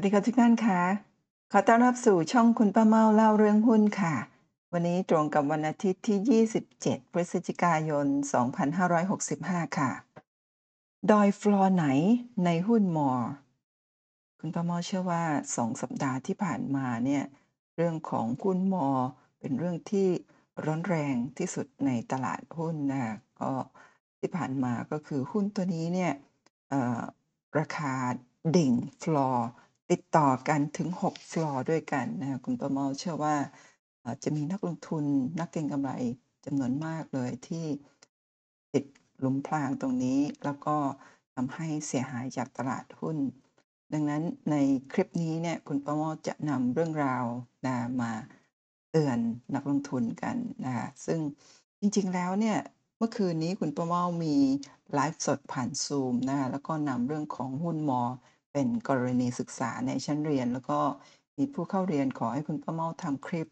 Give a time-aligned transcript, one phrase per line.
[0.00, 0.80] วัสดีค่ะทุกท่านค่ะ
[1.52, 4.14] ขอต้อนรับสู่ช่องคุณป้าเมาเล่าเรื่องหุ้นค่ะ
[4.72, 8.06] วันนี้ตรงกับวันอาทิตย์ที่ 27 พฤศจิกายน
[8.92, 9.90] 2565 ค่ะ
[11.10, 11.86] ดอยฟลอร์ไหน
[12.44, 13.10] ในหุ้นมอ
[14.38, 15.24] คุณป้าเมาเชื่อว่า
[15.56, 17.24] 2 สัปดาห์ที่ผ่านมาเนี่ย
[17.76, 18.86] เรื่องของหุ้นมอ
[19.38, 20.08] เป็นเรื่องที่
[20.64, 23.52] ร้อนแรงที่สุดในตลาดหุ้นนะก็
[24.18, 26.12] ที่ผ่านมาก็คือหุ้นตัวนี้เนี่ย
[27.58, 27.94] ราคา
[28.56, 28.72] ดิ่ง
[29.04, 29.48] ฟลอร์
[29.90, 33.36] ติดต่อกันถึง 6 ฟลอร์ด้วยกันนะคะคุณประเมาเชื่อว่า
[34.22, 35.04] จะมีนักลงทุน
[35.40, 35.90] นักเก็งกำไร
[36.44, 37.66] จำนวนมากเลยที่
[38.72, 38.84] ติด
[39.18, 40.76] หลุมพรางตรงนี้ แล้วก็
[41.34, 43.16] ทำให้เสียหายจากตลาดหุ้น
[43.92, 44.56] ดังนั้นใน
[44.92, 47.24] คลิปนี้เนี่ยคุณประเมาจะนำเรื่องราว
[47.66, 48.12] นะมา
[48.90, 49.18] เตือน
[49.54, 51.20] นักลงทุนกันนะคะซึ่ง
[51.80, 52.58] จริงๆแล้วเนี่ย
[52.98, 54.36] เมื่อคืนนี้คุณประเมามี
[54.94, 58.02] ไลฟ์สดผ่าน Zoom นะคะแล้วก็นำเรื่องของหุ้นมอ
[58.52, 60.78] เป็นกรณีศึกษาในชั้นเรียน แล้วก็
[61.38, 63.48] มีผู้เข้าเรียนขอให้คุณป้าเมาทำคลิป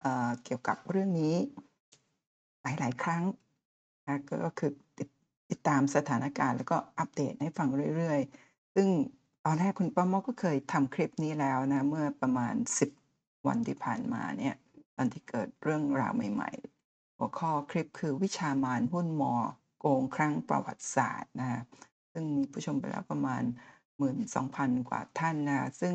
[0.00, 1.34] เเกี่ยวกับเรื่องนี้
[2.62, 3.24] หลายๆครั้ง
[4.06, 5.08] นะก็คือติด
[5.50, 8.88] ติดตามสถานการณ์แล้วก็อัปเดตให้ฟังเรื่อยๆ ซึ่ง
[9.44, 14.54] ตอนแรกคุณป้าเมาก็เคยทำคลิปนี้แล้วนะเมื่อประมาณ 10 วันที่ผ่านมาเนี่ย
[14.96, 19.34] ตอนที่เกิดเรื่องราวใหม่ๆ หัวข้อคลิปคือวิชามารหุ้นมอ
[19.80, 21.60] โกงครั้งประวัติศาสตร์นะคะ
[22.12, 23.42] ซึ่งมีผู้ชมไปแล้วประมาณ
[24.00, 25.94] 12,000 กว่าท่านนะซึ่ง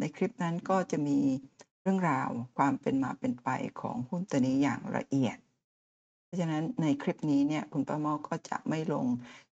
[0.00, 1.18] ในคลิปนั้นก็จะมี
[1.82, 3.48] เรื่องราวความเป็นมาเป็นไป
[3.80, 5.38] ของหุ้นตัวนี้อย่างละเอียด
[6.24, 9.06] เพราะฉะนั้นในคลิปนี้เนี่ยคุณป้ามาก็จะไม่ลง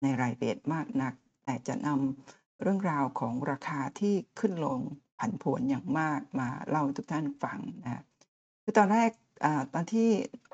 [0.01, 4.79] ในรายละเอียดมากนัก แต่จะนำเรื่องราวของราคาที่ขึ้นลง
[5.19, 8.03] ผันผวนอย่างมากมาเล่าทุกท่านฟังนะ
[8.63, 9.11] คือตอนแรก
[9.43, 10.09] อตอนที่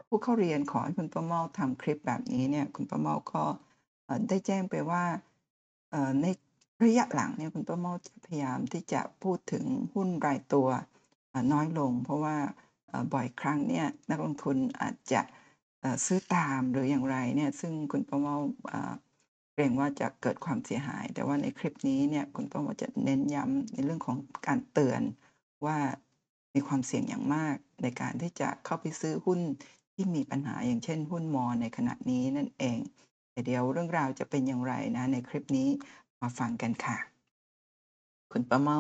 [0.08, 3.44] ผู้เข้าเรียนขอให้คุณป้าเมาทำคลิปแบบนี้เนี่ยคุณป้าเมาก็
[4.30, 5.04] ได้แจ้งไปว่า
[6.22, 6.26] ใน
[6.84, 7.94] ระยะหลังเนี่ยคุณป้าเมา
[8.26, 10.68] พยายามที่จะพูดถึงหุ้นรายตัว
[11.54, 12.38] น้อยลง เพราะว่า
[13.14, 15.22] บ่อยครั้งเนี่ยนักลงทุนอาจจะ
[16.06, 18.38] ซื้อตามหรืออย่างไรเนี่ยซึ่งคุณป้าเมา
[19.54, 24.18] เกรงว่าจะเกิดความเสียหาย แต่ว่าในคลิปนี้เนี่ยคุณป้าเมาจะเน้นย้ำในเรื่องของ
[24.48, 25.02] การเตือน
[25.66, 25.78] ว่า
[26.54, 29.40] มีความเสี่ยงอย่างมากในการที่จะเข้าไปซื้อหุ้น
[29.94, 32.78] ที่มีปัญหาอย่างเช่นหุ้นมอในขณะนี้นั่นเอง
[33.32, 35.70] แต่เดี๋ยวเรื่องราวจะเป็นอย่างไรนะในคลิปนี้
[36.22, 36.98] มาฟังกันค่ะ
[38.32, 38.80] คุณป้าเมา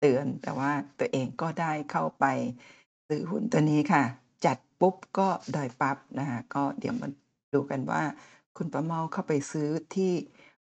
[0.00, 2.24] เตือนแต่ว่าตัวเองก็ได้เข้าไป
[3.08, 4.04] ซื้อหุ้นตัวนี้ค่ะ
[4.46, 7.08] จัดปุ๊บก็ได้ปั๊บนะคะก็เดี๋ยวมา
[7.54, 8.02] ดูกันว่า
[8.56, 10.12] คุณป้าเมาเข้าไปซื้อที่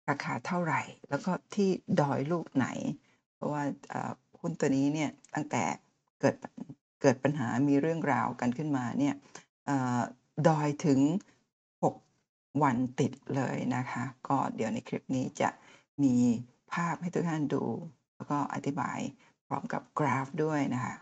[0.09, 2.67] ราคาเท่าไหร่ แล้วก็ที่ดอยลูกไหน
[3.35, 3.63] เพราะว่า
[4.41, 5.65] หุ้นตัวนี้เนี่ยตั้งแต่
[6.21, 6.37] เกิด
[7.03, 9.15] เกิดปัญหามีเรื่องราวกันขึ้นมาเนี่ย
[9.69, 9.71] อ
[10.49, 11.01] ดอยถึง
[11.83, 15.49] 6 วันติดเลยนะคะ ก็เดี๋ยวในคลิปนี้จะ
[16.03, 16.15] มี
[16.73, 17.65] ภาพให้ทุกท่านดู
[18.17, 18.99] แล้วก็อธิบาย
[19.47, 20.95] พร้อมกับกราฟด้วยนะคะ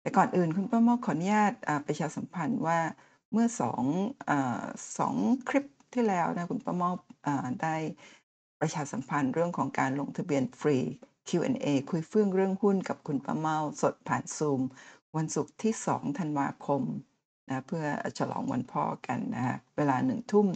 [0.00, 1.52] แต่ก่อนอื่นคุณป้าเมาขออนุญาต
[1.86, 2.78] ประชาสัมพันธ์ว่า
[3.32, 3.46] เมื่อ
[3.82, 4.62] 2อ่า
[4.98, 5.64] 2คลิป
[5.94, 6.90] ที่แล้วนะคุณป้าเมา
[7.26, 7.76] อ่าได้
[8.60, 10.78] ประชาสัมพันธ์เรื่องของการลงทะเบียนฟรี
[11.28, 14.60] Q&A คุยเฟื่องเรื่องหุ้นกับคุณป้าเมาสดผ่าน Zoom
[15.16, 16.82] วันศุกร์ที่ 2 ธันวาคม
[17.48, 17.84] นะเพื่อ
[18.18, 20.46] ฉลองวันพ่อกันนะคะเวลา1ทุ่ม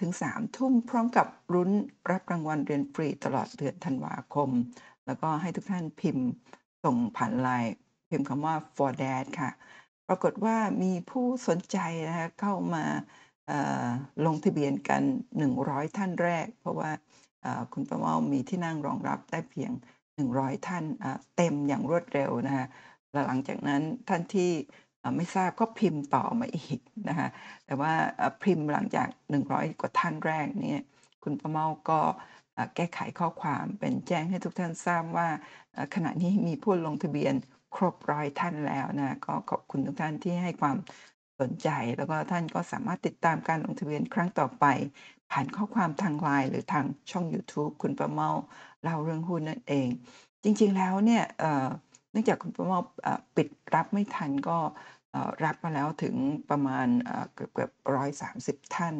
[0.00, 1.70] ถึง 3 ทุ่มพร้อมกับลุ้น
[2.10, 4.50] รับรางวัลเรียนฟรีตลอดเดือนธันวาคม
[5.06, 6.26] แล้วก็ให้ทุกท่านพิมพ์
[6.84, 7.72] ส่งผ่าน LINE
[8.08, 9.50] พิมพ์คำว่า for dad ค่ะ
[10.08, 11.78] ปรากฏว่ามีผู้สนใจ
[12.08, 12.84] นะคะเข้ามา
[14.26, 15.02] ลงทะเบียนกัน
[15.48, 16.90] 100 ท่านแรก เพราะว่า
[17.72, 19.72] คุณป้าเมามีที่นั่งรองรับได้เพียง
[20.18, 22.66] 100 ท่านอ่าเต็มอย่างรวดเร็วนะคะ
[23.26, 24.50] หลังจากนั้นท่านที่
[25.16, 26.78] ไม่ทราบก็พิมพ์ต่อมาอีก
[27.08, 27.28] นะคะ
[27.66, 27.92] แต่ว่า
[28.42, 29.08] พิมพ์หลังจาก
[29.44, 30.82] 100 กว่าท่านแรกเนี่ย
[31.22, 32.00] คุณป้าเมาก็
[32.76, 35.28] แก้ไขข้อความเป็นแจ้งให้ทุกท่านทราบว่า
[35.94, 37.34] ขณะนี้มีผู้ลงทะเบียน
[37.76, 40.76] ครบ100ท่านแล้วนะก็ขอบคุณทุกท่านที่ให้ความ
[41.40, 44.64] สนใจ แล้วก็ท่านก็สามารถติดตามการลงทะเบียนครั้งต่อไป
[45.30, 48.30] ผ่านข้อความทาง LINE หรือทางช่องยูทูบคุณป้าเมา
[48.82, 49.88] เล่าเรื่องหุ้นนั่นเอง
[50.44, 51.24] จริงๆแล้วเนี่ย
[52.10, 54.58] เนื่องจากคุณป้าเมาอ่าปิดรับไม่ทันก็
[55.44, 56.14] รับมาแล้วถึง
[56.50, 57.86] ประมาณอ่าเกือบๆ
[58.24, 58.94] 130ท่าน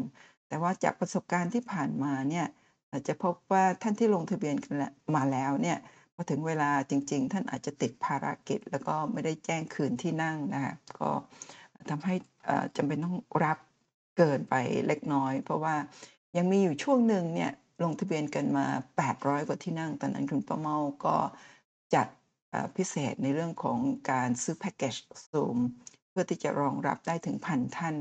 [0.48, 2.46] แต่ว่าจากประสบการณ์ที่ผ่านมาเนี่ย
[2.90, 4.74] อาจจะพบว่าท่านที่ลงทะเบียนกัน
[5.16, 5.78] มาแล้วเนี่ย
[6.14, 11.10] พอถึงเวลาจริง ๆ ท่านอาจจะติดภารกิจ แล้วก็ไม่ได้แจ้งคืนที่นั่งนะคะก็
[11.90, 12.14] ทำให้
[12.76, 13.58] จำเป็นต้องรับ
[14.18, 14.54] เกินไป
[14.86, 15.74] เล็กน้อย เพราะว่า
[16.36, 17.52] ยังมีอยู่ช่วงหนึ่งเนี่ย
[17.84, 18.66] ลงทะเบียนกันมา
[19.06, 21.16] 800 กว่าที่นั่ง ตอนนั้นคุณป้าเมาก็
[21.94, 22.06] จัด
[22.76, 23.78] พิเศษในเรื่องของ
[24.10, 24.94] การซื้อแพ็กเกจ
[25.30, 25.58] Zoom
[26.10, 27.96] เพื่อที่จะรองรับได้ถึง1,000ท่าน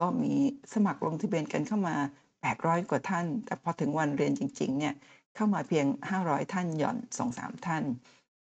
[0.00, 0.34] ก็มี
[0.72, 1.96] สมัครลงทะเบียนกันเข้ามา
[2.42, 4.94] 800 กว่าท่าน แต่พอถึงวันเรียนจริงๆเนี่ย
[5.34, 5.86] เข้ามาเพียง
[6.20, 6.98] 500 ท่านหย่อน
[7.32, 7.84] 2-3 ท่าน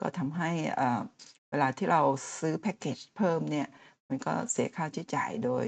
[0.00, 0.50] ก็ทำให้
[1.50, 2.03] เวลาที่เรา
[2.39, 3.69] ซื้อแพ็กเกจเพิ่มเนี่ย
[4.09, 5.67] มันก็เสียค่าใช้จ่ายโดย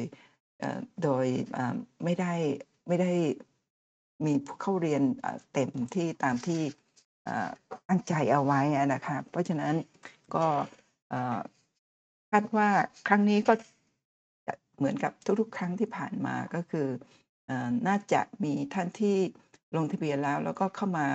[1.03, 1.27] โดย
[2.05, 2.35] ไม่ได้
[2.89, 3.13] ไม่ได้
[4.27, 5.03] มีผู้เข้าเรียน
[5.53, 6.61] เต็มที่ตามที่
[7.89, 8.61] ตั้งใจเอาไว้
[8.95, 9.75] นะคะเพราะฉะนั้น
[10.35, 10.47] ก็
[12.31, 12.69] คาดว่า
[13.09, 13.53] ครั้งนี้ก็
[14.79, 16.89] เหมือนกับทุกๆ ครั้งที่ผ่านมาก็คือ
[17.49, 17.51] อ
[17.87, 19.17] น่าจะมีท่านที่
[19.77, 21.07] ลงทะเบียนแล้ว แล้วก็เข้ามา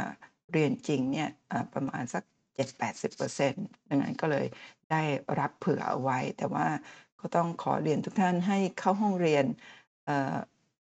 [0.52, 1.30] เรียนจริงเนี่ย
[1.74, 2.24] ประมาณสัก
[2.56, 4.46] 7-80%ดังนั้นก็เลย
[4.92, 5.02] ได้
[5.40, 6.68] รับเผื่อเอาไว้ แต่ว่า
[7.20, 9.46] ก็ต้องขอเรียนทุกท่านให้เข้าห้องเรียน
[10.06, 10.36] เอ่อ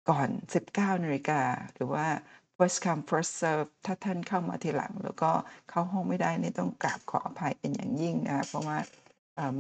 [0.10, 0.30] ก่อน
[0.68, 1.42] 19นาฬิกา
[1.74, 2.08] หรือว่า
[2.58, 5.32] first come first serve ถ้าท่านเข้ามาทีหลัง แล้วก็
[5.70, 8.78] เข้าห้องไม่ได้นี่ต้องกราบขออภัยเป็นอย่างยิ่งนะคะเพราะว่า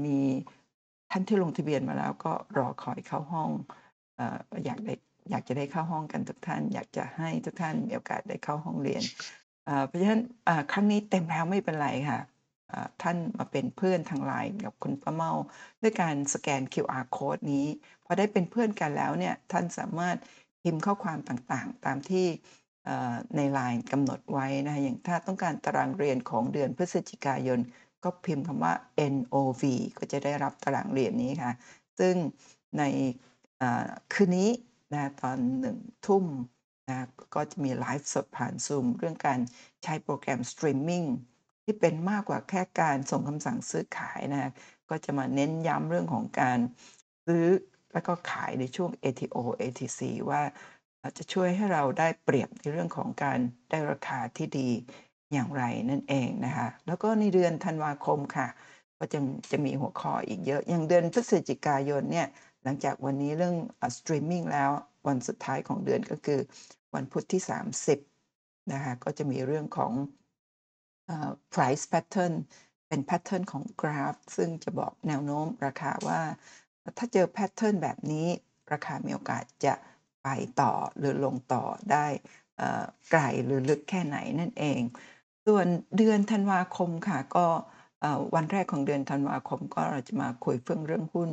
[0.06, 0.19] มี
[1.12, 3.50] ท่านที่ลงทะเบียนมาแล้วก็รอคอยเข้าห้อง
[4.19, 4.22] อ
[4.66, 4.94] อยากได้
[5.30, 9.04] อยากจะได้เข้าห้องกันทุกท่าน อยากจะให้ทุกท่านมีโอกาสได้เข้าห้องเรียน
[9.88, 10.22] เพราะฉะนั้น
[10.72, 12.19] ครั้งนี้เต็มแล้วไม่เป็นไรค่ะ
[13.01, 15.31] ท่านมาเป็นเพื่อนทาง LINE กับคุณป้าเมา
[15.81, 17.66] ด้วยการสแกน QR โคดนี้
[18.06, 20.18] พอได้เป็นเพื่อนกันแล้วเนี่ยท่านสามารถ
[20.62, 22.25] พิมพ์ข้อความต่างๆ ตามที่
[23.35, 27.59] ใน LINE กำหนดไว้นะคะอย่างถ้าต้องการตารางเรียนของเดือนพฤศจิกายน
[28.03, 28.74] ก็พิมพ์คำว่า
[29.13, 29.63] NOV
[29.97, 31.51] ก็จะได้รับตารางเรียนนี้ค่ะ
[32.00, 32.15] ซึ่ง
[32.77, 32.83] ใน
[34.13, 34.50] คืนนี้
[34.94, 35.38] นะตอน
[35.74, 36.25] 1ทุ่ม
[36.89, 36.97] นะ
[37.35, 39.39] ก็จะมีไลฟ์สดผ่าน Zoom เรื่องการ
[39.83, 41.03] ใช้โปรแกรมสตรีมมิง
[41.63, 44.51] ที่เป็นมากกว่าแค่การส่งคำสั่งซื้อขายนะคะ
[44.89, 46.59] ก็จะมาเน้นย้ำเรื่องของการ
[47.25, 47.45] ซื้อ
[47.94, 50.41] แล้วก็ขายในช่วง ATO ATC ว่า
[51.17, 53.39] จะช่วยให้เราได้เปรียบในเรื่องของการ
[53.69, 54.69] ได้ราคาที่ดี
[55.33, 58.47] อย่างไรนั่นเองนะคะแล้วก็ในเดือนธันวาคมค่ะ
[58.97, 59.19] ก็จะ
[59.51, 62.27] จะมีหัวข้ออีกเยอะ อย่างเดือนพฤศจิกายนเนี่ย
[62.63, 63.55] หลังจากวันนี้เรื่อง
[63.97, 64.69] สตรีมมิงแล้ว
[65.07, 66.39] วันสุดท้ายของเดือนก็คือ
[66.95, 69.94] วันพุธที่ 30นะคะก็จะมีเรื่องของ
[71.53, 72.33] price pattern
[72.88, 76.21] เป็น pattern ของกราฟ ซึ่งจะบอกแนวโน้มราคาว่า
[76.97, 78.27] ถ้าเจอ pattern แบบนี้
[78.71, 79.73] ราคามีโอกาสจะ
[80.24, 80.28] ไป
[80.62, 82.06] ต่อหรือลงต่อได้
[83.12, 84.81] ไกลหรือลึกแค่ไหนนั่นเอง
[85.48, 85.68] ส่วน
[85.98, 87.48] เดือนธันวาคมค่ะก็
[88.36, 91.30] วันแรกของเดือนธันวาคมก็เราจะมาคุยเฟื่องเรื่องหุ้น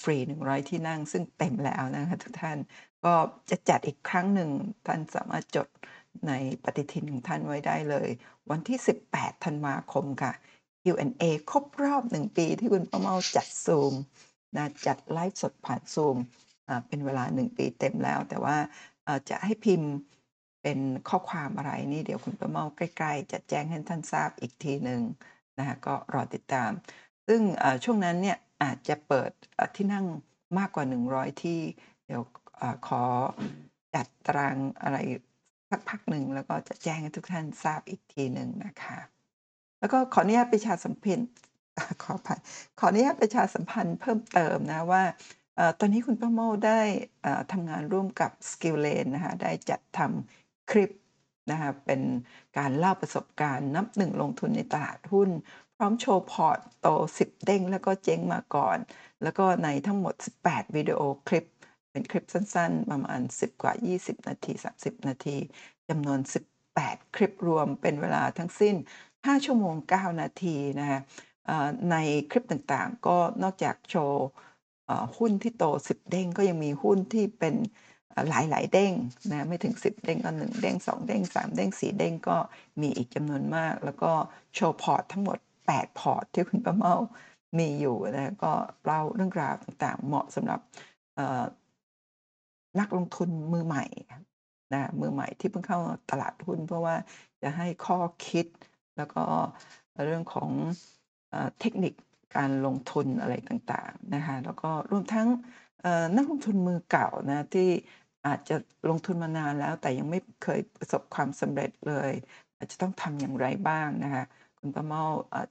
[0.00, 2.58] ฟรี 100 ที่นั่งซึ่งเต็มแล้วนะคะทุกท่าน
[3.04, 3.14] ก็
[3.50, 4.50] จะจัดอีกครั้งหนึ่ง
[4.86, 5.68] ท่านสามารถจด
[6.26, 6.32] ใน
[6.62, 8.08] ปฏิทินของท่านไว้ได้เลย
[8.50, 8.78] วันที่
[9.12, 10.32] 18 ธันวาคมค่ะ
[10.82, 13.94] Q&A ครบรอบ 1 ปีที่คุณป้าเมาจัด Zoom
[14.56, 16.16] นะจัดไลฟ์สดผ่าน Zoom
[16.88, 18.56] เป็นเวลา1ปีเต็มแล้ว แต่ว่า
[19.30, 19.90] จะให้พิมพ์
[20.62, 20.78] เป็น
[21.08, 25.02] ข้อความอะไรนี่เดี๋ยวคุณป้าเม้าใกล้ๆ จะแจ้งให้ท่านทราบอีกทีหนึ่ง
[25.58, 26.70] นะคะก็รอติดตาม
[27.26, 27.40] ซึ่ง
[27.84, 29.30] ช่วงนั้นเนี่ยอาจจะเปิด
[29.76, 30.06] ที่นั่ง
[30.58, 31.60] มากกว่า 100 ที่
[32.06, 32.22] เดี๋ยว
[32.60, 33.02] อขอ
[33.94, 34.98] จัดตารางอะไร
[35.70, 38.98] สักพักหนึ่งแล้วก็จะแจ้งให้ทุกท่านทราบอีกทีหนึ่งนะคะ
[39.80, 41.28] แล้วก็ขออนุญาตประชาสัมพ็นธ์
[42.02, 42.40] ขออภัย
[42.78, 45.02] ขออนุญาตประชาสัมพันธ์เพิ่มเติมนะว่า
[45.78, 46.80] ตอนนี้คุณป้าเม้าได้
[47.52, 50.90] ทำงานร่วมกับ Skillane นะคะได้จัดทำคลิป
[51.50, 52.00] นะคะเป็น
[52.58, 55.30] การเล่าประสบการณ์นับ1ลงทุนในตลาดหุ้น
[55.76, 58.78] พร้อมโชว์พอร์ตโต 10 เด้ง แล้วก็เจ๊งมาก่อน
[59.22, 60.14] แล้วก็ในทั้งหมด
[60.44, 61.44] 18 วิดีโอคลิป
[61.90, 63.72] เป็นคลิปสั้นๆ ประมาณ 10 กว่า
[64.02, 65.36] 20 นาที 30 นาที
[65.88, 66.20] จำนวน
[66.68, 68.74] 18 คลิปรวมเป็นเวลาทั้งสิ้น
[69.10, 71.00] 5 ชั่วโมง 9 นาทีนะคะ
[71.90, 71.96] ใน
[72.30, 74.26] คลิปต่างๆ ก็นอกจากโชว์
[75.16, 77.54] หุ้นที่โต 10 เด้งก็ยังมีหุ้นที่เป็น
[78.14, 78.92] อ่ายหลายเด้ง
[79.30, 82.36] นะไม่ถึง 10 เด้งก็1เด้ง2 เด้ง 3 เด้ง 4 เด้งก็
[82.80, 84.12] มีอีกจำนวนมาก แล้วก็
[84.54, 86.96] โชว์พอร์ตทั้งหมด 8 พอร์ตที่คุณป้าเมา
[87.58, 88.52] มีอยู่นะก็
[88.84, 90.60] เล่าเรื่องราวต่างๆ เหมาะสำหรับ
[92.80, 93.84] นักลงทุนมือใหม่
[94.72, 95.80] นะมือใหม่ที่เพิ่งเข้า
[96.10, 96.96] ตลาดหุ้น เพราะว่า
[97.42, 98.46] จะให้ข้อคิด
[98.96, 99.24] แล้วก็
[100.04, 100.50] เรื่องของ
[101.32, 101.94] อ่าเทคนิค
[102.36, 105.28] การลงทุนอะไรต่างๆนะคะแล้วก็รวมทั้ง
[106.16, 107.70] นักลงทุนมือเก่านะที่
[108.26, 108.56] อาจจะ
[108.88, 112.12] ลงทุนมานานแล้ว แต่ยังไม่เคยประสบความสำเร็จเลย
[112.56, 114.24] อาจจะต้องทำอย่างไรบ้างนะคะ
[114.58, 115.04] คุณป้าเม้า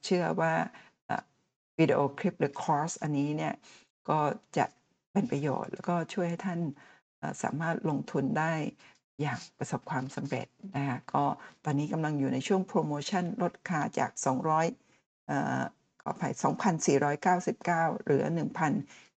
[0.06, 0.54] เชื่อว่า
[1.80, 3.54] วิดีโอคลิปหรือคอร์สอันนี้เนี่ย
[4.10, 4.20] ก็
[4.58, 4.66] จะ
[5.12, 6.60] เป็นประโยชน์ แล้วก็ช่วยให้ท่าน
[7.44, 8.54] สามารถลงทุนได้
[9.22, 11.24] อย่างประสบความสำเร็จนะคะก็
[11.64, 15.79] ตอนนี้กำลังอยู่ในช่วงโพรโมชั่นลดราคาจาก 200
[16.10, 16.34] อ่อขออภัย
[17.24, 18.24] 2,499 เหลือ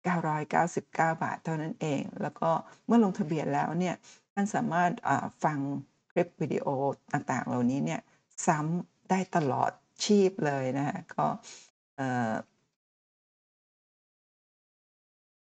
[0.05, 2.51] 1,999 บาทเท่านั้นเอง แล้วก็
[2.87, 3.95] เมื่อลงทะเบียนแล้วเนี่ย
[4.35, 4.93] ท่านสามารถ
[5.45, 5.59] ฟัง
[6.13, 6.67] คลิปวิดีโอ
[7.13, 8.01] ต่างๆ เหล่านี้เนี่ย
[8.47, 9.71] ซ้ำได้ตลอด
[10.05, 11.27] ชีพเลยนะคะก็
[11.97, 12.33] เอ่อ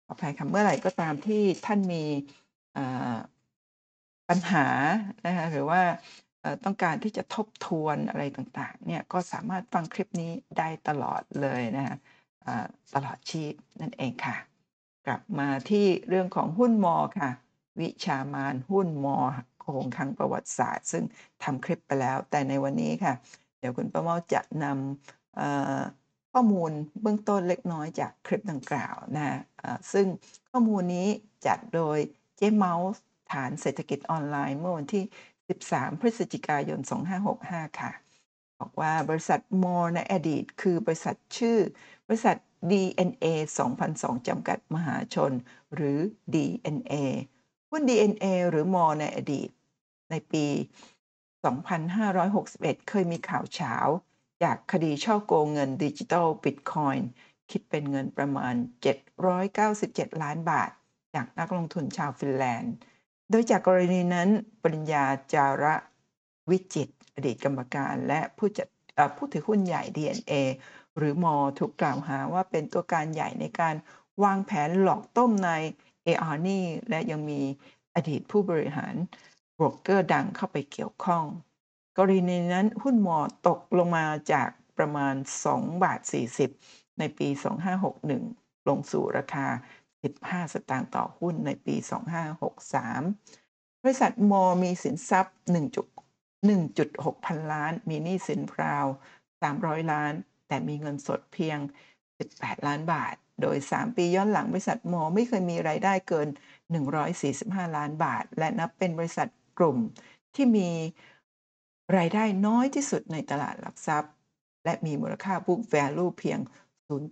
[0.06, 2.03] ขออภัยค่ะเมื่อไหร่ก็ตามที่ท่านมี
[4.29, 4.65] ปัญหา
[5.25, 5.82] นะคะหรือว่า
[6.63, 11.98] ต้องการที่จะทบทวนอะไรต่างๆเนี่ยก็สามารถฟังคลิปนี้ได้ตลอดเลยนะคะ
[12.96, 14.36] ตลอดชีพนั่นเองค่ะ
[15.08, 17.32] กลับมาที่เรื่องของหุ้นมอค่ะ
[17.80, 19.18] วิชามานหุ้นมอ
[19.60, 21.04] โกงครั้งประวัติศาสตร์ ซึ่ง
[21.44, 23.13] ทำคลิปไปแล้ว แต่ในวันนี้ค่ะ
[23.60, 29.38] เดี๋ยวคุณป้าเม้าจะนำข้อมูลเบื้องต้นเล็กน้อยจากคลิปดังกล่าวนะคะ
[29.94, 30.06] ซึ่ง
[30.50, 31.08] ข้อมูลนี้
[31.46, 31.98] จัดโดย
[32.38, 33.01] เจ๊เมาส์
[33.32, 35.04] ฐานเศรษฐกิจออนไลน์เมื่อวันที่
[35.50, 36.80] 13 พฤศจิกายน
[37.30, 37.92] 2565 ค่ะ
[38.60, 41.58] บอกว่าบริษัทมอในอดีต คือบริษัทชื่อ
[42.08, 42.38] บริษัท
[42.72, 43.25] DNA
[43.77, 45.32] 2002 จำกัดมหาชน
[45.75, 46.00] หรือ
[46.34, 46.96] DNA
[47.70, 49.50] หุ้น DNA หรือมอในอดีต
[50.10, 50.46] ในปี
[51.68, 53.75] 2561 เคยมีข่าวเฉา
[54.44, 57.10] จากคดีช่อโกงเงินดิจิทัลบิตคอยน์
[57.51, 58.56] คิดเป็นเงินประมาณ
[59.38, 60.72] 797 ล้านบาท
[61.16, 62.74] จากนักลงทุนชาวฟินแลนด์
[63.29, 64.29] โดยจากกรณีนั้น
[64.62, 65.75] ปริญญาจาระ
[66.50, 68.67] วิจิตอดีตกรรมการและผู้จัด
[69.17, 70.34] ผู้ถือหุ้นใหญ่ DNA
[70.98, 73.75] หรือมอถูกกล่าวหาว่าเป็นตัวการใหญ่ในการ
[74.24, 75.62] วางแผนหลอกต้มในาย
[76.03, 77.41] เออร์นี่และยังมี
[77.96, 78.96] อดีตผู้บริหาร
[79.60, 81.24] บรกเกอร์ดังเข้าไปเกี่ยวข้อง
[81.98, 83.17] กรณีนั้นหุ้นมอ
[83.48, 85.15] ตกลงมาจากประมาณ
[85.50, 86.00] 2 บาท
[86.50, 87.27] 40 ในปี
[87.98, 89.48] 2561 ลงสู่ราคา
[90.01, 91.75] 15 สตางค์ต่อหุ้นในปี
[93.00, 95.36] 2563 บริษัทมอมีสินทรัพย์
[96.50, 98.86] 1.6 พันล้าน มีหนี้สินพราว
[99.38, 100.13] 300 ล้าน
[100.48, 101.60] แต่มีเงินสดเพียง
[102.13, 106.27] 18 ล้านบาท โดย 3 ปีย้อนหลังบริษัทมอไม่เคยมีรายได้เกิน
[107.01, 109.27] 145 ล้านบาท และนับเป็นบริษัท
[109.60, 109.77] กลุ่ม
[110.36, 110.70] ที่มี
[111.98, 114.13] รายได้น้อยที่สุดในตลาดหลักทรัพย์
[114.66, 116.39] และมีมูลค่า book value เพียง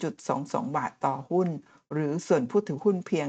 [0.01, 1.47] 0.22 บาทต่อหุ้น
[1.91, 3.27] หรือส่วนผู้ถือหุ้นเพียง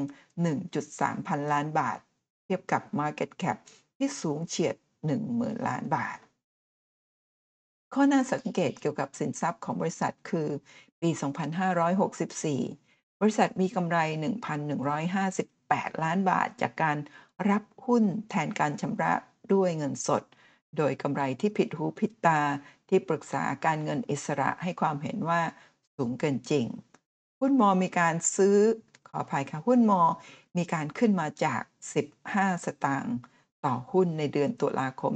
[0.62, 1.98] 1.3 พันล้านบาท
[2.44, 3.56] เทียบกับ Market Cap
[3.96, 4.76] ที่สูงเฉียด
[5.20, 6.18] 10,000 ล้านบาท
[7.94, 10.48] ข้อน่าสังเกตเกี่ยวกับสินทรัพย์ของบริษัทคือ
[11.00, 11.10] ปี
[12.34, 13.98] 2564 บริษัทมีกำไร
[15.20, 16.96] 1,158 ล้านบาท จากการ
[17.50, 19.12] รับหุ้นแทนการชำระ
[19.52, 20.22] ด้วยเงินสด
[20.76, 22.40] โดยกำไรที่ผิดหูผิดตา
[22.88, 25.40] ที่ปรึกษาการเงินอิสระให้ความเห็นว่า
[25.96, 26.64] สูงเกินจริง
[27.40, 28.56] หุ้นมอมีการซื้อ
[29.08, 30.02] ขออภัยค่ะ หุ้นมอ
[30.56, 31.62] มีการขึ้นมาจาก
[32.12, 33.16] 15 สตางค์
[33.64, 35.12] ต่อหุ้นในเดือนตุลาคม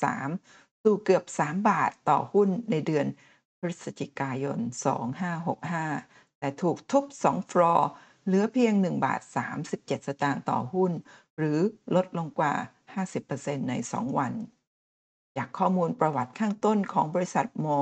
[0.00, 3.06] 2563 สู่เกือบ 3 บาทต่อหุ้นในเดือน
[3.58, 4.58] พฤศจิกายน
[5.68, 7.88] 2565 แต่ถูกทุบ 2 ฟลอร์
[8.24, 9.20] เหลือเพียง 1 บาท
[9.64, 10.92] 37 สตางค์ต่อหุ้น
[11.36, 11.58] หรือ
[11.94, 12.54] ลดลงกว่า
[13.10, 14.32] 50%ใน 2 วัน
[15.36, 17.80] จากข้อมูลประวัติข้างต้นของบริษัทมอ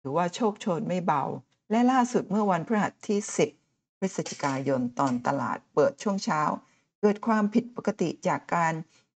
[0.00, 1.24] ถือว่าโชคโชนไม่เบา
[1.72, 3.20] และล่าสุดเมื่อวันพฤหัสที่
[3.60, 6.42] 10 พฤศจิกายนตอนตลาดเปิดช่วงเช้า
[7.00, 8.72] เกิดความผิดปกติจากการ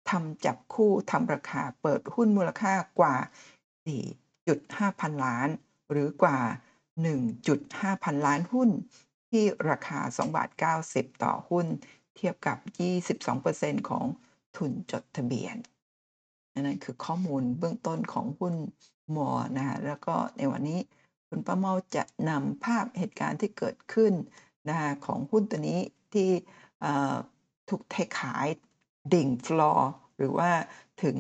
[0.10, 3.16] ทำจับคู่ทำราคาเปิดหุ้นมูลค่ากว่า
[4.28, 5.50] 4.5 พันล้าน
[5.92, 6.38] หรือกว่า
[7.22, 8.70] 1.5 พันล้านหุ้น
[9.30, 10.50] ที่ราคา 2 บาท
[10.86, 11.66] 90 ต่อหุ้น
[12.16, 12.58] เทียบกับ
[13.24, 14.06] 22%ของ
[14.58, 15.56] ทุนจดทะเบียน
[16.54, 18.56] นั่นคือข้อมูลเบื้องต้นของหุ้น
[19.16, 20.80] มอนะคะแล้วก็ในวันนี้
[21.36, 24.14] คุณป้าเมาจะนำภาพเหตุการณ์ที่เกิดขึ้น
[24.70, 25.80] นะคะของหุ้นตัวนี้
[26.14, 26.30] ที่
[27.70, 28.48] ถูกเทขาย
[29.14, 30.52] ดิ่งฟลอร์หรือว่า
[31.04, 31.18] ถึง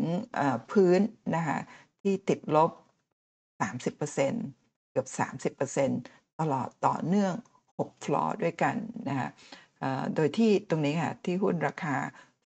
[0.72, 1.00] พื้น
[1.36, 1.60] นะคะ
[2.01, 2.72] ที่ติดลบ
[3.62, 5.08] 30%เกือบ
[5.58, 7.34] 30%ตลอดต่อเนื่อง
[7.70, 8.75] 6 ฟลอร์ด้วยกัน
[9.10, 9.29] นะคะ
[10.15, 11.96] โดยที่ตรงนี้ค่ะที่หุ้นราคา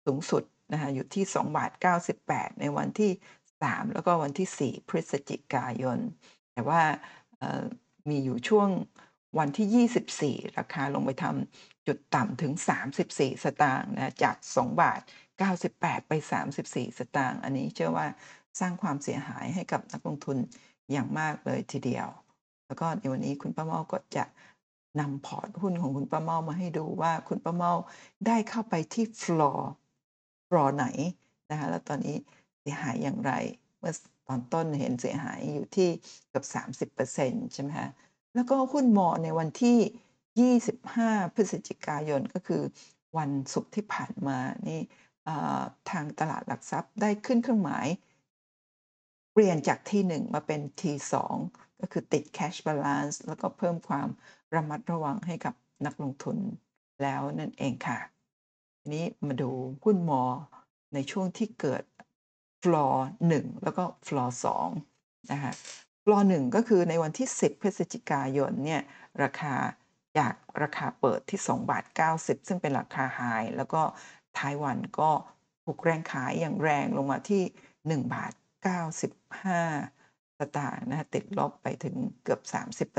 [0.05, 1.71] สูงสุดนะคะอยู่ที่2บาท
[2.15, 3.11] 98 ในวันที่
[3.51, 5.99] 3 แล้วก็วันที่ 4 พฤศจิกายน
[6.53, 6.81] แต่ว่า
[8.09, 8.69] มีอยู่ช่วง
[9.37, 11.25] วันที่ 24 ราคาลงไปท
[11.55, 12.53] จุดต่ำถึง
[12.99, 15.01] 34 สตางค์นะจาก 2 บาท
[15.53, 16.11] 98 ไป
[16.55, 18.07] 34 สตางค์อันนี้เชื่อว่า
[18.59, 20.37] สร้างความเสียหายให้กับนักลงทุน
[20.91, 22.07] อย่างมากเลยทีเดียว
[22.65, 24.25] แล้วก็ในวันนี้คุณป้าเมาก็จะ
[24.99, 27.73] นำพอร์ตหุ้นของคุณป้าเมามาให้ดูว่าคุณป้าเมา
[28.27, 29.71] ได้เข้าไปที่ฟลอร์
[30.49, 30.87] ฟลอร์ไหน
[31.51, 32.17] นะคะแล้วตอนนี้
[32.59, 33.31] เสียหายอย่างไร
[33.79, 33.93] เมื่อ
[34.27, 35.89] ตอนต้นเห็นเสียหายอยู่ที่
[36.29, 36.45] เกือบ
[36.95, 37.89] 30%ใช่ไหมคะ
[38.33, 39.77] แล้วก็หุ้นมอในวันที่
[40.57, 42.63] 25 พฤศจิกายนก็คือ
[43.17, 44.81] วันศุกร์ที่ผ่านมานี่
[45.89, 47.87] ทางตลาดหลักทรัพย์ได้ขึ้นเครื่องหมาย
[49.33, 51.13] เปลี่ยนจาก T1 มาเป็น T2
[51.79, 54.07] ก็คือติด Cash Balance แล้วก็เพิ่มความ
[54.55, 55.53] ระมัดระวังให้กับ
[55.85, 56.37] นักลงทุน
[57.01, 57.99] แล้วนั่นเองค่ะ
[58.79, 59.51] ทีนี้มาดู
[59.83, 60.23] หุ้นมอ
[60.93, 61.83] ในช่วงที่เกิด
[62.65, 64.35] ฟลอร์1แล้วก็ฟลอร์
[64.83, 65.53] 2นะคะ
[66.03, 68.81] ฟลอร์1ก็คือในวันที่ 10 พฤศจิกายนเนี่ย
[69.23, 69.55] ราคา
[70.17, 71.83] จากราคาเปิดที่2บาท
[72.17, 73.21] 90 ซึ่งเป็นราคา high
[73.57, 73.81] แล้วก็
[74.37, 75.11] ท้ายวันก็
[75.63, 77.43] ถูกแรงขายอย่างแรงลงมาที่
[78.01, 78.33] 1 บาท
[79.15, 82.41] 95 สตางค์นะคะติดลบไปถึงเกือบ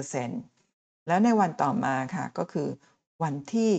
[0.05, 2.69] 30%แล้วในวันต่อมาค่ะก็คือ
[3.23, 3.71] วันที่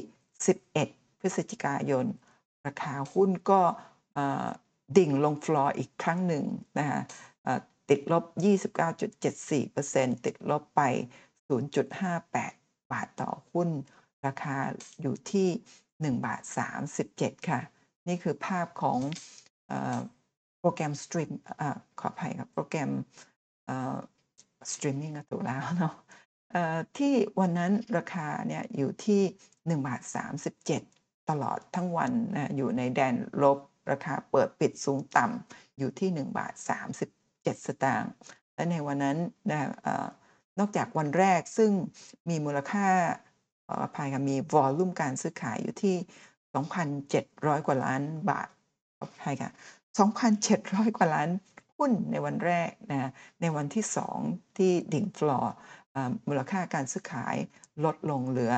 [0.56, 2.06] 11 พฤศจิกายน
[2.68, 3.62] ราคาหุ้นก็
[4.98, 6.46] ดิ่งลงฟลอร์อีกครั้งหนึ่ง
[6.78, 7.02] นะคะ
[7.44, 8.24] เอ่อติดลบ
[9.06, 10.82] 29.74%ติดลบไป
[11.62, 13.70] 0.58 บาทต่อหุ้น
[14.26, 14.58] ราคา
[15.02, 15.50] อยู่ที่
[16.16, 16.42] 1 บาท
[16.96, 17.62] 37 ค่ะ
[18.08, 19.00] นี่คือภาพของ
[19.72, 19.74] อ
[20.60, 21.64] โปรแกรม stream อ
[22.00, 22.92] ขออภัยครับโปรแกรม
[24.72, 25.94] สตรีมมิ่งถูกแล้วเนาะ
[26.98, 29.22] ที่วันนั้นราคาเนี่ยอยู่ที่
[29.80, 30.02] 1 บาท
[30.66, 33.60] 37 ตลอดทั้งวันนะอยู่ในแดนลบ
[33.92, 36.54] ราคาเปิดปิดสูงต่ำอยู่ที่1บาท
[37.10, 38.12] 37 สตางค์
[38.56, 39.18] และในวันนั้น
[39.50, 39.60] นะ
[40.60, 41.72] นอกจากวันแรกซึ่ง
[42.30, 42.88] มีมูลค่า
[43.84, 45.96] อภัยค่ะมีวอลลุ่มการซื้อขายอยู่ที่
[46.62, 48.50] 2,700 กว่าล้านบาท
[49.00, 49.52] อภัยค่ะ
[50.24, 51.30] 2,700 กว่าล้าน
[51.78, 53.86] หุ้นในวันแรกนะในวันที่
[54.20, 55.54] 2 ที่ดิ่งฟลอร์
[56.28, 57.36] มูลค่าการซื้อขาย
[57.86, 58.54] ลดลงเหลือ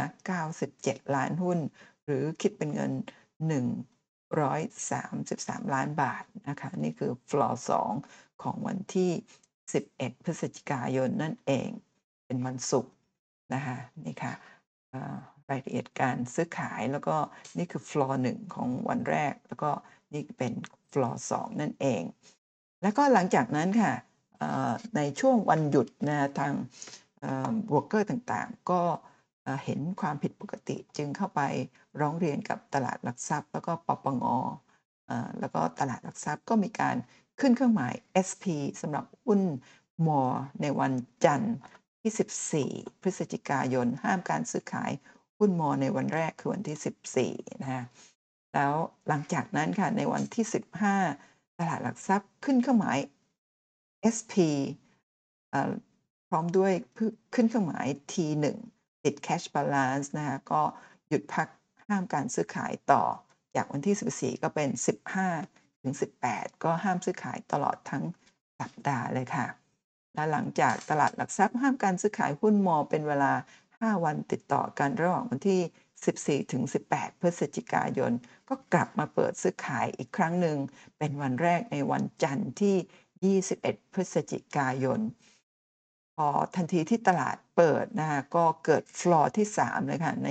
[0.55, 1.59] 97 ล้านหุ้น
[2.05, 2.91] หรือคิดเป็นเงิน
[4.37, 7.61] 133 ล้านบาทนะคะนี่คือฟลอร์
[8.01, 9.11] 2ของวันที่
[9.67, 11.69] 11 พฤศจิกายนนั่นเอง
[12.25, 12.93] เป็นวันศุกร์
[13.53, 14.33] นะคะนี่ค่ะ
[15.49, 17.15] รายละเอียดการซื้อขายแล้วก็
[17.57, 19.71] นี่คือฟลอร์1ของวันแรก แล้วก็
[20.13, 20.53] นี่เป็น
[20.93, 22.03] ฟลอร์2นั่นเอง
[22.81, 23.93] แล้วก็หลังจากนั้นค่ะ
[24.95, 26.53] ในช่วงวันหยุดนะทาง
[27.69, 28.81] โบรกเกอร์ต่างๆ ก็
[29.63, 31.41] เห็นความผิดปกติจึงเข้าไป
[31.99, 34.37] ร้องเรียนกับตลาดหลักทรัพย์ แล้วก็ปปง.
[35.39, 36.95] แล้วก็ตลาดหลักทรัพย์ก็มีการ
[37.39, 37.93] ขึ้นเครื่องหมาย
[38.27, 38.45] SP
[38.81, 39.41] สำหรับหุ้น
[40.07, 40.21] MORE
[40.61, 40.93] ในวัน
[41.25, 41.55] จันทร์
[42.01, 44.91] ที่ 14 พฤศจิกายน ห้ามการซื้อขาย
[45.37, 47.83] หุ้นมอในวันแรกคือวันที่ 14 นะคะ
[48.53, 48.73] แล้ว
[49.07, 50.45] หลังจากนั้นค่ะในวันที่
[51.01, 52.97] 15 ตลาดหลักทรัพย์ขึ้นเครื่องหมาย
[54.15, 54.33] SP
[56.29, 56.73] พร้อมด้วย
[57.33, 58.45] ขึ้นเครื่องหมาย T1
[59.09, 60.61] ติด cash balance นะคะก็
[61.09, 61.47] หยุดพัก
[61.87, 63.03] ห้ามการซื้อขายต่อ
[63.55, 64.69] จากวันที่ 14 ก็เป็น
[65.25, 65.93] 15 ถึง
[66.27, 68.03] 18 ก็ห้ามซื้อขายตลอดทั้ง
[68.59, 69.47] สัปดาห์เลยค่ะ
[70.13, 73.33] และหลังจากตลาดหลักทรัพย์ห้ามการซื้อขายหุ้นมอเป็นเวลา
[73.67, 75.61] 5 วันติดต่อกันระหว่างวันที่
[76.41, 78.11] 14 ถึง 18 พฤศจิกายน
[78.49, 80.57] ก็กลับมาเปิดซื้อขายอีกครั้งหนึ่ง
[80.97, 84.99] เป็นวันแรกในวันจันทร์ที่ 21 พฤศจิกายน
[86.27, 90.29] อทันทีที่ตลาดเปิดนะคะก็เกิดฟลอร์ที่ 3 เลยค่ะ ใน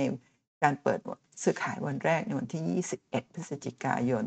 [0.63, 0.99] การเปิด
[1.43, 2.63] ซื้อขายวันแรกในวันที่
[3.01, 4.23] 21 พฤศจิกายน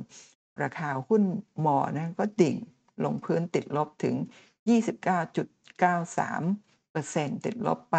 [0.63, 1.23] ราคาหุ้น
[1.65, 2.57] มอนะก็ดิ่ง
[3.05, 4.15] ลงพื้นติดลบถึง
[4.71, 7.99] 29.93%ติดลบไป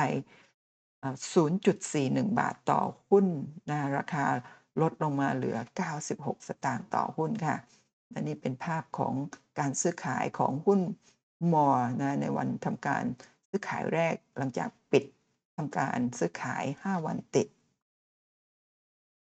[1.24, 3.26] 0.41 บาทต่อหุ้น
[3.70, 4.26] นะราคา
[4.82, 5.58] ลดลงมาเหลือ
[6.02, 7.56] 96 สตางค์ต่อหุ้นค่ะ
[8.10, 9.14] และนี่เป็นภาพของ
[9.60, 10.80] การซื้อขายของหุ้น
[11.54, 11.68] มอ
[12.02, 13.04] นะในวันทำการ
[13.56, 15.04] ซื้อขายแรกหลังจากปิด
[15.56, 17.48] ทำการซื้อขาย 5 วันติด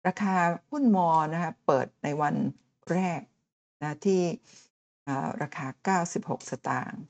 [0.08, 0.36] ราคา
[0.70, 2.36] หุ้นมอนะคะเปิดในวัน
[2.92, 3.22] แรก
[3.82, 4.22] นะที่
[5.44, 7.02] ราคา 96 สตางค์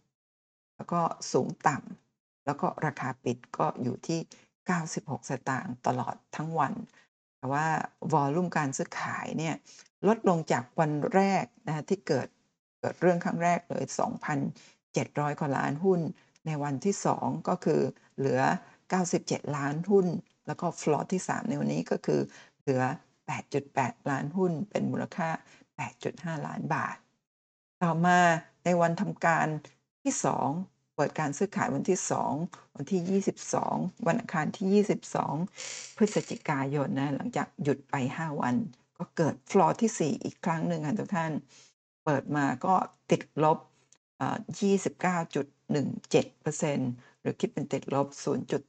[0.75, 1.01] แล้วก็
[1.31, 4.19] สูงต่ำแล้วก็ราคาปิดก็อยู่ที่
[4.75, 6.73] 96 สตางค์ตลอดทั้งวัน
[7.37, 7.65] แต่ว่า
[8.11, 9.55] วอลลุ่มการซื้อขายเนี่ย
[10.07, 12.27] ลดลงจากวันแรกนะที่เกิด
[12.79, 13.83] เกิดเรื่องครั้งแรกเลย
[14.61, 16.01] 2,700 กว่าล้านหุ้น
[16.45, 17.81] ในวันที่ 2 ก็คือ
[18.17, 18.41] เหลือ
[18.97, 20.07] 97 ล้านหุ้น
[20.47, 22.21] แล้วก็ฟลอร์ที่ 3 ในวันนี้ก็คือ
[22.61, 22.83] เหลือ
[23.45, 25.29] 8.8 ล้านหุ้น เป็นมูลค่า
[25.87, 26.95] 8.5 ล้านบาท
[27.83, 28.19] ต่อมา
[28.65, 29.47] ในวันทำการ
[30.03, 30.13] ที่
[30.55, 31.99] 2 เปิดการซื้อขายวันที่
[32.37, 38.55] 2 วันที่ 22 วันอังคารที่ 22 พฤศจิกายนนะหลังจากหยุดไป 5 วัน
[38.97, 41.31] ก็เกิดฟลอร์ที่ 4 อีกครั้งหนึ่งค่ะทุกท่าน
[42.05, 42.75] เปิดมาก็
[43.11, 43.57] ติดลบ
[45.73, 48.07] 29.17%หรือคิดเป็นติดลบ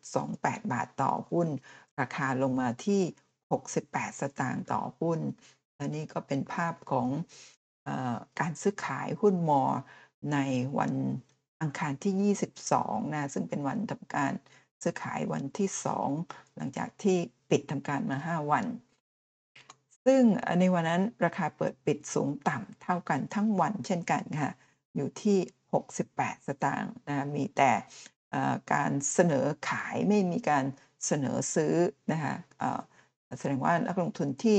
[0.05, 1.49] 0.28 บาทต่อหุ้น
[2.01, 3.03] ราคาลงมาที่
[3.63, 5.21] 68 สตางค์ต่อหุ้น
[5.77, 7.09] และนี่ก็เป็นภาพของ
[7.87, 7.89] อ
[8.41, 9.63] การซื้อขายหุ้นมอ
[10.33, 10.39] ใน
[10.79, 10.93] วัน
[11.63, 14.33] อังคารที่ 22 นะ ซึ่งเป็นวันทำการ
[14.83, 15.69] ซื้อขายวันที่
[16.13, 17.19] 2 หลังจากที่
[17.51, 18.65] ปิดทำการมา 5 วัน
[20.05, 20.23] ซึ่ง
[20.61, 24.53] ในวันนั้นราคาเปิดปิดสูงต่ำเท่ากันทั้งวันเช่นกันค่ะ
[24.95, 25.39] อยู่ที่
[25.75, 27.73] 68 สตางค์นะมีแต่
[28.73, 30.65] การเสนอขายไม่มีการ
[31.07, 31.75] เสนอซื้อ
[32.13, 32.35] นะคะ
[33.39, 34.59] แสดงว่านักลงทุนที่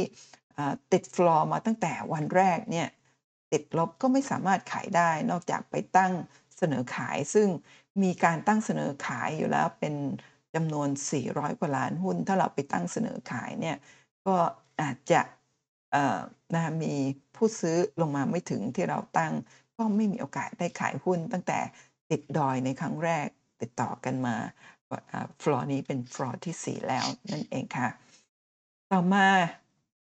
[0.92, 2.88] ติดฟลอร์มาตั้งแต่วันแรกเนี่ย
[3.52, 6.14] ติดลบก็ไม่สามารถขายได้นอกจากไปตั้ง
[6.58, 7.48] เสนอขาย ซึ่ง
[8.04, 9.96] มีการตั้งเสนอขายอยู่แล้วเป็น
[10.56, 10.90] จำนวน
[11.24, 13.78] 400 กว่าล้านหุ้น ถ้าเราไปตั้งเสนอขายเนี่ย
[14.28, 14.36] ก็
[14.82, 15.22] อาจจะ
[16.54, 16.94] นะมี
[17.36, 19.34] ผู้ซื้อลงมาไม่ถึงที่เราตั้ง
[19.78, 21.60] ก็ไม่มีโอกาสได้ขายหุ้น ตั้งแต่
[22.12, 23.28] ติดดอยในครั้งแรก
[23.62, 24.36] ติดต่อกันมา
[25.42, 27.90] ฟลอร์นี้เป็นฟลอร์ที่ 4 แล้วนั่นเองค่ะ
[28.92, 29.28] ต่อมา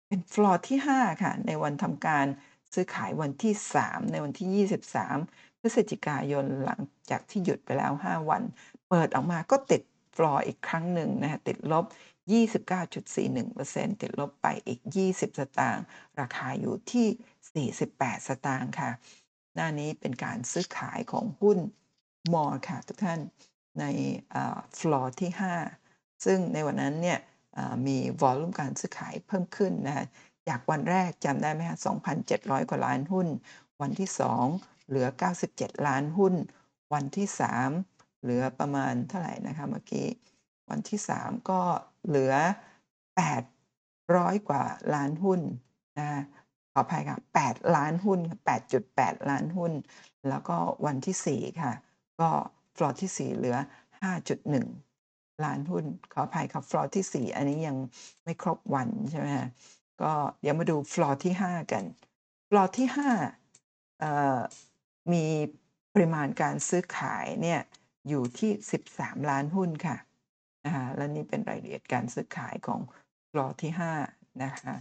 [0.07, 2.25] เป็นฟลอร์ที่ 5 ค่ะ ในวันทำการ
[2.73, 4.65] ซื้อขายวันที่ 3 ในวันที่
[5.13, 8.43] 23 พฤศจิกายนหลังจากที่หยุดไปแล้ว 5 วัน
[8.89, 9.81] เปิดออกมาก็ติด
[10.15, 11.85] ฟลอร์อีกครั้งหนึ่งนะฮะติดลบ
[12.73, 15.85] 29.41%ติดลบไปอีก 20 สตางค์
[16.19, 18.89] ราคาอยู่ที่ 48 สตางค์ค่ะ
[19.55, 21.57] หน้านี้เป็นการซื้อขายของหุ้น
[22.33, 23.19] มอค่ะทุกท่าน
[23.79, 23.85] ใน
[24.77, 25.31] ฟลอร์ที่
[25.77, 27.19] 5 ซึ่งในวันนั้นเนี่ย
[27.87, 30.07] มีวอลลุ่มการซื้อขายเพิ่มขึ้นนะ
[30.47, 31.77] จากวันแรกจำได้ไหมคะ
[32.23, 33.27] 2,700 กว่าล้านหุ้น
[33.81, 34.09] วันที่
[34.49, 35.07] 2 เหลือ
[35.47, 36.33] 97 ล้านหุ้น
[36.93, 37.27] วันที่
[37.75, 40.07] 3 เหลือประมาณเท่าไหร่นะคะเมื่อกี้
[40.69, 41.61] วันที่ 3 ก็
[42.07, 42.33] เหลือ
[43.61, 44.63] 800 กว่า
[44.93, 45.41] ล้านหุ้น
[45.99, 46.09] นะ
[46.73, 48.19] ขออภัยค่ะ 8 ล้านหุ้น
[48.75, 49.73] 8.8 ล้านหุ้น
[50.29, 51.73] แล้วก็วันที่ 4 ค่ะ
[52.19, 52.29] ก็
[52.77, 53.57] ฟลอร์ที่ 4 เหลือ
[54.29, 57.77] 5.1 ล้านหุ้น ขออภัยครับฟลอร์ที่ 4 อันนี้ยัง
[58.23, 59.27] ไม่ครบวันใช่ไหม
[60.01, 61.83] ก็เดี๋ยวมาดูฟลอร์ที่ 5 กัน
[62.49, 62.87] ฟลอร์ที่
[64.19, 65.25] 5มี
[65.93, 67.61] ปริมาณการซื้อขายเนี่ย
[68.09, 68.51] อยู่ที่
[68.89, 69.97] 13 ล้านหุ้นค่ะ
[70.65, 72.81] นะคะและนี่เป็นรายละเอียดการซื้อขายของ
[73.31, 73.71] ฟลอร์ที่
[74.05, 74.75] 5 นะคะ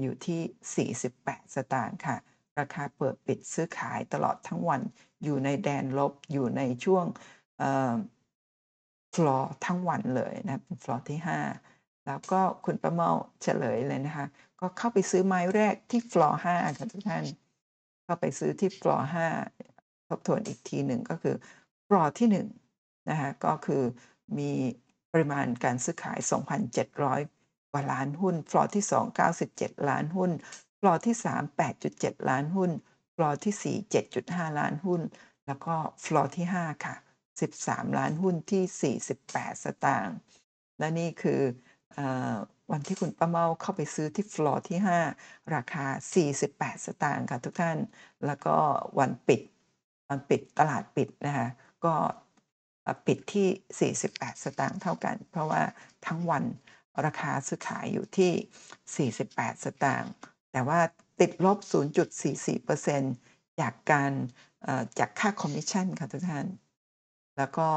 [0.00, 2.16] อยู่ที่ 48 สตางค์ค่ะ
[2.58, 4.80] ราคาเปิดปิดซื้อขายตลอดทั้งวัน
[5.24, 7.04] อยู่ในแดนลบ อยู่ในช่วง
[9.14, 11.20] ฟลอร์ทั้งวันเลยนะเป็นฟลอร์ที่
[11.62, 13.10] 5 แล้วก็คุณประเมา
[13.42, 14.26] เฉลยเลยนะคะ
[14.60, 17.24] ก็เข้าไปซื้อไม้แรกที่ฟลอร์5ค่ะทุกท่าน
[18.04, 19.08] เข้าไปซื้อที่ฟลอร์
[19.58, 21.36] 5ทบทวนอีกทีหนึ่งก็คือ
[21.86, 22.28] ฟลอร์ที่
[22.72, 23.82] 1นะคะก็คือ
[24.38, 24.52] มี
[25.12, 26.18] ปริมาณการซื้อขาย
[26.82, 27.41] 2,700
[27.72, 29.06] กว่าล้านหุ้น ฟลอร์ที่ 2
[29.38, 30.30] 97 ล้านหุ้น
[30.80, 31.42] ฟลอร์ที่ 3
[31.82, 32.70] 8.7 ล้านหุ้น
[33.16, 35.00] ฟลอร์ที่ 4 7.5 ล้านหุ้น
[35.46, 36.96] แล้วก็ฟลอร์ที่ 5 ค่ะ
[37.46, 40.16] 13 ล้านหุ้นที่ 48 สตางค์
[40.78, 41.40] และนี่คื
[41.96, 41.98] อ
[42.72, 44.78] วันที่คุณป้าเมาเข้าไปซื้อที่ฟลอร์ที่
[45.16, 45.86] 5 ราคา
[46.36, 47.78] 48 สตางค์ค่ะทุกท่าน
[48.26, 48.56] แล้วก็
[48.98, 49.40] วันปิด
[50.08, 51.48] วันปิดตลาดปิดนะคะ
[51.84, 51.94] ก็
[53.06, 55.62] ปิดที่ 48 สตางค์เท่ากัน เพราะว่า
[56.06, 56.44] ทั้งวัน
[57.04, 60.12] ราคาซื้อขายอยู่ที่ 48 สตางค์
[60.52, 60.80] แต่ว่า
[61.20, 61.58] ติดลบ
[62.38, 64.12] 0.44%จากการ
[64.98, 66.46] จากค่าคอมมิชชั่นค่ะทุกท่าน
[67.36, 67.68] แล้วก็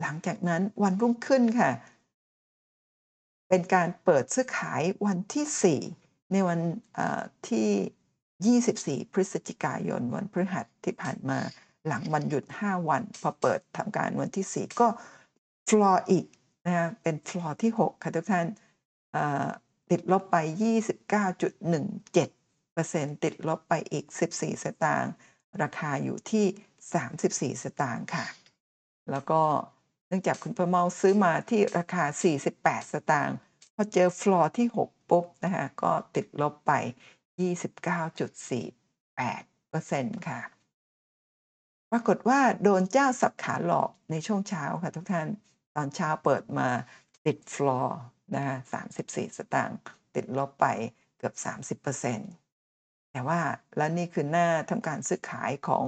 [0.00, 1.70] หลังจากนั้นวันรุ่งขึ้นค่ะ
[3.48, 6.60] เป็นการเปิดซื้อขายวันที่ 4 ในวัน
[7.48, 11.38] ที่ 24 พฤศจิกายนวันพฤหัสที่ผ่านมา
[11.86, 14.88] หลังวันหยุด 5 วัน พอเปิดทำการวันที่ 4 ก็
[15.68, 16.24] ฟลอร์อีก
[16.68, 18.46] นะเป็นฟลอร์ที่ 6 ค่ะทุกท่าน
[19.90, 20.36] ติดลบไป
[21.36, 25.12] 29.17%ติดลบไปอีก 14 สตางค์
[25.62, 26.46] ราคาอยู่ที่
[27.54, 28.26] 34 สตางค์ค่ะ
[29.10, 29.40] แล้วก็
[30.08, 32.04] เนื่องจากคุณประเมาซื้อมาที่ราคา
[32.48, 33.36] 48 สตางค์
[33.74, 36.72] พอเจอฟลอร์ที่ 6 ปุ๊บนะคะก็ติดลบไป
[37.38, 40.40] 29.48%ค่ะ
[41.90, 45.28] ปรากฏว่าโดนเจ้าสับขาหลอกในช่วงเช้าค่ะทุกท่าน
[45.80, 46.68] ตอนเช้าเปิดมา
[47.26, 47.98] ติดฟลอร์
[48.34, 48.56] นะคะ
[48.96, 49.78] 34สตางค์
[50.14, 50.66] ติดลบไป
[51.18, 51.34] เกือบ
[51.82, 53.40] 30%แต่ว่า
[53.76, 55.84] และนี่คือหน้าทำการซื้อขายของ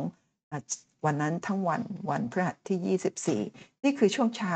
[1.05, 2.99] วันนั้นทั้งวันวันพฤหัสที่
[3.53, 4.55] 24 นี่คือช่วงเช้า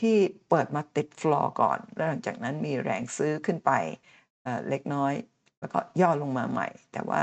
[0.00, 0.16] ที่
[0.48, 3.70] เปิดมาติดฟลอร์ก่อน แล้วหลังจากนั้นมีแรงซื้อขึ้นไป
[4.68, 5.12] เล็กน้อย
[5.60, 7.22] แล้วก็ย่อลงมาใหม่ แต่ว่า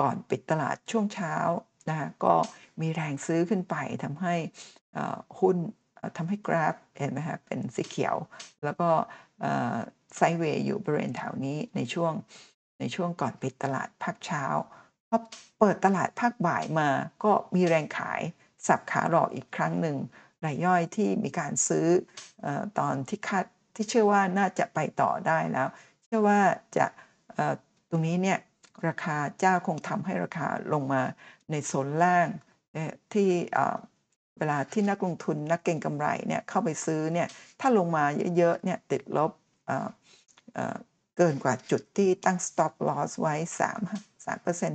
[0.00, 1.34] ก่อนปิดตลาดช่วงเช้า
[1.88, 2.34] นะก็
[2.80, 4.34] มีแรงซื้อขึ้นไปทำให้
[5.40, 5.56] หุ้น
[6.16, 8.16] ทำให้กราฟเห็นไหมฮะเป็นสีเขียว
[8.64, 8.88] แล้วก็
[10.16, 12.12] ไซเวย์อยู่บริเวณแถวนี้ในช่วง
[12.80, 14.44] ในช่วงก่อนปิดตลาดภาคเช้า
[15.08, 15.18] พอ
[15.58, 16.88] เปิดตลาดภาคบ่ายมา
[17.24, 18.20] ก็มีแรงขาย
[18.66, 19.96] สับขาหลอกอีกครั้งหนึ่ง
[20.44, 21.86] รายย่อยที่มีการซื้อ
[22.44, 22.46] อ
[22.78, 25.68] ตอนที่คาดที่เชื่อว่าน่าจะไปต่อได้แล้ว
[26.04, 26.40] เชื่อว่า
[26.76, 26.86] จะ
[27.90, 28.38] ตรงนี้เนี่ย
[28.88, 31.02] ราคาเจ้าคงทำให้ราคาลงมา
[31.50, 32.28] ในโซนล่าง
[33.12, 33.28] ที่
[34.38, 37.28] เวลาที่นักลงทุนนักเก็งกำไรเนี่ยเข้าไปซื้อเนี่ย
[37.60, 38.04] ถ้าลงมา
[38.36, 39.30] เยอะๆเนี่ยติดลบ
[41.16, 44.28] เกินกว่าจุดที่ตั้ง stop loss ไว้ 3 3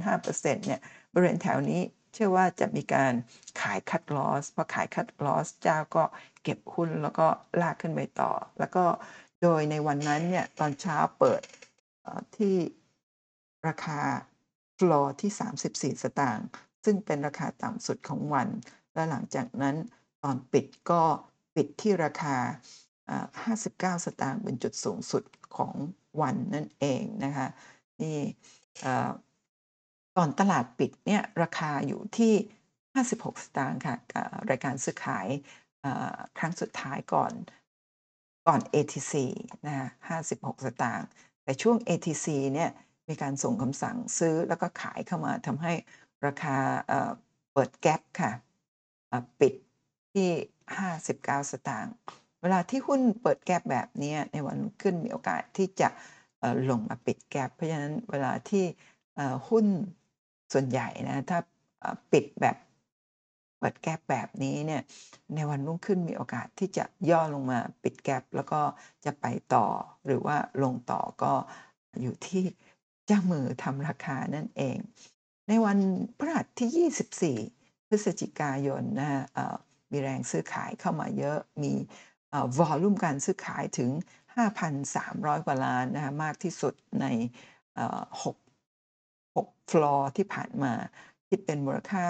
[0.06, 0.82] 5 เนี่ย
[1.14, 1.82] บริเวณแถวนี้
[2.14, 3.14] เชื่อว่าจะมีการ
[3.62, 6.04] ขายคัดลอสพอขายคัดลอสเจ้าก็
[6.44, 7.28] เก็บหุ้นแล้วก็
[7.62, 8.86] ลากขึ้นไปต่อ แล้วก็
[9.42, 11.42] โดยในวันนั้นเนี่ยตอนเช้าเปิด
[12.38, 12.56] ที่
[13.68, 14.02] ราคา
[14.80, 15.32] ฟลอร์ที่
[15.96, 16.48] 34 สตางค์
[16.86, 18.48] ซึ่งเป็นราคาต่ำสุดของวัน
[19.00, 19.76] และหลังจากนั้น
[20.24, 21.02] ตอนปิดก็
[21.56, 22.36] ปิดที่ราคา
[23.36, 25.24] 59 สตางค์เป็นจุดสูงสุด
[25.56, 25.74] ของ
[26.22, 27.48] วันนั่นเองนะคะ
[28.02, 28.18] นี่
[30.18, 32.34] ก่อนตลาดปิดเนี่ยราคาอยู่ที่
[32.96, 33.96] 56 สตางค์ค่ะ
[34.50, 35.28] รายการซื้อขาย
[36.38, 37.34] ครั้งสุดท้ายก่อน
[38.48, 39.14] ก่อน ATC
[39.66, 39.88] นะคะ
[40.30, 41.08] 56 สตางค์
[41.44, 42.70] แต่ช่วง ATC เนี่ย
[43.10, 45.74] มีการส่งคำสั่งซื้อแล้วก็ขายเข้ามาทำให้
[46.26, 46.56] ราคา
[47.54, 48.32] เปิดแกปค่ะ
[49.40, 49.54] ปิด
[50.14, 50.30] ที่
[50.88, 51.94] 59 สตางค์
[52.42, 55.90] เวลาที่หุ้นเปิดแกปแบบนี้ในวันรุ่งขึ้นมีโอกาสที่จะ
[56.70, 58.64] ลงมาปิดแกปเพราะฉะนั้นเวลาที่
[59.50, 59.66] หุ้น
[60.54, 61.40] ส่วนใหญ่นะถ้า
[62.12, 62.58] ปิดแบบ
[63.60, 64.82] เปิดแกปแบบนี้เนี่ย
[65.36, 68.62] ในวันรุ่งขึ้นมีโอกาสที่จะย่อลงมาปิดแกปแล้วก็
[69.06, 69.68] จะไปต่อ
[70.06, 71.34] หรือว่าลงต่อก็
[72.02, 72.44] อยู่ที่
[73.08, 74.78] เจ้ามือทำราคานั่นเอง
[75.48, 75.78] ในวัน
[76.18, 77.59] พฤหัสที่ 24
[77.90, 79.22] พฤศจิกายนนะคะ
[79.92, 81.74] มีแรงซื้อขายเข้ามาเยอะมี
[82.58, 83.92] วอลลุ่มการซื้อขายถึง
[84.70, 87.06] 5,300 กว่าล้านนะคะมากที่สุดใน
[88.24, 88.36] 6
[89.36, 90.74] 6ฟลอร์ที่ผ่านมา
[91.30, 92.06] คิดเป็นมูลค่า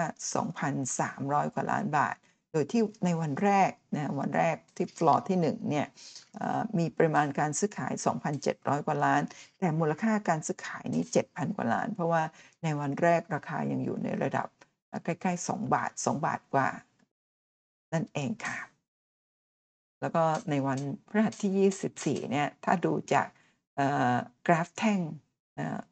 [0.76, 2.16] 2,300 กว่าล้านบาท
[2.52, 5.86] โดยที่ในวันแรกนะวันแรกที่ฟลอร์ที่1เนี่ย
[6.36, 7.92] เอ่อมีปริมาณการซื้อขาย
[8.40, 9.22] 2,700 กว่าล้าน
[9.58, 12.22] แต่มูลค่าการซื้อขายนี่ 7,000 กว่าล้าน เพราะว่า
[12.62, 14.48] ในวันแรกราคายังอยู่ในระดับ
[15.04, 16.68] ใกล้ๆ2บาท2บาทกว่า
[17.92, 18.58] นั่นเองค่ะ
[20.00, 21.52] แล้วก็ในวันพฤหัสที่
[22.22, 23.26] 24 เนี่ย ถ้าดูจาก
[24.46, 25.00] กราฟแท่ง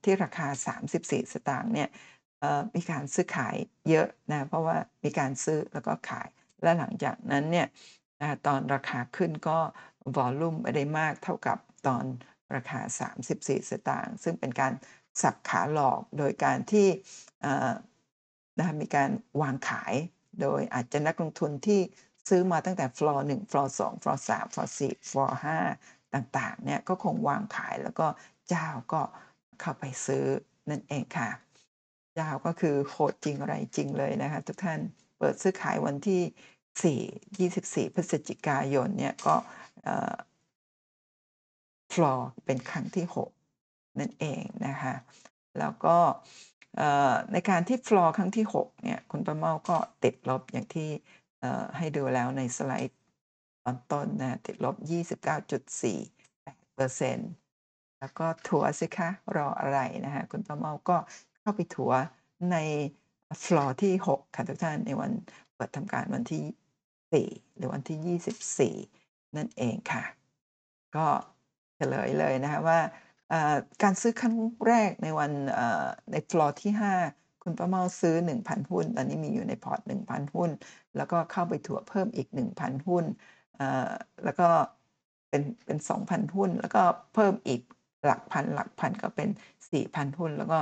[0.02, 0.48] ที่ราคา
[0.84, 1.88] 34 สตางค์เนี่ย
[2.74, 3.56] มีการซื้อขาย
[3.90, 6.28] เยอะนะเพราะว่ามีการซื้อแล้วก็ขาย
[6.62, 7.66] และหลังจากนั้นเนี่ย
[8.46, 9.58] ตอนราคาขึ้นก็
[10.16, 12.04] volume ไม่ได้มากเท่ากับตอน
[12.54, 12.80] ราคา
[13.24, 14.72] 34 สตางค์ซึ่งเป็นการ
[15.22, 16.88] สับขาหลอกโดยการที่
[18.58, 19.10] นะคะมีการ
[19.42, 19.94] วางขาย
[20.40, 21.80] โดยอาจจะนักลงทุนที่
[22.28, 25.38] ซื้อมาตั้งแต่ฟลอร์1ฟลอร์2ฟลอร์3ฟลอร์4ฟลอร์
[25.74, 28.06] 5ต่างๆเนี่ยก็คงวางขายแล้วก็
[28.48, 29.02] เจ้าก็
[29.60, 30.24] เข้าไปซื้อ
[30.70, 31.30] นั่นเองค่ะ
[32.14, 34.80] เจ้าก็คือโหดจริงอะไรจริงเลยนะคะทุกท่าน
[35.18, 37.00] เปิดซื้อขายวันที่
[37.44, 39.36] 4 24 พฤศจิกายนเนี่ยก็
[41.92, 44.94] ฟลอร์เป็นครั้งที่ 6 นั่นเองนะคะ
[45.58, 45.96] แล้วก็
[47.32, 50.90] ในการที่ฟลอร์ครั้งที่6เนี่ยคุณประเมาก็ติดลบอย่างที่
[51.76, 52.98] ให้ดูแล้วในสไลด์
[53.64, 54.82] ตอนต้นนะติดลบ 29.48%
[58.00, 60.96] แล้วก็ถัวสิคะรออะไรนะคะคุณประเมาก็
[61.40, 61.92] เข้าไปถัว
[62.52, 62.56] ใน
[63.44, 65.12] ฟลอร์ที่ 6 ค่ะทุกท่านในวัน
[65.54, 67.98] เปิดทำการวันที่ 4 หรือวันที่
[68.74, 70.04] 24 นั่นเองค่ะ
[70.96, 71.06] ก็
[71.76, 72.78] เฉลยเลยนะคะว่า
[73.82, 74.36] การซื้อครั้ง
[74.66, 75.32] แรกในวัน
[76.10, 78.14] ในฟลอร์ที่ 5 คุณป้าเมาซื้อ
[78.44, 80.50] 1,000 หุ้น ตอนนี้มีอยู่ในพอร์ต 1,000 หุ้น
[80.96, 83.04] แล้วก็เข้าไปถัวเพิ่มอีก 1,000 หุ้น
[84.24, 84.48] แล้วก็
[85.28, 86.82] เป็นเป็น2,000 หุ้น แล้วก็
[87.14, 87.60] เพิ่มอีก
[88.04, 89.28] หลักพันหลักพันก็เป็น
[89.72, 90.60] 4,000 หุ้น แล้วก็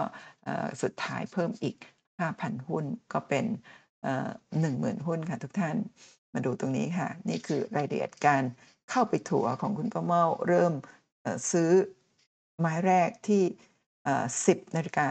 [0.82, 1.76] สุดท้ายเพิ่มอีก
[2.20, 3.44] 5,000 หุ้นก็เป็น
[4.02, 4.28] เอ่อ
[4.62, 5.76] 10,000 หุ้นค่ะทุกท่าน
[6.32, 8.42] มาดูตรงนี้ค่ะ นี่คือรายละเอียดการ
[8.90, 10.72] เข้าไปถัวของคุณป้าเมาเริ่ม
[11.52, 11.70] ซื้อ
[12.60, 13.42] ไม้แรกที่
[14.06, 15.06] 10นาฬิกา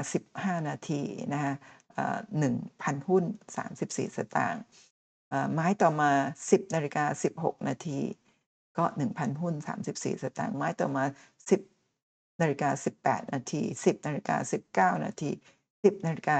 [0.56, 1.02] 15 นาที
[1.34, 1.54] นะคะ
[1.94, 2.18] เอ่อ
[2.60, 3.24] 1,000หุ้น
[3.70, 4.62] 34 สตางค์
[5.54, 6.12] ไม้ต่อมา
[6.46, 7.06] 10นาฬิกา
[7.36, 8.00] 16 นาที
[8.78, 9.54] ก็ 1,000 หุ้น
[9.90, 11.04] 34 สตางค์ไม้ต่อมา
[11.72, 12.70] 10นาฬิกา
[13.02, 15.32] 18 นาที 10นาฬิกา19 นาที
[15.74, 16.38] 10นาฬิกา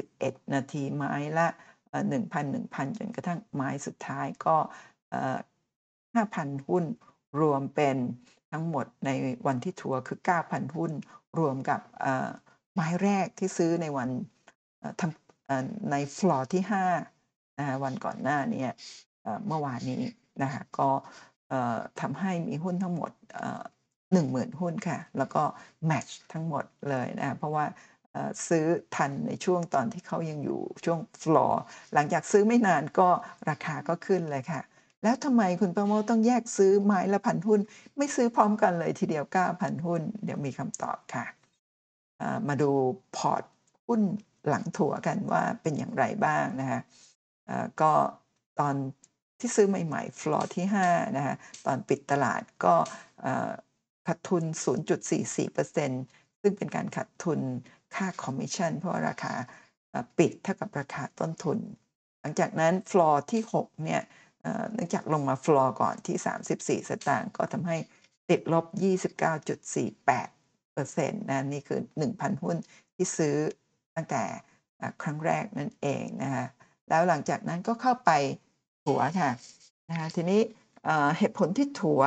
[0.00, 1.48] 21 นาที ไม้ละ
[1.92, 2.14] 1,000
[2.74, 4.56] 1,000 จนกระทั่งไม้สุดท้ายก็
[5.86, 6.84] 5,000 หุ้น
[7.40, 7.96] รวมเป็น
[8.54, 9.10] ทั้งหมดใน
[9.46, 10.92] วันที่ถัวร์คือ 9,000 หุ้น
[11.38, 11.80] รวมกับ
[12.74, 14.08] ไม้แรกที่ซื้อในวัน
[15.00, 16.62] ทำในฟลอร์ที่
[17.12, 18.70] 5นะวันก่อนหน้าเนี้ย
[19.46, 20.02] เมื่อวานนี้
[20.42, 20.88] นะคะก็
[22.00, 23.62] ทำให้มีหุ้นทั้งหมดเอ่อ
[24.14, 25.42] 10,000หุ้นค่ะ แล้วก็
[25.86, 27.64] แมตช์ทั้งหมดเลยนะคะเพราะว่า
[28.48, 31.62] ซื้อทันในช่วงตอนที่เขายังอยู่ช่วงฟลอร์
[31.94, 33.08] หลังจากซื้อไม่นานก็
[33.50, 34.60] ราคาก็ขึ้นเลยค่ะ
[35.04, 37.60] แล้วทำไมคุณประโมทต้องแยกซื้อไม้ละพันหุ้น
[37.96, 41.26] ไม่ซื้อพร้อมกันเลยทีเดียว9,000หุ้น เดี๋ยวมีคำตอบค่ะ
[42.48, 42.70] มาดู
[43.16, 43.42] พอร์ต
[43.86, 44.00] หุ้น
[44.48, 46.80] หลังถัวกันว่าเป็นอย่างไรบ้างนะคะ
[47.80, 47.92] ก็
[48.60, 48.74] ตอน
[49.40, 51.34] ที่ซื้อใหม่ๆฟลอร์ที่5นะคะ
[51.66, 52.74] ตอนปิดตลาดก็
[54.06, 54.44] ขาดทุน
[55.22, 57.40] 0.44%ซึ่งเป็นการขาดทุน
[57.94, 59.34] ค่าคอมมิชชั่นเพราะราคา
[60.18, 61.58] ปิดเท่ากับราคาต้นทุน
[62.20, 64.02] หลังจากนั้นฟลอร์ที่6เนี่ย
[64.72, 66.16] เนื่องจากลงมาฟลอร์ก่อนที่
[66.82, 67.76] 34 สตางค์ก็ทำให้
[68.30, 68.64] ติดลบ
[69.94, 71.80] 29.48%นะนี่คือ
[72.12, 72.56] 1,000 หุ้น
[72.94, 73.36] ที่ซื้อ
[73.96, 74.22] ตั้งแต่
[75.02, 76.44] ครั้งแรกนั่นเองนะคะ
[76.88, 78.10] แล้วหลังจากนั้นก็เข้าไป
[78.84, 79.30] ถัวค่ะ
[79.90, 80.40] นะคะทีนี้
[81.18, 82.02] เหตุผลที่ถัว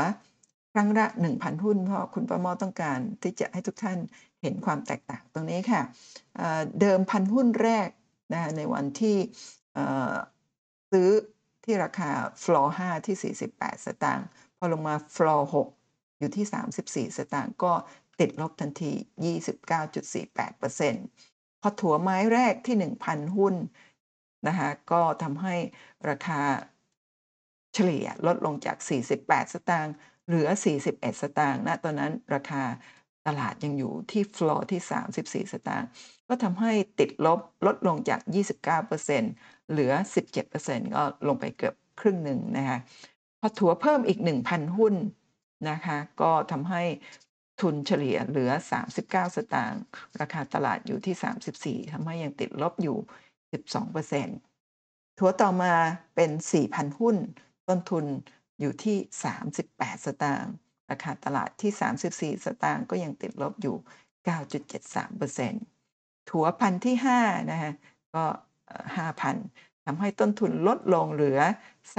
[0.73, 3.97] ครั้งละ 1,000 หุ้น เพราะคุณประมทต้องการที่จะให้ทุกท่าน
[4.41, 5.82] เห็นความแตกต่างตรงนี้ค่ะ
[6.36, 7.89] เอ่อเดิมพันหุ้นแรก
[8.34, 9.17] นะคะในวันที่
[10.91, 11.10] ซื้อ
[11.67, 12.12] ที่ราคา
[12.43, 14.27] floor 5ที่ 48 สตางค์
[14.58, 15.41] พอลงมา floor
[15.80, 16.45] 6อยู่ที่
[17.10, 17.73] 34 สตางค์ก็
[18.19, 18.91] ติดลบทันที
[20.27, 22.75] 29.48%พอถัวไม้แรกที่
[23.08, 23.56] 1,000 หุ้น
[24.47, 25.56] นะคะก็ทำให้
[26.10, 26.41] ราคา
[27.73, 28.77] เฉลี่ยลดลงจาก
[29.17, 29.93] 48 สตางค์
[30.27, 30.49] เหลือ
[30.86, 32.63] 41 สตางค์ณตอนนั้นราคา
[33.28, 34.82] ตลาดยังอยู่ที่ฟลอร์ที่
[35.48, 35.90] 34 สตางค์
[36.28, 38.20] ก็ทำให้ติดลบลดลงจาก
[38.96, 39.94] 29%เหลือ
[40.44, 42.78] 17%ก็ลงไปเกือบครึ่งหนึ่งนะคะ
[43.40, 44.96] พอถัวเพิ่มอีก 1,000 หุ้น
[45.70, 46.84] นะคะก็ทำให้
[47.62, 48.52] ทุนเฉลี่ยเหลือ
[48.94, 49.82] 39 สตางค์
[50.20, 52.98] ราคาตลาดอยู่ที่ 34ทำให้ยังติดลบอยู่
[54.28, 55.74] 12%ถัวต่อมา
[56.16, 56.32] เป็น
[56.63, 57.16] 4,000 หุ้น
[57.68, 58.06] ต้นทุน
[58.60, 58.98] อยู่ที่
[59.54, 60.54] 38 สตางค์
[60.91, 61.71] ราคาตลาดที่
[62.38, 63.76] 34 สตางค์ก็ยังติดลบอยู่
[64.28, 67.71] 9.73%ถัวพันที่5นะคะ
[68.13, 68.23] ก็
[69.06, 71.39] 5,000ทำให้ต้นทุนลดลงเหลือ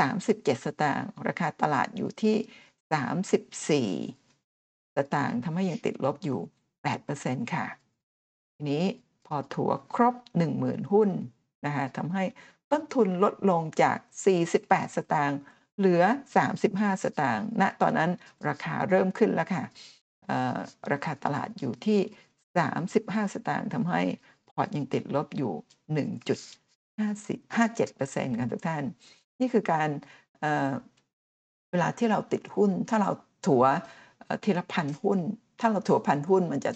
[0.05, 2.37] 37 สตางค์ราคาตลาดอยู่ที่
[4.07, 6.39] 34 สตางค์ทำให้ยังติดลบอยู่
[6.97, 7.67] 8%ค่ะ
[8.55, 8.85] ทีนี้
[9.27, 10.15] พอถัวครบ
[10.55, 11.11] 10,000 หุ้น
[11.67, 12.25] นะคะทำให้
[12.71, 13.99] ต้นทุนลดลงจาก
[14.47, 15.41] 48 สตางค์
[15.79, 16.03] เหลือ
[16.53, 18.11] 35 สตางค์ณตอนนั้น
[18.49, 19.65] ราคาเริ่มขึ้นแล้วค่ะ
[20.93, 22.01] ราคาตลาดอยู่ที่
[22.67, 24.03] 35 สตางค์ทำให้
[24.49, 25.53] พอร์ตยังติดลบอยู่
[25.93, 28.85] 1.50 57%ค่ะทุกท่าน
[29.41, 29.89] นี่คือการ
[30.41, 33.11] เเวลาที่เราติดหุ้น ถ้าเรา
[33.47, 33.65] ถัว
[34.19, 35.21] เอ่อทีละพันหุ้น
[35.61, 36.73] ถ้าเราถัวพันหุ้นมันจะ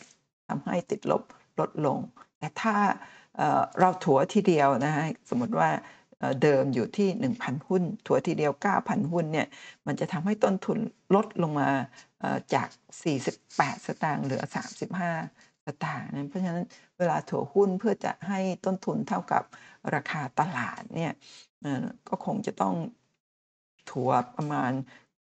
[0.49, 1.23] ทำให้ติดลบ
[1.61, 1.99] ลดลง
[2.39, 2.75] แต่ถ้า
[3.37, 5.69] เเราถัวทีเดียวนะฮะสมมติว่า
[6.43, 7.09] เดิมอยู่ที่
[7.43, 9.47] 1,000 หุ้น ถัวทีเดียว 9,000 หุ้นเนี่ย
[9.87, 10.79] มันจะทำให้ต้นทุน
[11.15, 11.69] ลดลงมา
[12.21, 12.69] เอ่อจาก
[13.27, 14.43] 48 สตางค์เหลือ
[15.05, 16.65] 35 สตางค์นะเพราะฉะนั้น
[16.99, 19.43] เวลาถัวหุ้นเพื่อจะให้ต้นทุนเท่ากับ
[19.95, 21.13] ราคาตลาดเนี่ย
[22.09, 22.75] ก็คงจะต้อง
[23.91, 24.73] ถัวประมาณ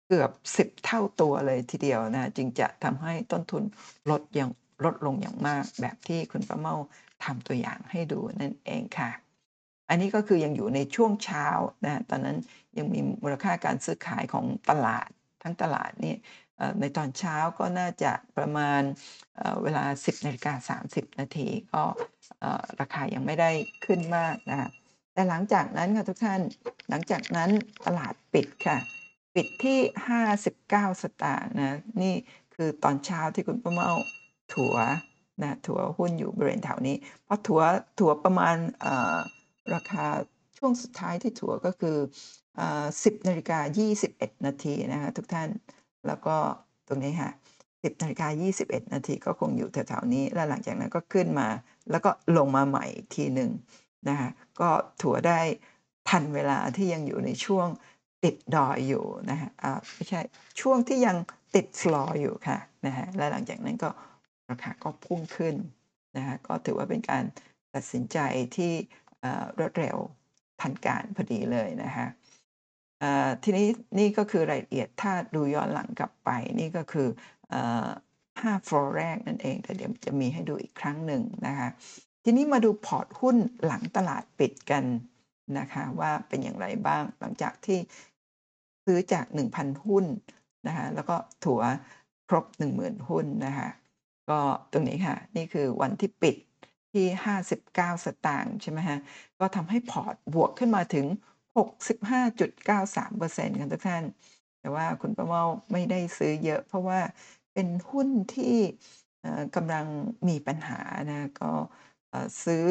[0.08, 3.62] เกือบ 10 เท่าตัวเลยทีเดียวนะจึงจะทำให้ต้นทุน
[4.10, 4.50] ลดอย่าง
[4.84, 6.74] ลดลงอย่างมากแบบที่คุณป้าเมา
[7.24, 9.10] ทำตัวอย่างให้ดูนั่นเองค่ะ
[9.88, 11.46] อันนี้ก็คือยังอยู่ในช่วงเช้า
[11.84, 12.36] นะตอนนั้น
[12.78, 15.08] ยังมีมูลค่าการซื้อขายของตลาด
[15.42, 16.14] ทั้งตลาดนี่
[16.80, 18.80] ในตอนเช้าก็น่าจะประมาณ
[19.62, 21.82] เวลา 10นาฬิกา30 นาทีก็
[22.80, 23.50] ราคายังไม่ได้
[23.86, 24.70] ขึ้นมากนะ
[25.12, 26.40] แต่หลังจากนั้นค่ะทุกท่าน
[26.90, 27.50] หลังจากนั้น
[27.86, 28.78] ตลาดปิดค่ะ
[29.34, 29.78] ปิดที่
[30.40, 32.14] 59 สตางค์นะนี่
[32.54, 33.90] คือตอนเช้าที่คุณป้าเมา
[34.54, 34.76] ถัว
[35.42, 37.62] นะถัวหุ้นอยู่บริเวณแถวนี้ เพอถัว
[37.98, 38.56] ถัวประมาณ
[39.74, 40.06] ราคา
[40.58, 41.96] ช่วงสุดท้ายที่ถัวก็คือ
[42.62, 43.58] 10นาฬิกา
[44.02, 45.48] 21 นาทีนะคะทุกท่าน
[46.06, 46.36] แล้วก็
[46.88, 47.30] ตรงนี้ค่ะ
[47.66, 48.28] 10นาฬิกา
[48.60, 51.48] 21 นาทีก็คงอยู่แถวๆนี้ แล้วหลังจากนั้นก็ขึ้นมา
[51.90, 53.50] แล้วก็ลงมาใหม่อีกทีหนึ่ง
[54.08, 54.28] นะคะ
[54.60, 54.70] ก็
[55.02, 55.40] ถัวได้
[56.08, 57.68] ทันเวลาที่ยังอยู่ในช่วง
[58.24, 60.20] ติดดอยอยู่นะคะอ่าไม่ใช่
[60.60, 61.16] ช่วงที่ยัง
[61.54, 63.90] ติดฟลอร์อยู่ค่ะนะฮะและหลังจากนั้นก็
[64.50, 65.54] ราคาก็พุ่งขึ้น
[66.16, 67.24] นะคะก็ถือว่าเป็นการ
[67.74, 68.18] ตัดสินใจ
[68.56, 68.72] ที่
[69.58, 69.96] รวดเร็ว
[70.60, 72.06] ทันการพอดีเลยนะคะ
[73.42, 73.66] ทีนี้
[73.98, 76.30] นี่ก็คือรายละเอียดถ้าดูย้อนหลังกลับไป
[76.60, 77.08] นี่ก็คือ
[77.48, 77.88] เอ่อ
[78.42, 81.68] ห้าฟลอร์แรกนั่นเองแต่เดี๋ยวจะมีให้ดูอีกครั้งหนึ่งนะคะ
[82.24, 84.84] ทีนี้มาดูพอร์ตหุ้นหลังตลาดปิดกัน
[85.58, 87.78] นะคะว่าเป็นอย่างไรบ้างหลังจากที่
[88.84, 90.04] ซื้อจาก 1,000 หุ้น
[90.66, 91.60] นะคะแล้วก็ถัว
[92.28, 92.44] ครบ
[92.76, 93.68] 10,000 หุ้นนะคะ
[94.30, 94.38] ก็
[94.72, 96.36] ตรงนี้ค่ะ นี่คือวันที่ปิด
[96.92, 98.98] ที่ 59 สตางค์ใช่ไหมฮะ
[99.38, 101.06] ก็ทำให้พอร์ตบวกขึ้นมาถึง
[101.56, 104.04] 65.93%กันทุกท่าน
[104.60, 107.00] แต่ว่าคุณประเมาไม่ได้ซื้อเยอะ เพราะว่า
[107.52, 108.56] เป็นหุ้นที่
[109.56, 109.86] กำลัง
[110.28, 111.52] มีปัญหานะ ก็
[112.44, 112.64] ซื้อ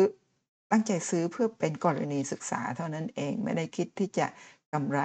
[0.72, 4.28] ตั้งใจซื้อเพื่อเป็นกรณีศึกษาเท่านั้นเองไม่ได้คิดที่จะ
[4.74, 5.00] กำไร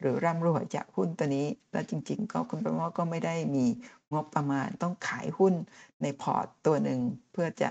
[0.00, 3.66] หรือร่ำรวยจากหุ้นตัวนี้ และจริงๆ ก็คุณประมาก็ไม่ได้มี
[4.12, 5.54] งบประมาณต้องขายหุ้น
[6.02, 7.00] ในพอร์ตตัวหนึ่ง
[7.32, 7.68] เพื่อจะ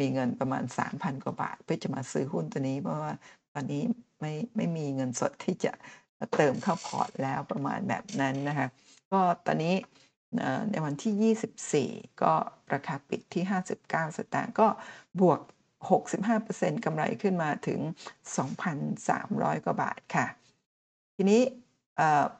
[0.00, 3.12] มีเงินประมาณ 3,000 กว่าบาท เพื่อจะมาซื้อหุ้นตัวนี้ เพราะว่า
[3.54, 3.82] ตอนนี้
[4.20, 5.72] ไม่ไม่มีเงินสดที่จะ
[6.36, 8.68] เติมเข้าพอร์ตแล้วประมาณแบบนั้นนะคะ
[9.12, 9.74] ก็ตอนนี้
[10.70, 12.32] ในวันที่ 24 ก็
[12.74, 14.68] ราคาปิดที่ 59 สตางค์ก็
[15.20, 15.40] บวก
[16.12, 17.80] 65%กำไรขึ้นมาถึง
[18.52, 20.26] 2,300 กว่าบาทค่ะ
[21.16, 21.42] ทีนี้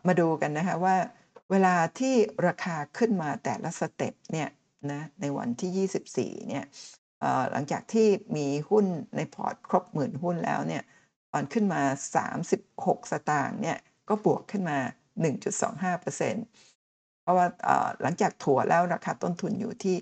[0.06, 0.96] มาดูกันนะคะว่า
[1.50, 2.14] เวลาที่
[2.46, 4.48] ราคาขึ้นมาแต่ละสเต็ปเนี่ย
[4.92, 5.88] นะในวันที่
[6.36, 6.64] 24เนี่ย
[7.20, 10.82] เอ่อหลังจากที่มีหุ้นในพอร์ตครบหมื่นหุ้นแล้วเนี่ย
[11.32, 11.82] ตอนขึ้นมา
[12.46, 13.78] 36 สตางค์เนี่ย
[14.08, 14.78] ก็บวกขึ้นมา
[15.60, 17.46] 1.25%เพราะว่า
[18.02, 19.96] หลังจากถัวแล้วราคาต้นทุนอยู่ที่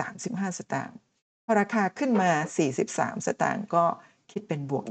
[0.00, 0.96] 35 สตางค์
[1.44, 2.30] พอราคาขึ้นมา
[2.78, 3.84] 43 สตางค์ก็
[4.32, 4.84] คิดเป็นบวก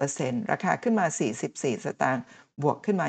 [0.00, 1.06] 20%ราคาขึ้นมา
[1.44, 2.22] 44 สตางค์
[2.62, 3.08] บวกขึ้นมา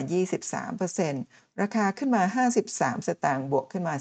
[0.80, 3.96] 23%ราคาขึ้นมา 53 สตางค์บวกขึ้นมา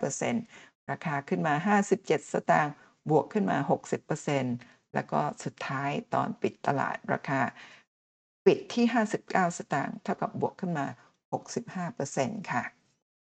[0.00, 1.54] 49% ราคาขึ้นมา
[1.94, 2.74] 57 สตางค์
[3.10, 3.58] บวกขึ้นมา
[4.26, 7.40] 60%แล้วก็สุดท้ายตอนปิดตลาดราคา
[8.46, 10.86] ปิดที่ 59 สตางค์เท่ากับบวกขึ้นมา
[11.68, 12.64] 65%ค่ะ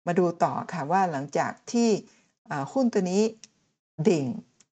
[0.05, 1.89] มาดูต่อค่ะว่าหลังจากที่
[2.73, 3.23] หุ้นตัวนี้
[4.07, 4.25] ดิ่ง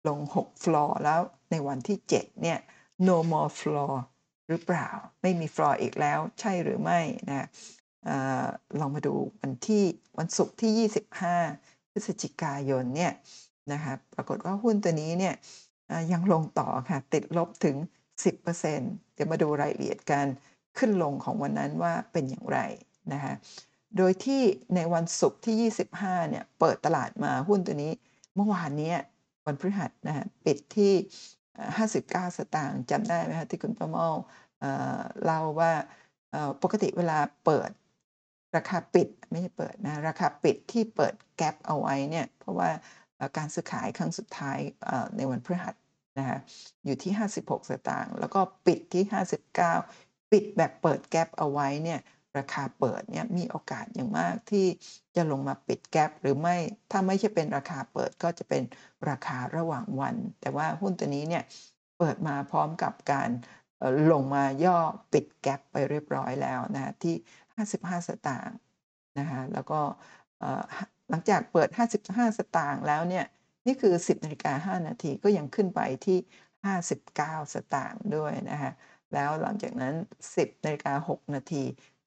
[0.09, 1.21] ลง 6 ฟลอร์แล้ว
[1.51, 2.59] ในวันที่ 7 เนี่ย
[3.09, 3.95] no more floor
[4.49, 4.89] หรือเปล่า
[5.23, 7.49] ไม่มีฟลอร์อีกแล้วใช่หรือไม่นะ
[8.09, 8.11] อ
[8.45, 8.47] อ
[8.79, 9.85] ลองมาดูวันที่
[10.19, 11.68] วันศุกร์ที่ 25
[11.99, 13.13] พฤศจิกายนเนี่ย
[13.73, 15.35] นะคะปรากฏว่าหุ้นตัวนี้เนี่ย
[16.13, 17.77] ยังลงต่อค่ะ ติดลบถึง
[18.45, 20.27] 10%เดี๋ยวมาดูรายละเอียดการ
[20.79, 22.59] ขึ้นลงของวันนั้นว่าเป็นอย่างไร
[23.13, 23.35] นะคะ
[23.97, 24.43] โดยที่
[24.75, 27.93] ในวันศุกร์ที่ 25 เนี่ย เปิดตลาดมาหุ้นตัวนี้
[28.35, 28.95] เมื่อวานนี้
[29.47, 30.93] วันพฤหัสนะฮะปิดที่
[31.79, 34.09] 59 สตางค์จำได้ไหมคะที่คุณประเมา
[34.61, 34.71] เอ่
[35.25, 35.73] เล่าว่า
[36.63, 37.71] ปกติเวลาเปิด
[38.57, 42.69] ราคาปิดไม่ใช่เปิดนะราคาปิดที่เปิดแกปเอาไว้เนี่ยเพราะว่า
[43.37, 44.59] การซื้อขายครั้งสุดท้าย
[45.17, 45.75] ในวันพฤหัส
[46.19, 46.39] นะคะ
[46.85, 49.05] อยู่ที่ 56 สตางค์แล้วก็ปิดที่
[49.69, 52.01] 59 ปิดแบบเปิดแกปเอาไว้เนี่ย
[52.39, 54.67] ราคาเปิดเนี่ยมีโอกาสอย่างมากที่
[55.17, 56.57] จะลงมาปิดแกปหรือไม่
[56.91, 58.63] ถ้าไม่ใช่เป็นราคาเปิดก็จะเป็น
[59.11, 61.45] ราคาระหว่างวัน แต่ว่าหุ้นตัวนี้เนี่ย
[61.99, 63.31] เปิดมาพร้อมกับการ
[64.13, 64.79] ลงมาย่อ
[65.13, 67.15] ปิดแกปไปเรียบร้อยแล้วนะที่
[67.59, 68.57] 55 สตางค์
[69.19, 69.81] นะคะแล้วก็
[71.11, 71.69] หลังจากเปิด
[72.05, 73.25] 55 สตางค์แล้วเนี่ย
[73.67, 76.19] นี่คือ 10นาฬิกา5นาทีก็ยังขึ้นไปที่
[76.87, 78.73] 59 สตางค์ด้วยนะคะ
[79.15, 79.95] แล้วหลังจากนั้น
[80.35, 81.65] 10นาฬิกา6นาที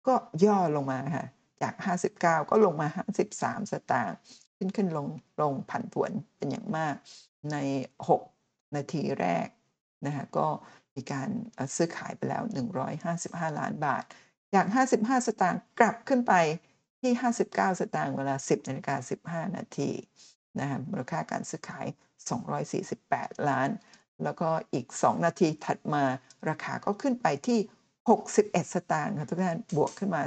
[0.08, 0.14] ก็
[0.45, 1.26] ย่อลงมาค่ะ
[1.62, 1.74] จาก
[2.14, 2.88] 59 ก็ลงมา
[3.30, 4.16] 53 สตางค์
[4.58, 5.08] ขึ้นขึ้นลง
[5.41, 6.95] ลงผันผวนเป็นอย่างมาก
[7.52, 7.58] ใน
[8.20, 9.47] 6 นาทีแรก
[10.06, 10.47] นะคะก็
[10.95, 11.30] มีการ
[11.76, 12.43] ซื้อขายไปแล้ว
[13.02, 14.04] 155 ล้านบาท
[14.54, 14.66] จาก
[14.97, 16.34] 55 สตางค์กลับขึ้นไป
[17.02, 17.12] ที่
[17.45, 18.95] 59 สตางค์เวลา 10นาฬิกา
[19.47, 19.91] 15 นาที
[20.60, 21.86] นะคะมูลค่าการซื้อขาย
[22.68, 23.70] 248 ล้าน
[24.24, 26.04] แล้วก็อีก 2 นาทีถัดมา
[26.49, 27.60] ราคาก็ขึ้นไปที่
[28.18, 30.22] 61 สตางค์ค่ะทุกท่านบวกขึ้นมา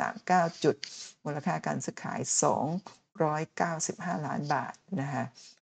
[0.00, 0.76] 3.39 จุด
[1.24, 2.20] มูลค่าการซื้อขาย
[3.42, 5.24] 295 ล้านบาทนะคะ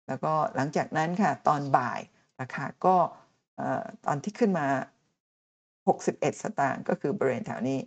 [0.07, 2.01] แล้วก็หลังจากนั้นค่ะตอนบ่าย
[2.41, 2.97] ราคาก็
[4.07, 4.67] ตอนที่ขึ้นมา
[5.87, 7.81] 61 สตางค์ก็คือบริเวณแถวนี้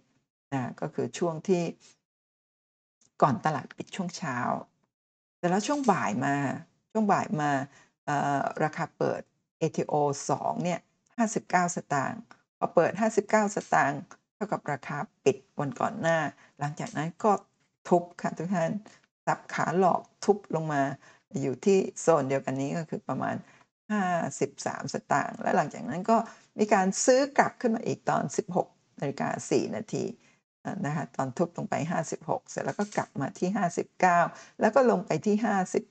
[0.54, 1.64] นะก็คือช่วงที่
[3.22, 4.38] ก่อนตลาดปิดช่วงเช้า
[5.38, 6.36] แต่แล้วช่วงบ่ายมา
[6.92, 7.52] ช่วงบ่ายมา
[8.64, 9.22] ราคาเปิด
[9.62, 9.94] ATO
[10.32, 10.80] 2เนี่ย
[11.28, 12.22] 59 สตางค์
[12.58, 12.92] พอเปิด
[13.24, 14.02] 59 สตางค์
[14.36, 16.18] เท่ากับราคาปิดวันก่อนหน้า
[16.60, 17.32] หลังจากนั้นก็
[17.88, 18.72] ทุบค่ะทุกท่าน
[19.26, 20.82] สับขาหลอกทุบลงมา
[21.42, 23.36] อยู่ที่โซนเดียวกันนี้ก็คือประมาณ
[23.96, 26.18] 53 สตางค์ และหลังจากนั้นก็
[26.60, 28.24] มีการซื้อกลับขึ้นมาอีกตอน
[28.64, 30.06] 16นาฬิกา4นาที
[30.86, 31.76] นะคะตอนทุบลงไป
[32.14, 33.50] 56 เสร็จแล้วก็กลับมาที่
[34.06, 35.36] 59 แล้วก็ลงไปที่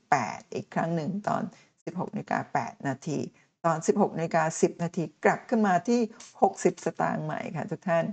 [0.00, 1.42] 58 อีกครั้งหนึ่งตอน
[1.78, 3.18] 16นาฬิกา8นาที
[3.64, 6.00] ตอน 16นาฬิกา10 นาทีกลับขึ้นมาที่
[6.42, 8.04] 60 สตางค์ใหม่ค่ะทุกท่าน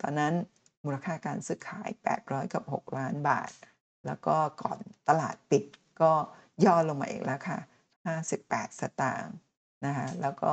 [0.00, 0.34] ตอนนั้น
[0.84, 1.88] มูลค่าการซื้อขาย
[2.22, 3.50] 800 กับ 6 ล้านบาท
[4.06, 4.78] แล้วก็ก่อน
[5.08, 5.64] ตลาดปิด
[6.02, 6.12] ก็
[6.64, 7.58] ย่อลงมาอีกแล้วค่ะ
[8.10, 9.34] 58 สตางค์
[9.86, 10.52] นะคะแล้วก็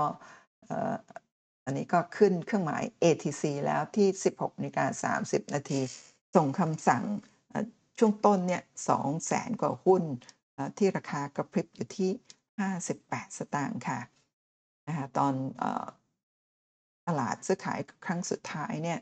[1.66, 5.80] อันนี้ก็ขึ้นเครื่องหมาย ATC แล้วที่ 16นาฬิกา30 นาที
[6.36, 7.04] ส่งคำสั่ง
[8.00, 8.64] ช่วงต้นเนี่ย
[9.12, 10.04] 200,000กว่าหุ้น
[10.78, 12.12] ที่ราคากระพริบอยู่ที่
[12.76, 14.00] 58 สตางค์ค่ะ
[14.88, 15.34] นะคะตอน
[17.08, 19.00] ตลาดซื้อขายครั้งสุดท้ายเนี่ย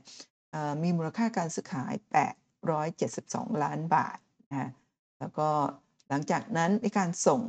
[0.83, 1.93] มีมูลค่าการซื้อขาย
[2.77, 4.17] 872 ล้านบาท
[4.49, 4.69] นะคะ
[5.19, 5.49] แล้วก็
[6.09, 7.41] หลังจากนั้นมีการส่ง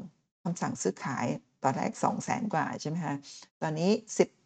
[0.48, 1.26] คำสั่งซื้อขาย
[1.62, 1.92] ตอนแรก
[2.22, 3.14] 200,000กว่าใช่ไหมคะ
[3.62, 3.90] ตอนนี้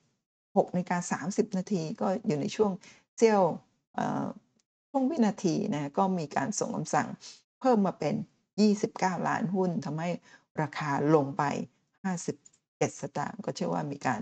[0.09, 2.71] 16นาฬิกา30 นาทีก็อยู่ในช่วง
[3.17, 3.43] เสี้ยว
[4.91, 7.09] ช่วงวินาทีนะก็มีการส่งคำสั่ง
[7.61, 8.15] เพิ่มมาเป็น
[8.71, 10.11] 29 ล้านหุ้นทำให้
[10.63, 11.43] ราคาลงไป
[12.17, 14.21] 57 สตางค์ก็เชื่อว่ามีการ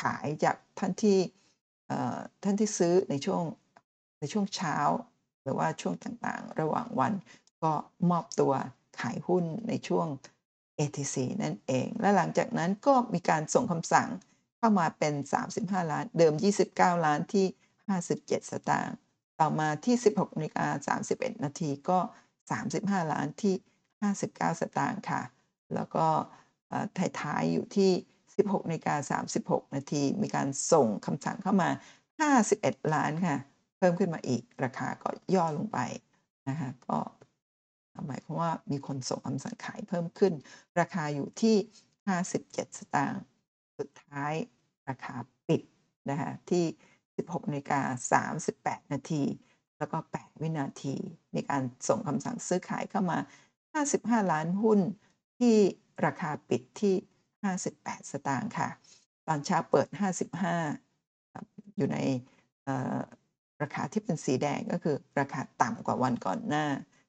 [0.00, 1.18] ขายจากท่านที่
[2.42, 3.42] ท่านที่ซื้อในช่วง
[4.20, 4.76] ในช่วงเช้า
[5.42, 7.12] หรือว่าช่วงต่างๆ ระหว่างวัน
[7.62, 7.72] ก็
[8.10, 8.52] มอบตัว
[9.00, 10.06] ขายหุ้นในช่วง
[10.78, 14.08] ATC นั่นเอง และหลังจากนั้นก็มีการส่งคำสั่ง
[14.58, 15.14] เข้ามาเป็น
[15.52, 16.34] 35 ล้าน เดิม
[16.68, 17.46] 29 ล้านที่
[17.98, 18.96] 57 สตางค์
[19.40, 21.98] ต่อมาที่ 16นาฬิกา31 นาทีก็
[22.54, 23.54] 35 ล้านที่
[24.08, 25.22] 59 สตางค์ค่ะ
[25.74, 26.06] แล้วก็
[27.20, 27.92] ท้ายๆอยู่ที่
[28.26, 31.70] 16นาฬิกา36 นาที มีการส่งคำสั่งเข้ามา
[32.30, 33.38] 51 ล้านค่ะ
[33.78, 35.78] เพิ่มขึ้นมาอีก ราคาก็ย่อลงไป
[36.48, 36.98] นะคะ ก็
[38.06, 40.32] หมายความว่ามีคนส่งคำสั่งขายเพิ่มขึ้น
[40.80, 41.56] ราคาอยู่ที่
[42.16, 43.22] 57 สตางค์
[43.78, 44.32] สุดท้าย
[44.88, 45.14] ราคา
[45.48, 45.62] ปิด
[46.10, 46.64] นะคะที่
[47.06, 47.80] 16นาฬิกา
[48.38, 49.22] 38 นาที
[49.78, 50.94] แล้วก็ 8 วินาที
[51.34, 53.18] มีการส่งคำสั่งซื้อขายเข้ามา
[53.76, 54.80] 55 ล้านหุ้น
[55.38, 55.54] ที่
[56.06, 56.94] ราคาปิดที่
[57.54, 58.68] 58 สตางค์ค่ะ
[59.26, 59.86] ตอนเช้าเปิด
[60.60, 61.44] 55ครับ
[61.76, 61.98] อยู่ใน
[63.62, 66.66] ราคาที่เป็นสีแดงก็คือราคาต่ำกว่าวันก่อนหน้า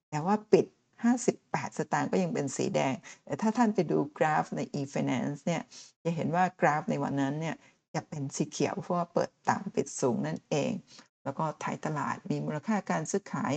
[0.09, 0.65] แต่ว่าปิด
[1.03, 2.93] 58 สตางค์ก็ยังเป็นสีแดง
[3.25, 5.61] แต่ถ้าท่านไปดูกราฟใน e-finance เนี่ย
[6.03, 7.55] จะเห็นว่ากราฟในวันนั้นเนี่ย
[7.95, 10.71] จะเป็นสีเขียวเพราะว่าเปิดต่ำปิดสูงนั่นเอง
[11.23, 13.53] แล้วก็ไทยตลาดมีมูลค่าการซื้อขาย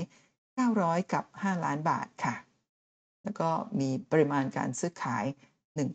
[0.55, 2.36] 900 กับ 5 ล้านบาทค่ะ
[3.22, 5.24] แล้วก็มีปริมาณการซื้อขาย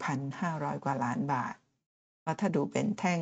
[0.07, 1.55] 1,500 กว่าล้านบาท
[2.23, 3.19] ก็ถ้าดูเป็นแท่ง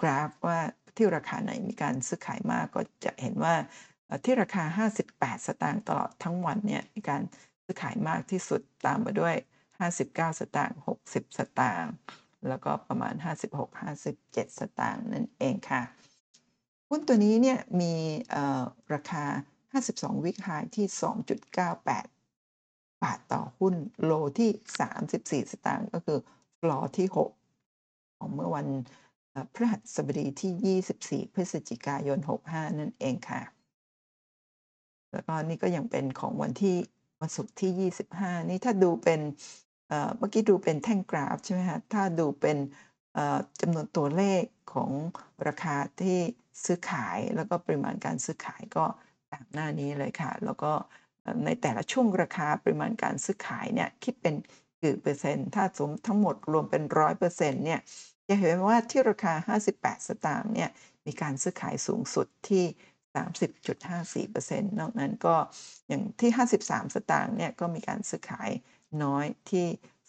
[0.00, 0.58] กราฟว่า
[0.96, 3.54] ที่ราคาไหนมีการซื้อขายมากก็จะเห็นว่า
[4.24, 7.22] ที่ราคา 58 สตางค์ตลอดทั้งวันเนี่ยมีการ
[7.64, 9.34] ซื้อขายมากที่สุดตามมาด้วย
[9.84, 11.92] 59 สตางค์ 60 สตางค์
[12.48, 13.68] แล้วก็ประมาณ 56
[14.04, 15.82] 57 สตางค์นั่นเองค่ะ
[16.88, 17.94] หุ้นตัวนี้เนี่ยมี
[18.94, 19.24] ราคา
[19.74, 20.86] 52 วิกไฮที่
[21.54, 24.50] 2.98 บาทต่อหุ้นโลที่
[25.42, 26.18] 34 สตางค์ก็คือ
[26.60, 28.66] ฟลอที่ 6 ของเมื่อวัน
[29.52, 30.78] พฤหัสบดีที่
[31.26, 33.40] 24 พฤศจิกายน 65 นั่นเองค่ะ
[35.14, 36.76] แล้วก็นี่ก็ยังเป็นของวันที่
[37.20, 39.20] วันศุกร์ที่ 25 นี่ถ้าดูเป็น
[40.18, 42.56] เมื่อกี้ดูเป็นแท่งกราฟใช่ไหมคะถ้าดูเป็น
[43.60, 44.42] จำนวนตัวเลข
[44.72, 44.90] ของ
[45.46, 46.18] ราคาที่
[46.64, 48.84] ซื้อขายแล้วก็ปริมาณการซื้อขายก็
[49.32, 50.72] ตามหน้านี้เลยค่ะ แล้วก็
[51.44, 54.34] ในแต่ละช่วงราคาปริมาณการซื้อขายเนี่ยคิดเป็น
[54.82, 56.82] กี่เปอร์เซ็นต์ถ้าสมทั้งหมดรวมเป็น
[57.24, 57.80] 100%เนี่ย
[58.28, 60.70] จะเห็นว่าที่ราคา 58 สตางค์เนี่ย
[61.06, 62.64] มีการซื้อขายสูงสุดที่
[63.14, 65.36] 30.54%นอกนั้นก็
[65.88, 66.30] อย่างที่
[66.62, 68.50] 53 สตางค์เนี่ยก็มีการซื้อขาย
[69.02, 69.66] น้อยที่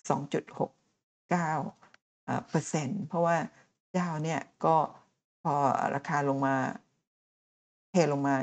[0.09, 3.37] 2.69เอ่อเปอร์เซ็นต์เพราะว่า
[3.93, 4.75] เจ้าเนี่ยก็
[5.43, 5.55] พอ
[5.95, 6.55] ราคาลงมา
[7.91, 8.35] เทลงมา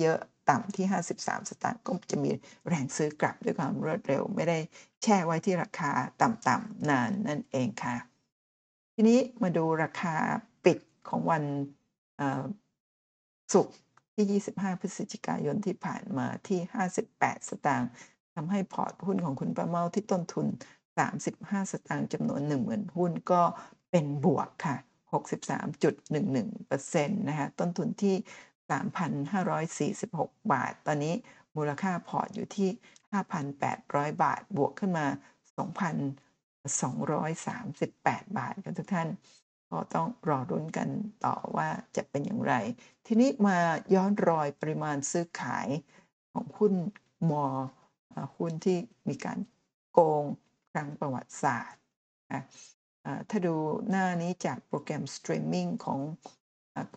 [0.00, 2.30] เยอะๆ ต่ำที่ 53 สตางค์ก็จะมี
[2.68, 4.58] แรงซื้อกลับด้วยความรวดเร็ว ไม่ได้
[5.02, 5.90] แช่ไว้ที่ราคา
[6.22, 7.96] ต่ำๆนานนั่นเองค่ะ
[8.94, 10.14] ทีนี้มาดูราคา
[10.64, 11.44] ปิดของวัน
[13.52, 13.74] ศุกร์
[14.20, 16.60] ที่ 25 พฤศจิกายนที่ผ่านมาที่
[17.04, 17.90] 58 สตางค์
[18.34, 20.46] ทำให้พอร์ตหุ้นของคุณป้าเมาที่ต้นทุน
[21.08, 23.42] 35 สตางค์จำนวน 10,000 หุ้นก็
[23.90, 24.76] เป็นบวกค่ะ
[25.12, 28.16] 63.11%นะคะต้นทุนที่
[29.94, 31.14] 3,546 บาท ตอนนี้
[31.56, 32.70] มูลค่าพอร์ตอยู่ที่
[33.46, 35.06] 5,800 บาทบวกขึ้นมา
[36.66, 39.08] 2,238 บาทค่ะทุกท่าน
[39.70, 40.88] ก็ต้องรอรุ้นกัน
[41.24, 42.54] ต่อว่าจะเป็นอย่างไร
[43.06, 43.58] ทีนี้มา
[43.94, 45.68] ย้อนรอยปริมาณซื้อขาย
[46.32, 46.74] ของหุ้น
[47.30, 47.46] MORE
[48.36, 49.38] หุ้นที่มีการ
[49.92, 50.24] โกง
[50.72, 51.80] ครั้งประวัติศาสตร์
[53.30, 53.54] ถ้าดู
[53.90, 56.00] หน้านี้จากโปรแกรมสตรีมมิ่งของ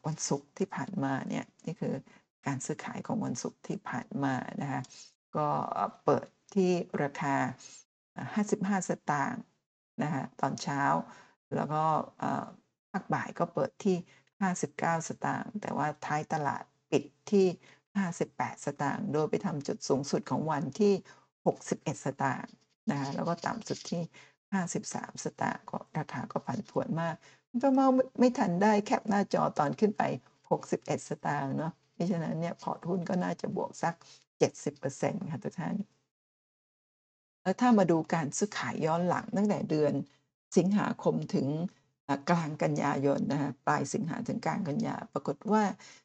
[0.06, 1.96] วันศุกร์ที่ผ่านมาเนี่ยนี่คือ
[2.46, 4.82] การซื้อขายของวันศุกร์ที่ผ่านมานะคะ
[5.36, 5.48] ก็
[6.04, 6.72] เปิดที่
[7.04, 7.36] ราคา
[8.36, 9.44] 55 สตางค์
[10.04, 10.82] นะคะตอนเช้า
[11.56, 11.84] แล้วก็
[12.94, 13.98] ภาคบ่ายก็เปิดที่
[14.42, 17.48] 59 สตางค์แต่ว่าท้ายตลาดปิดที่
[18.06, 20.94] 58 สตางค์โดยไปทำจุดสูงสุดของวันที่
[21.48, 22.52] 61 สตางค์
[22.92, 24.02] นะคะแล้วก็ต่ำสุดที่
[24.64, 27.16] 53 สตางค์ก็ราคาก็ผันผวนมาก
[27.48, 30.04] คุณป้าเมาไม่ไม่ทันได้แคปหน้าจอตอนขึ้นไป
[30.56, 33.96] 61 สตางค์เนาะเพราะฉะนั้นเนี่ยพอร์ตหุ้นก็น่าจะบวกสัก
[34.62, 35.76] 70%ค่ะทุกท่าน
[37.42, 39.94] แล้วถ้ามาดูการซื้อขายย้อนหลังตั้งแต่เดือน
[40.58, 41.48] สิงหาคมถึง
[42.30, 45.64] กลางกันยายนนะคะปลายสิงหาถึงกลางกันยา ปรากฏว่า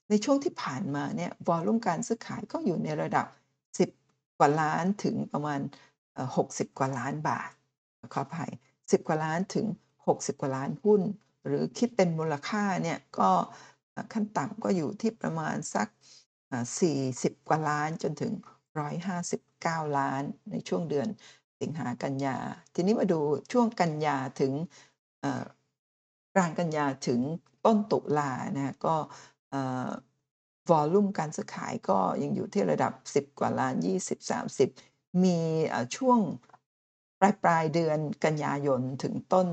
[0.09, 3.26] ในช่วงที่ผ่านมาเนี่ยวอลลุ่มการซื้อขายก็อยู่ในระดับ
[3.78, 5.61] 10 กว่าล้านถึงประมาณ
[6.18, 7.50] 60 กว่าล้านบาท
[8.12, 9.66] ขออภัย10 กว่าล้านถึง
[10.06, 11.02] 60 กว่าล้านหุ้น
[11.46, 13.30] หรือคิดเป็นมูลค่าเนี่ยก็
[14.12, 15.88] ขั้นต่ำก็อยู่ที่ประมาณสัก
[16.50, 16.64] อ่า
[17.06, 18.32] 40 กว่าล้านจนถึง
[19.14, 21.09] 159 ล้านในช่วงเดือน
[21.61, 22.36] สิงหากันยา
[22.74, 23.20] ทีนี้มาดู
[23.52, 24.52] ช่วงกันยาถึง
[26.39, 27.20] กลางกันยาถึง
[27.66, 28.95] ต้นตุลานะคะก็
[30.70, 33.74] วอลลุ่มการซื้อขายก็ยังอยู่ที่ระดับ 10 กว่าล้าน
[34.05, 34.30] 20
[34.70, 35.39] 30 มี
[35.97, 36.20] ช่วง
[37.20, 39.49] ปลายปลายเดือนกันยายนถึงต้น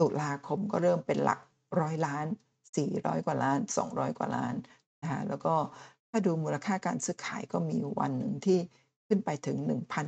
[0.00, 1.40] ตุลาคมก็เริ่มเป็นหลัก
[1.80, 2.26] ร้อยล้าน
[2.76, 3.58] 400 กว่าล้าน
[3.88, 4.54] 200 กว่าล้าน
[5.02, 5.54] นะคะแล้วก็
[6.10, 8.58] ถ้าดูมูลค่าการซื้อขายก็มีวันหนึ่งที่
[9.06, 9.56] ขึ้นไปถึง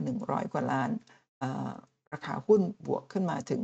[0.00, 0.90] 1,100 กว่าล้าน
[2.12, 3.62] ราคาหุ้นบวกขึ้นมาถึง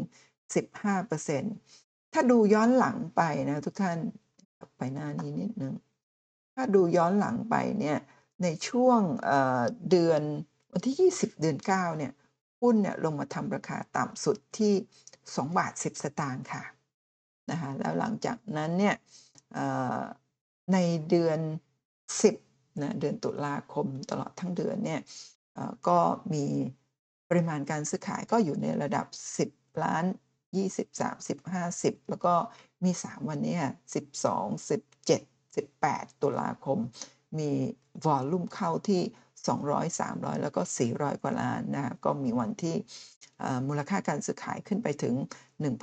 [0.75, 1.84] 15%
[2.15, 3.99] ถ้าดูย้อนหลังไปนะทุกท่าน
[4.77, 5.75] ไปหน้านี้นิดนึง
[6.55, 7.99] ถ้าดูย้อนหลังไปเนี่ย
[8.43, 9.01] ในช่วง
[9.91, 10.23] เดือน
[10.73, 12.13] วันที่ 20 เดือน 9 เนี่ย
[12.61, 14.75] หุ้นเนี่ยลงมาทำราคาต่ำสุดที่
[15.15, 16.63] 2 บาท 10 สตางค์ค่ะ
[17.51, 18.95] นะคะแล้วหลังจากนั้นเนี่ย
[20.73, 20.79] ใน
[21.11, 21.39] เดือน
[22.05, 25.01] 10นะเดือนตุลาคมตลอดทั้งเดือนเนี่ย
[25.89, 25.99] ก็
[26.33, 26.47] มี
[27.29, 29.07] ปริมาณการซื้อขายก็อยู่ในระดับ
[29.47, 30.05] 10 ล้าน
[30.63, 32.35] 20 30 50 แล้วก็
[32.85, 33.59] มี 3 วันนี้
[34.15, 34.71] 12
[35.09, 35.09] 17
[35.55, 36.79] 18 ตุลาคม
[37.39, 37.51] มี
[38.05, 39.03] วอลลุ่มเข้าที่
[39.51, 42.77] 200 300 แล้วก็ 400 กว่าล้านนะก็มีวันที่
[43.69, 45.15] มูลค่าการซื้อขายขึ้นไปถึง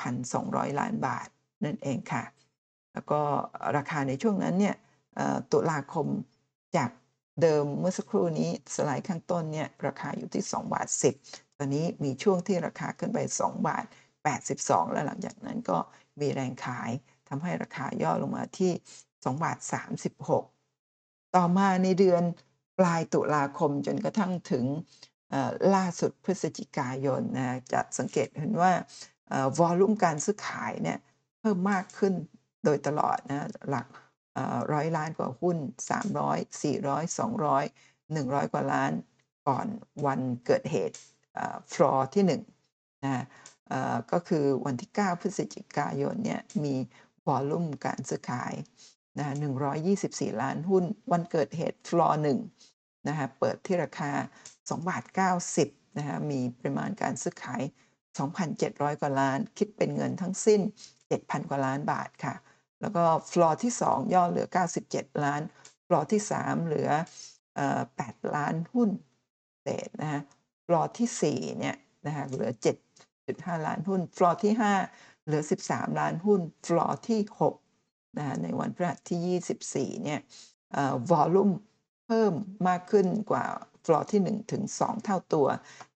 [0.05, 1.27] 1,200 ล้านบาท
[1.65, 2.23] นั่นเองค่ะ
[2.93, 3.21] แล้วก็
[3.77, 4.75] ราคาในช่วงนั้นเนี่ย
[5.51, 6.07] ตุลาคม
[6.77, 6.89] จาก
[7.41, 10.87] เดิมเมื่อสักครู่นี้สไลด์ข้างต้นเนี่ยราคาอยู่ที่ 2 บาท
[11.23, 13.85] 10 ตอนนี้มีช่วงที่ราคาขึ้นไป 2 บาท
[14.25, 15.77] 82 แล้วหลังจากนั้นก็
[16.19, 16.91] มีแรงขาย
[17.29, 18.71] ทำให้ราคาย่อลงมาที่
[19.09, 19.57] 2บาท
[20.27, 22.23] 36 ต่อมาในเดือน
[22.79, 24.65] ปลายตุลาคมจนกระทั่งถึง
[25.75, 28.71] ล่าสุดพฤศจิกายนนะจะสังเกตเห็นว่า
[29.59, 30.99] วอลลุ่มการซื้อขายเนี่ย
[31.39, 32.13] เพิ่มมากขึ้น
[32.63, 33.87] โดยตลอดนะหลัก
[34.73, 35.57] ร้อยล้านกว่าหุ้น
[36.09, 38.91] 300 400 200 100 กว่าล้าน
[39.47, 39.67] ก่อน
[40.05, 40.97] วันเกิดเหตุ
[41.71, 43.21] ฟลอร์ที่1นะเอ่อ
[44.11, 46.75] ก็คือวันที่ 9 พฤศจิกายนเนี่ยมี
[47.27, 48.53] วอลลุ่มการซื้อขาย
[49.17, 49.33] นะ
[49.85, 52.21] 124 ล้านหุ้น วันเกิดเหตุฟลอร์
[52.63, 54.11] 1นะคะเปิดที่ราคา
[54.49, 55.03] 2บาท
[55.49, 57.61] 90นะคะมีปริมาณการซื้อขาย
[58.31, 60.61] 2,700 กว่าล้าน คิดเป็นเงินทั้งสิ้น
[61.05, 62.35] 7,000 กว่าล้านบาทค่ะ
[62.81, 64.47] แล้วก็ฟลอร์ที่ 2 ย่อเหลือ
[64.85, 65.41] 97 ล้าน
[65.87, 66.89] ฟลอร์ที่ 3 เหลือ
[67.57, 68.89] ออ8ล้านหุ้น
[69.61, 70.21] เศษนะคะ
[70.65, 72.51] ฟลอร์ที่4เนี่ยนะคะเหลือ
[73.25, 74.53] 7.5ล้านหุ้น ฟลอร์ที่
[74.89, 77.21] 5 เหลือ 13 ล้านหุ้น ฟลอร์ที่
[77.69, 80.19] 6นะคะในวันพฤหัสที่ 24 เนี่ย
[81.09, 81.51] volume
[82.07, 82.33] เพิ่ม
[82.67, 83.45] มากขึ้นกว่า
[83.85, 85.47] ฟลอร์ที่ 1 ถึง 2 เท่าตัว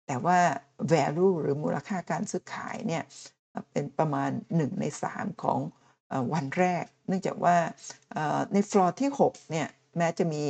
[0.07, 0.39] แต่ว่า
[0.93, 3.03] value หรือมูลค่าการซื้อขายเนี่ย
[3.71, 5.59] เป็นประมาณ 1 ใน 3 ของ
[6.33, 7.57] วันแรก เนื่องจากว่า
[8.53, 9.67] ในฟลอร์ที่ 6 เนี่ย
[9.97, 10.43] แม้จะมี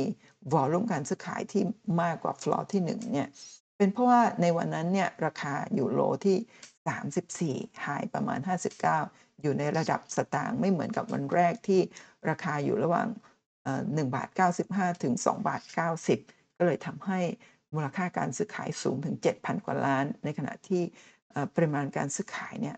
[0.52, 1.62] volume การซื้อขายที่
[2.02, 3.28] มากกว่าฟลอร์ที่ 1 เนี่ย
[3.76, 6.36] เป็นเพราะว่าในวันนั้นเนี่ยราคาอยู่ lowที่
[7.66, 8.38] 34 หายประมาณ
[8.90, 11.80] 59 อยู่ในระดับสตางค์ไม่เหมือนกับวันแรกที่
[12.28, 13.08] ราคาอยู่ระหว่าง
[13.62, 14.28] เอ่อ1บาท
[14.66, 15.62] 95 ถึง2บาท
[16.10, 17.20] 90 ก็เลยทำให้
[17.74, 20.82] มูลค่าการซื้อขายสูงถึง 7,000 กว่าล้าน ในขณะที่
[21.54, 22.76] ปริมาณการซื้อขายเนี่ย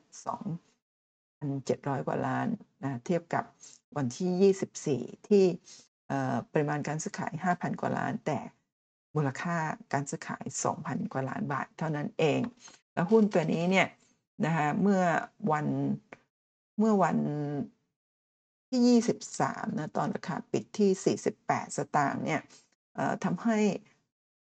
[1.03, 2.46] 2,700 กว่าล้าน
[2.82, 3.44] นะเทียบกับ
[3.96, 5.44] วันที่ 24 ที่
[6.09, 6.18] เอ่
[6.53, 8.38] ปริมาณการซื้อขาย 5,000 กว่าล้านแต่
[9.18, 9.56] มูลค่า
[9.92, 10.44] การซื้อขาย
[10.78, 12.40] 2,000 กว่าล้านบาทเท่านั้นเอง
[12.92, 13.88] แล้วหุ้นตัวนี้เนี่ย
[14.44, 15.02] นะคะเมื่อ
[15.52, 15.66] วัน
[16.78, 17.18] เมื่อวัน
[18.68, 19.00] ที่
[19.40, 22.40] 23 นะตอนราคาปิดที่ 48 สตางค์เนี่ย
[23.24, 23.58] ทำให้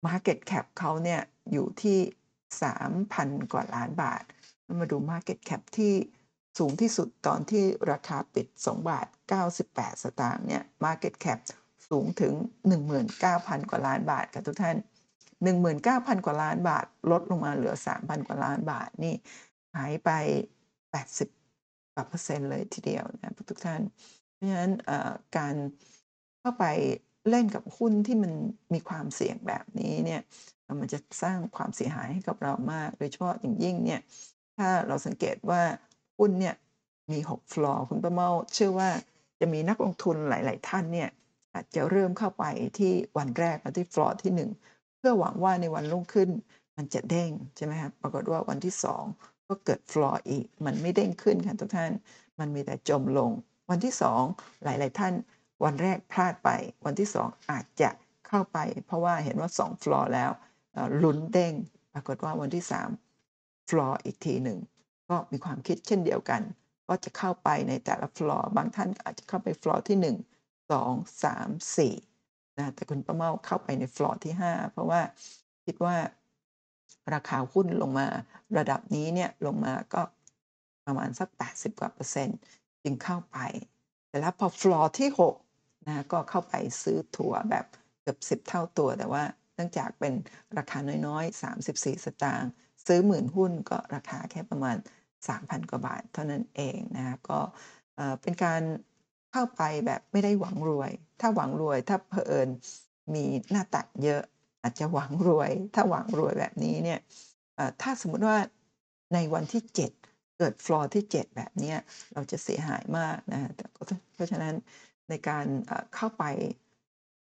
[0.07, 1.99] Market Cap เขาเนี่ยอยู่ที่
[2.75, 4.23] 3,000 กว่าล้านบาท
[4.79, 5.93] มาดู Market Cap ที่
[6.59, 9.07] สูงที่สุดตอนที่ราคาปิด 2 บาท
[9.53, 11.39] 98 สตางค์เนี่ย Market Cap
[11.91, 12.33] สูงถึง
[12.99, 14.77] 19,000 กว่าล้านบาทค่ะทุกท่าน
[15.51, 19.15] 19,000 กว่าล้านบาท ลดลงมาเหลือ 3,000 กว่าล้านบาทนี่
[19.75, 20.09] หายไป
[21.01, 23.81] 80กว่าเปอร์เซ็นต์เลยทีเดียวนะทุกท่าน
[24.33, 24.71] เพราะฉะนั้น
[25.37, 25.55] การ
[26.39, 26.65] เข้าไป
[27.29, 28.33] เล่นกับหุ้นที่มัน
[28.73, 30.21] มีความเสี่ยงแบบนี้เนี่ย
[30.79, 34.01] มันจะสร้างความเสียหายให้กับเรามาก โดยเฉพาะอย่างยิ่งเนี่ย
[34.57, 35.61] ถ้าเราสังเกตว่า
[36.17, 36.55] หุ้นเนี่ย
[37.11, 38.89] มี 6 ฟลอร์คุณป้าเมาเชื่อว่า
[39.39, 41.09] จะมีนักลงทุนหลาย ๆ ท่านเนี่ย
[41.53, 42.43] อาจจะเริ่มเข้าไป
[42.79, 44.33] ที่วันแรกนะที่ฟลอร์ที่
[44.73, 46.29] 1 เพื่อหวังว่าในวันรุ่งขึ้น
[46.77, 48.73] มันจะเด้งใช่ไหมครับปรากฏว่าวันที่
[49.13, 51.91] 2 ก็เกิดฟลอร์อีก มันไม่เด้งขึ้นค่ะทุกท่าน
[52.39, 53.31] มันมีแต่จมลง
[53.69, 53.93] วันที่
[54.29, 55.13] 2 หลาย ๆ ท่าน
[55.63, 56.49] วันแรกพลาดไป
[56.85, 57.89] วันที่ 2 อาจจะ
[58.27, 60.31] เข้าไป เพราะว่าเห็นว่า 2 ฟลอร์แล้ว
[61.03, 61.53] ลุ้นเด้ง
[61.93, 62.63] ปรากฏว่าวันที่
[63.17, 64.59] 3 ฟลอร์อีกทีหนึ่ง
[65.09, 66.41] ก็มีความคิดเช่นเดียวกัน
[66.87, 70.30] ก็จะเข้าไปในแต่ละฟลอร์บางท่านอาจจะเข้าไปฟลอร์ที่ 1
[70.71, 75.01] 2 3 4นะแต่คุณป้าเมาเข้าไปในฟลอร์ที่ 5 เพราะว่า
[75.65, 75.95] คิดว่า
[77.13, 78.07] ราคาหุ้นลงมา
[78.57, 80.01] ระดับนี้เนี่ยลงมาก็
[80.85, 82.37] ประมาณสัก 80 กว่าเปอร์เซ็นต์
[82.83, 83.37] จึงเข้าไป
[84.07, 85.09] แต่แล้วพอฟลอร์ที่
[85.49, 86.53] 6นะก็เข้าไป
[86.83, 87.65] ซื้อถัวแบบ
[88.01, 89.23] เกือบ 10 เท่าตัว แต่ว่า
[89.55, 90.13] เนื่องจากเป็น
[90.57, 92.51] ราคาน้อยๆ 34 สตางค์
[92.85, 94.77] ซื้อหมื่นหุ้นก็ราคาแค่ประมาณ
[95.27, 97.39] 3,000 กว่าบาทเท่านั้นเองนะคะก็
[98.21, 98.61] เป็นการ
[99.31, 102.49] เข้าไปแบบไม่ได้หวังรวย ถ้าหวังรวยถ้าเผอิญ
[103.13, 104.21] มีหน้าตักเยอะ
[104.63, 106.99] อาจจะหวังรวย ถ้าหวังรวยแบบนี้เนี่ย
[107.81, 108.37] ถ้าสมมุติว่า
[109.13, 111.73] ในวันที่ 7 เกิดฟลอร์ที่ 7 แบบนี้
[112.13, 113.51] เราจะเสียหายมากนะคะ
[114.13, 114.53] เพราะฉะนั้น
[115.09, 115.45] ในการ
[115.95, 116.23] เข้าไป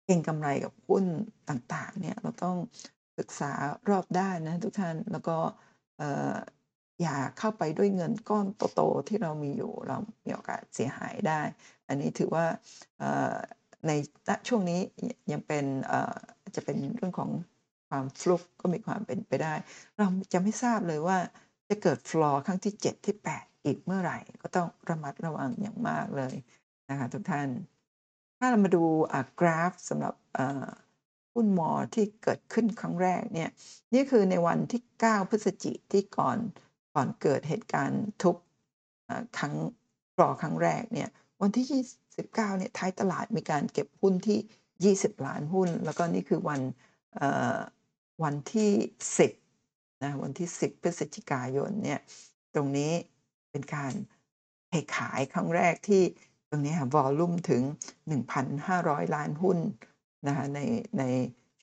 [0.05, 1.05] เก็งกำไรกับหุ้น
[1.51, 2.57] ต่างๆเนี่ยเราต้อง
[3.19, 3.53] ศึกษา
[3.91, 5.37] รอบด้านนะทุกท่านแล้วก็
[7.01, 11.41] อย่าเข้าไปด้วยเงินก้อนโตๆที่เรามีอยู่เรามีโอกาสเสียหายได้
[11.89, 12.47] อันนี้ถือว่า
[13.87, 13.93] ใน
[14.49, 14.81] ช่วงนี้
[15.33, 15.65] ยังเป็น
[16.57, 17.31] จะเป็นเรื่องของ
[17.89, 19.55] ความ fluke ก็มีความเป็นไปได้
[19.99, 21.19] เราจะไม่ทราบเลยว่า
[21.69, 26.35] จะเกิด floor ครั้งที่ 7 ที่ 8 อีกเมื่อไหร่ ก็ต้องระมัดระวังอย่างมากเลย
[26.91, 27.49] นะคะทุกท่าน
[28.39, 28.85] ถ้าเรามาดู
[29.41, 30.15] กราฟสำหรับ
[31.35, 33.51] หุ้นมอที่เกิดขึ้นครั้งแรกเนี่ย
[33.95, 36.39] นี่คือในวันที่ 9 พฤศจิที่ก่อน
[36.95, 38.37] ก่อนเกิดเหตุการณ์ทุบ
[39.39, 39.55] ครั้ง
[40.15, 41.09] floor ครั้งแรกเนี่ย
[41.43, 41.67] วันที่
[42.11, 46.61] 29เนี่ยท้ายตลาดมีการเก็บหุ้นที่ 20 ล้านหุ้น แล้วก็นี่คือวัน
[48.23, 48.71] วันที่
[49.35, 52.01] 10นะวันที่ 10 พฤศจิกายนเนี่ย
[52.55, 52.93] ตรงนี้
[53.51, 53.93] เป็นการ
[54.69, 56.03] เทขายครั้งแรกที่
[56.51, 57.63] ตรงนี้ค่ะวอลลุ่มถึง
[58.39, 59.59] 1,500 ล้านหุ้น
[60.27, 60.61] นะคะใน
[60.99, 61.03] ใน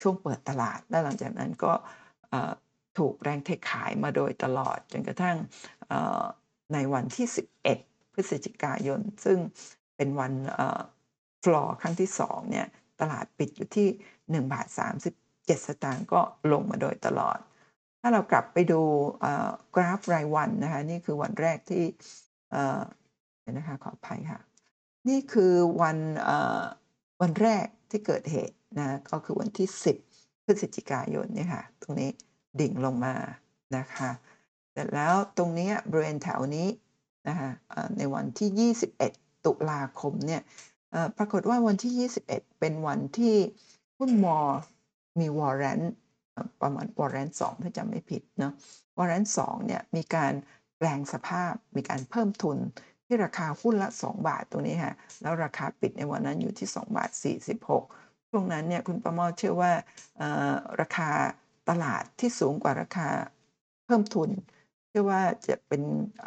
[0.01, 1.71] ช่วงเปิดตลาด แล้วหลังจากนั้นก็
[2.97, 5.37] ถูกแรงเทขายมาโดยตลอด จนกระทั่ง
[6.73, 7.27] ในวันที่
[7.75, 9.37] 11 พฤศจิกายน ซึ่ง
[9.95, 10.81] เป็นวันเอ่อ
[11.43, 12.67] floor ครั้งที่2เนี่ย
[13.01, 13.87] ตลาดปิดอยู่ที่
[14.43, 14.67] 1 บาท
[15.17, 16.21] 37 สตางค์ก็
[16.51, 17.37] ลงมาโดยตลอด
[18.01, 18.81] ถ้าเรากลับไปดู
[19.75, 21.83] กราฟรายวันนะคะนี่คือวันแรกที่
[22.51, 22.81] เอ่อ
[23.41, 24.39] เดี๋ยวนะคะขออภัยค่ะ
[25.09, 25.97] นี่คือวัน
[27.21, 29.67] วันแรกที่เกิดเหตุนะก็คือวันที่
[30.07, 32.09] 10 พฤศจิกายนเนี่ยค่ะตรงนี้
[32.59, 33.15] ดิ่งลงมา
[33.77, 34.09] นะคะ
[34.71, 36.67] เสร็จแล้วตรงนี้บริเวณแถวนี้
[37.27, 37.49] นะคะ
[37.97, 40.41] ในวันที่ 21 ตุลาคมเนี่ย
[41.17, 43.35] ปรากฏว่าวันที่ 21 เป็นวันที่
[43.97, 44.37] หุ้นมอ
[45.19, 45.85] มี warrant
[46.31, 48.53] เอ่อประมาณ warrant 2ถ้าจำไม่ผิดเนาะ
[48.97, 50.33] warrant 2เนี่ยมีการ
[50.77, 52.57] แปลงสภาพมีการเพิ่มทุน
[53.05, 57.09] ที่ราคาหุ้นละ 2 บาทตรงนี้ค่ะแล้วราคาปิดในวันนั้นอยู่ที่ 2 บาท
[57.69, 59.71] 46 ช่วงนั้นเนี่ยคุณประมาทเชื่อว่า
[60.81, 61.09] ราคา
[61.71, 63.09] ตลาดที่สูงกว่าราคา
[63.85, 64.29] เพิ่มทุน
[64.89, 65.81] เชื่อว่าจะเป็น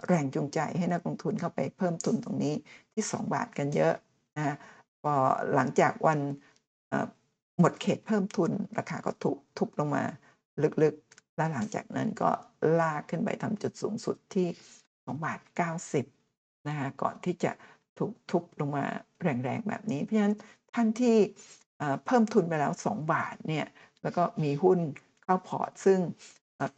[0.06, 2.54] แรงจูงใจให้นักลงทุนเข้าไปเพิ่มทุนตรงนี้
[2.94, 3.94] ที่ 2 บาทกันเยอะ
[4.36, 4.56] นะ
[5.02, 5.14] พอ
[5.54, 6.18] หลังจากวัน
[7.60, 10.04] หมดเขตเพิ่มทุน ราคาก็ถูกทุบลงมา
[10.82, 12.30] ลึกๆ แล้วหลังจากนั้นก็
[12.80, 14.46] ลากขึ้นไปทำจุดสูงสุดที่
[15.04, 15.40] 2บาท
[15.98, 17.52] 90นะคะก่อนที่จะ
[17.98, 18.84] ถูกทุบลงมา
[19.22, 20.36] แรงๆ แบบนี้ เพราะฉะนั้น
[20.74, 21.16] ท่านที่
[21.78, 23.66] เอ่อเพิ่มทุนไปแล้ว 2 บาทเนี่ย
[24.02, 24.78] แล้วก็มีหุ้น
[25.24, 26.00] เข้าพอร์ต ซึ่ง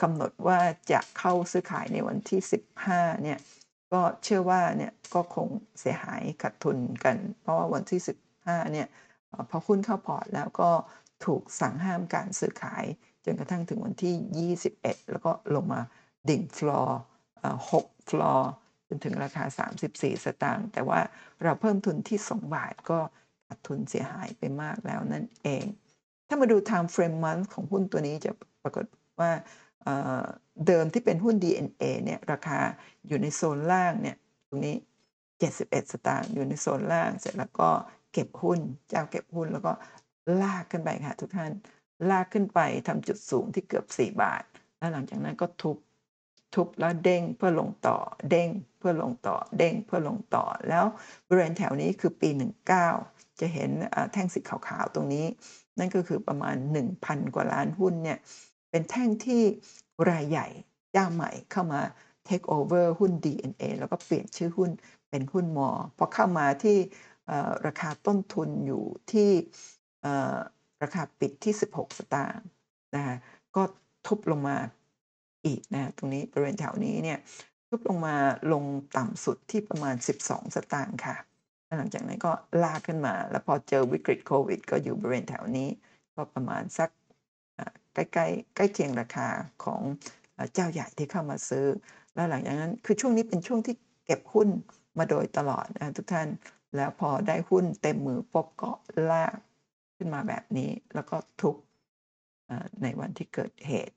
[0.03, 0.59] กำหนดว่า
[0.93, 2.41] จะเข้าซื้อขายในวันที่
[2.83, 3.39] 15 เนี่ย
[3.93, 5.49] ก็เชื่อว่าเนี่ยก็คง
[5.81, 8.01] เสียหายขาดทุนกัน เพราะว่าวันที่
[8.37, 8.89] 15 เนี่ย
[9.51, 10.71] พอหุ้นเข้าพอร์ตแล้วก็
[11.25, 12.85] ถูกสั่งห้ามการซื้อขาย
[13.25, 15.81] จนกระทั่งถึงวันที่ 21 แล้วก็ลงมา
[16.29, 16.91] ดิ่ง floor
[17.39, 18.43] เอ่อ6 floor
[18.89, 19.45] จนถึงราคา
[19.81, 21.01] 34 สตางค์ แต่ว่า
[21.43, 22.99] เราเพิ่มทุนที่ 2 บาทก็
[23.47, 25.65] ขาดทุนเสียหายไปมากแล้วนั่นเอง
[26.29, 28.31] ถ้ามาดู time frame month ของหุ้นตัวนี้จะ
[28.63, 28.85] ปรากฏ
[29.21, 29.31] ว่า
[30.67, 32.59] เดิมที่เป็นหุ้น DNA เนี่ยราคา
[33.07, 34.17] อยู่ในโซนล่างเนี่ย
[34.49, 34.77] ตรงนี้
[35.33, 37.69] 71 สตางค์อยู่ในโซนล่าง เสร็จแล้วก็
[38.13, 38.59] เก็บหุ้น
[38.89, 39.73] เจ้าเก็บหุ้นแล้วก็
[40.43, 41.53] ลากขึ้นไปค่ะทุกท่าน
[42.11, 44.43] ลากขึ้นไปทำจุดสูงที่เกือบ 4 บาท
[44.79, 45.77] แล้วหลังจากนั้นก็ทุบ
[46.55, 47.97] ทุบแล้วเด้งเพื่อลงต่อ
[48.31, 48.49] เด้ง
[48.79, 50.85] เพื่อลงต่อเด้งเพื่อลงต่อแล้ว
[51.29, 52.29] บริเวณแถวนี้คือปี
[52.85, 53.71] 19 จะเห็น
[54.13, 55.27] แท่งสีขาวๆตรงนี้
[55.79, 56.57] นั่นก็คือประมาณ
[56.97, 58.19] 1,000 กว่าล้านหุ้นเนี่ย
[58.71, 59.43] เป็นแท่งที่
[60.11, 60.47] รายใหญ่
[60.93, 61.81] เจ้าใหม่เข้ามา
[62.25, 64.71] เทกโอเวอร์หุ้น DNA แล้วก็เปลี่ยนชื่อหุ้น
[65.11, 66.77] เป็นหุ้นมอพอเข้ามาที่
[67.67, 69.31] ราคาต้นทุนอยู่ที่
[70.83, 72.47] ราคาปิดที่ 16 สตางค์
[72.95, 73.17] นะคะ
[73.57, 73.63] ก็
[74.07, 74.57] ทุบลงมา
[75.47, 77.19] อีกนะตรงนี้บริเวณแถวนี้เนี่ย
[77.69, 78.17] ทุบลงมา
[78.53, 78.65] ลง
[78.97, 81.17] ต่ำสุดที่ประมาณ 12 สตางค์ค่ะ
[81.79, 85.69] หลังจากนั้นก็ลากขึ้นมา แล้วพอเจอวิกฤตโควิด ก็อยู่บริเวณแถวนี้
[86.15, 86.91] ก็ประมาณสัก
[87.59, 89.29] อ่าใกล้ๆใกล้เคียงราคา
[89.65, 89.81] ของ
[90.55, 91.67] เจ้าใหญ่ที่เข้ามาซื้อ
[92.15, 94.49] แล้วหลังจากนั้นคือช่วงนี้เป็นช่วงที่เก็บหุ้น
[94.99, 96.29] มาโดยตลอดนะทุกท่าน
[96.77, 98.71] แล้วพอได้หุ้นเต็มมือปุ๊บก็
[99.11, 99.37] ลาก
[99.97, 101.57] ขึ้นมาแบบนี้ แล้วก็ทุบ
[102.83, 103.95] ในวันที่เกิดเหตุ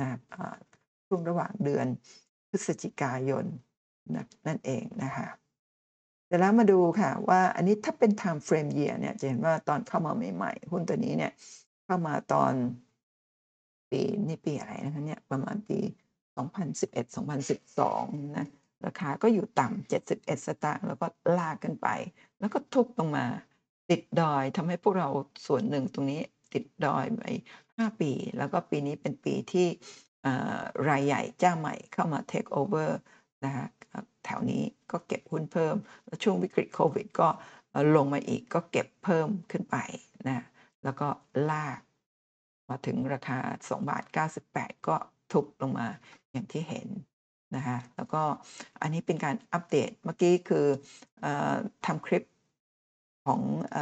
[0.00, 0.20] นะครับ
[1.06, 1.86] ช่วงระหว่างเดือน
[2.48, 3.44] พฤศจิกายน
[4.46, 5.28] นั่นเองนะคะ
[6.32, 11.32] เสร็จแล้วมาดูค่ะว่าอันนี้ถ้าเป็น time frame year เนี่ยจะเห็นว่าตอนเข้ามาใหม่ๆหุ้นตัวนี้เนี่ย
[11.84, 12.52] เข้ามาตอน
[13.90, 15.78] ปีนี่ปีอะไรนะคะเนี่ยประมาณปี
[16.62, 18.46] 2011-2012 นะ
[18.86, 21.06] ราคาก็อยู่ต่ำ71 สตางค์แล้วก็
[21.38, 21.88] ลากขึ้นไป
[22.38, 23.26] แล้วก็ทุบลงมา
[23.90, 25.08] ติดดอยทำให้พวกเรา
[25.46, 26.20] ส่วนหนึ่งตรงนี้
[26.52, 27.22] ติดดอยไป
[27.62, 29.66] 5ปี แล้วก็ปีนี้เป็นปีที่
[30.88, 32.98] รายใหญ่เจ้าใหม่เข้ามาเทกโอเวอร์
[33.44, 33.66] นะคะ
[34.24, 37.28] แถวนี้ก็เก็บหุ้นเพิ่ม แล้วช่วงวิกฤตโควิดก็
[37.96, 39.76] ลงมาอีกก็เก็บเพิ่มขึ้นไป
[40.28, 40.44] นะ
[40.84, 41.08] แล้วก็
[41.50, 41.80] ลาก
[42.70, 44.04] มาถึงราคา2บาท
[44.46, 44.96] 98 ก็
[45.32, 45.86] ทุบลงมา
[46.32, 46.88] อย่างที่เห็น
[47.56, 48.22] นะคะแล้วก็
[48.80, 50.66] อันนี้เป็นการอัปเดตเมื่อกี้คือ
[51.24, 51.26] อ
[51.86, 52.22] ทำคลิป
[53.26, 53.40] ของ
[53.74, 53.76] อ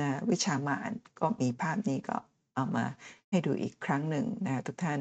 [0.00, 0.90] นะวิชามาน
[1.20, 2.16] ก็มีภาพนี้ก็
[2.54, 2.84] เอามา
[3.30, 5.00] ให้ดูอีกครั้งหนึ่งนะทุกท่าน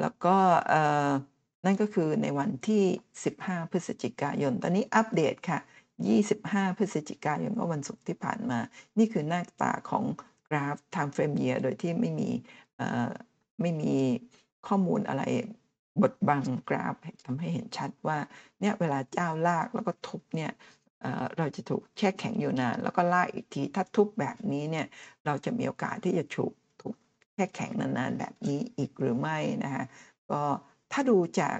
[0.00, 0.36] แล้วก็
[1.64, 2.84] นั่นก็คือในวันที่
[3.24, 5.58] 15 พฤศจิกายน ตอนนี้อัปเดตค่ะ
[6.18, 8.58] 25 พฤศจิกายนก็วันศุกร์ที่ผ่านมา
[8.98, 10.04] นี่คือหน้าตาของ
[10.48, 12.30] กราฟ time frame year โดยที่ไม่มี
[13.60, 13.94] ไม่มี
[14.66, 15.22] ข้อมูลอะไร
[16.02, 16.94] บดบังกราฟ
[17.26, 18.18] ทำให้เห็นชัดว่า
[18.60, 20.50] เนี่ยเวลาเจ้าลากแล้วก็ทุบเนี่ย
[21.00, 24.86] เอ่อเราจะถูกแช่แข็งอยู่นาน แล้วก็ลากอีกทีถ้าทุบแบบนี้เนี่ย
[25.26, 26.94] เราจะมีโอกาสที่จะถูกถูก
[27.34, 29.84] แช่แข็งนานๆแบบนี้อีกหรือไม่นะคะ
[30.30, 30.42] ก็
[30.94, 31.58] ถ้าดูจาก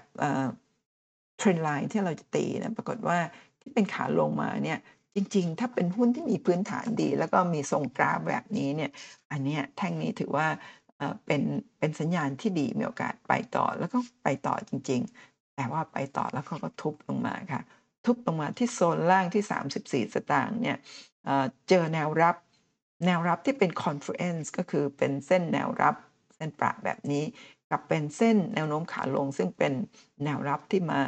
[1.38, 3.18] เทรนไลน์ที่เราจะตีนะปรากฏว่า
[3.60, 4.78] ที่เป็นขาลงมาเนี่ย
[5.14, 8.90] จริง ๆ ถ้าเป็นหุ้นที่มีพื้นฐานดี แล้วก็มีทรงกราฟแบบนี้เนี่ย
[9.30, 10.46] อันเนี้ยแท่งนี้ถือว่า
[11.26, 11.42] เป็น
[11.78, 17.62] เป็นสัญญาณที่ดีมีโอกาสไปต่อแล้วก็ไปต่อจริง ๆ แต่ว่าไปต่อแล้วเขาก็ทุบลงมาค่ะ
[18.04, 19.44] ทุบลงมาที่โซนล่างที่
[19.78, 20.76] 34 สตางค์เนี่ย
[21.24, 22.36] เอ่อเจอแนวรับ
[23.06, 25.94] แนวรับที่เป็น confluence ก็คือเป็นเส้นแนวรับ
[26.36, 27.24] เส้นประแบบนี้
[27.74, 29.72] กับเป็นเส้นแนวโน้มขาลง ซึ่งเป็น
[30.24, 31.00] แนวรับที่มา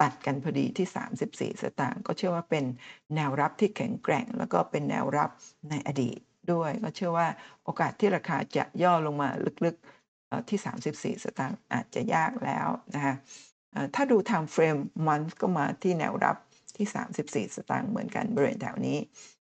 [0.00, 0.86] ตัดกันพอดีที่
[1.52, 2.64] 34 สตางค์ก็เชื่อว่าเป็น
[3.14, 5.30] แนวรับที่แข็งแกร่ง แล้วก็เป็นแนวรับ
[5.70, 6.18] ในอดีต
[6.52, 7.28] ด้วย ก็เชื่อว่า
[7.64, 9.28] โอกาสที่ราคาจะย่อลงมา
[9.64, 10.58] ลึกๆที่
[11.16, 13.14] 34 สตางค์อาจจะยากแล้วนะคะ
[13.94, 16.36] ถ้าดู time frame month ก็มาที่แนวรับ
[16.76, 18.98] ที่ 34 สตางค์เหมือนกันบริเวณแถวนี้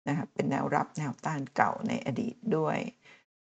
[0.08, 2.78] นะครับเป็นแนวรับแนวต้านเก่าในอดีตด้วย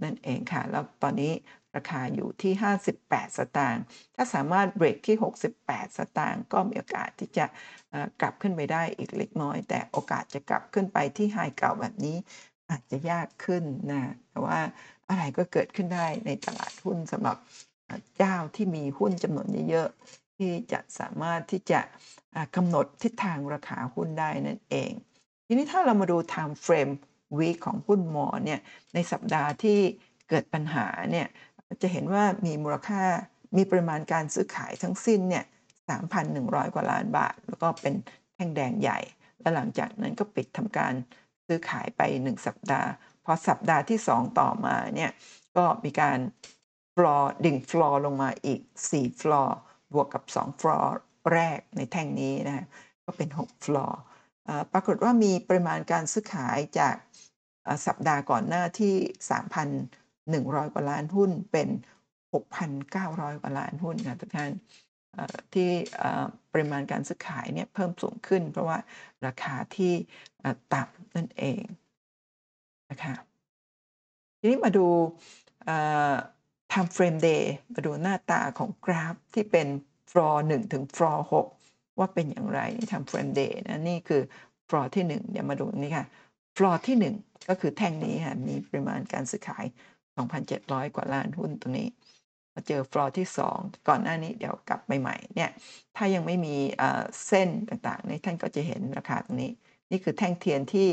[0.04, 1.32] นั่นเองค่ะ แล้วตอนนี้
[1.76, 2.54] ราคาอยู่ที่
[2.96, 3.84] 58 สตางค์
[4.16, 5.18] ถ้าสามารถเบรกที่
[5.56, 7.46] 68 สตางค์ก็มีโอกาสที่จะ
[8.22, 12.18] กลับขึ้นไปได้อีกเล็กน้อย แต่โอกาสจะกลับขึ้นไปที่ไฮเก่าแบบนี้
[12.70, 14.60] อาจจะยากขึ้นนะ แต่ว่า
[15.10, 17.38] อะไรก็เกิดขึ้นได้ในตลาดหุ้นสำหรับ
[18.18, 21.82] เจ้าที่มีหุ้นจำนวนเยอะๆที่จะสามารถที่จะ
[22.56, 24.92] กำหนดทิศทางราคาหุ้นได้นั่นเอง
[25.48, 26.94] ทีนี้ถ้าเรามาดู time frame
[27.40, 28.60] week ของหุ้นมอเนี่ย
[28.94, 29.80] ในสัปดาห์ที่
[30.30, 31.28] เกิดปัญหาเนี่ย
[31.82, 33.04] จะเห็นว่ามีมูลค่า
[33.58, 35.46] มีปริมาณการซื้อขายทั้งสิ้นเนี่ย
[36.10, 37.94] 3,100 กว่าล้านบาท แล้วก็เป็น
[38.36, 39.00] แท่งแดงใหญ่
[39.40, 40.94] และหลังจากนั้นก็ปิดทำการ
[41.48, 42.90] ซื้อขายไป 1 สัปดาห์
[43.26, 45.12] พอสัปดาห์ที่ 2 ต่อมาเนี่ย
[45.58, 46.20] ก็มีการ
[46.96, 48.62] ฟลอร์ดิ่งฟลอร์ลงมาอีก
[48.92, 49.58] 4 ฟลอร์
[49.94, 50.94] บวกกับ 2 ฟลอร์
[51.34, 52.66] แรกในแท่งนี้นะ
[53.06, 54.00] ก็เป็น 6 ฟลอร์
[54.74, 56.96] ปรากฏว่ามีปริมาณการซื้อขายจาก
[57.88, 58.96] สัปดาห์ก่อนหน้าที่
[60.32, 61.70] 100กว่าล้านหุ้นเป็น
[62.34, 64.52] 6,900กว่าล้านหุ้นค่ะทุกท่าน
[65.54, 65.70] ที่
[66.52, 68.78] ปริมาณการซื้อขายเนี่ยเพิ่มสูงขึ้น เพราะว่า
[69.26, 69.94] ราคาที่
[70.74, 71.64] ต่ำนั่นเอง
[72.92, 73.14] นะคะ
[74.40, 74.88] ทีนี้มาดู
[76.72, 79.68] time frame day มาดูหน้าตาของกราฟที่เป็น
[80.10, 81.20] floor 1 ถึง floor
[81.60, 84.22] 6 ว่าเป็นอย่างไรใน time frame day นะนี่คือ
[84.70, 86.06] floor ที่ 1 เดี๋ยวมาดูนี่ค่ะ
[86.56, 89.66] floor ที่ 1 ก็คือแท่งนี้ค่ะมีปริมาณการซื้อขาย
[90.18, 91.90] 2,700 กว่าล้านหุ้นตรงนี้
[92.54, 95.52] มาเจอ floor ที่ 2 ก่อนหน้านี้เดี๋ยวกลับไปใหม่เนี่ย
[95.96, 96.56] ถ้ายังไม่มี
[97.28, 99.52] เส้นต่างๆนี่ท่านก็จะเห็นราคาตรงนี้
[99.92, 100.90] นี่คือแท่งเทียนที่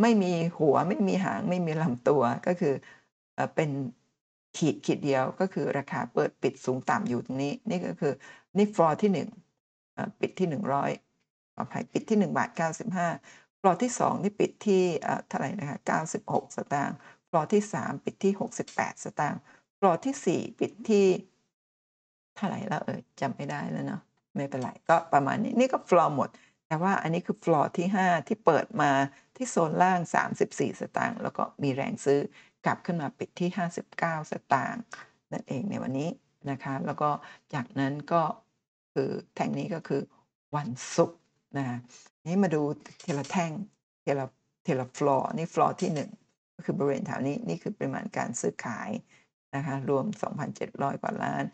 [0.00, 2.74] ไม่มีหัวไม่มีหางไม่มีลำตัวก็คือ
[3.34, 3.70] เอเป็น
[4.56, 8.12] ขีดขีดเดียวก็คือราคาเปิดปิดสูงต่ำอยู่ตรงนี้ นี่ก็คือ
[8.56, 12.50] นี่ฟลอร์ที่1เอ่อปิดที่ 100ขออภัยปิดที่1บาท
[13.04, 14.82] 95ฟลอร์ที่2ที่ปิดที่
[15.28, 15.78] เท่าไหร่นะคะ
[16.18, 16.98] 96 สตางค์
[17.34, 18.32] ฟลอร์ที่ 3 ปิดที่
[18.64, 19.40] 68 สตางค์
[19.78, 21.06] ฟลอร์ที่ 4 ปิดที่
[22.36, 24.02] เท่าไหร่แล้วเอ่ยจำไม่ได้แล้วเนาะ
[24.36, 26.30] ไม่เป็นไรก็ประมาณนี้นี่ก็ฟลอร์หมด
[26.66, 28.90] แต่ว่าอันนี้คือฟลอร์ที่ 5 ที่เปิดมา
[29.36, 30.00] ที่โซนล่าง
[30.40, 32.20] 34 สตางค์แล้วก็มีแรงซื้อ
[32.66, 33.50] กลับขึ้นมาปิดที่
[33.90, 34.82] 59 สตางค์
[35.32, 36.10] นั่นเองในวันนี้
[36.50, 37.10] นะคะแล้วก็
[37.54, 38.22] จากนั้นก็
[38.94, 40.02] คือแท่งนี้ก็คือ
[40.56, 41.20] วันศุกร์
[41.58, 41.78] นะคะ
[42.28, 42.62] นี้มาดู
[43.02, 46.21] ทีละแท่งทีละทีละฟลอร์นี่ฟลอร์ที่ 1
[46.64, 48.90] คือบริเวณแถวนี้นี่คือปริมาณการซื้อขาย
[49.56, 50.04] นะคะรวม
[50.54, 51.44] 2,700 กว่าล้าน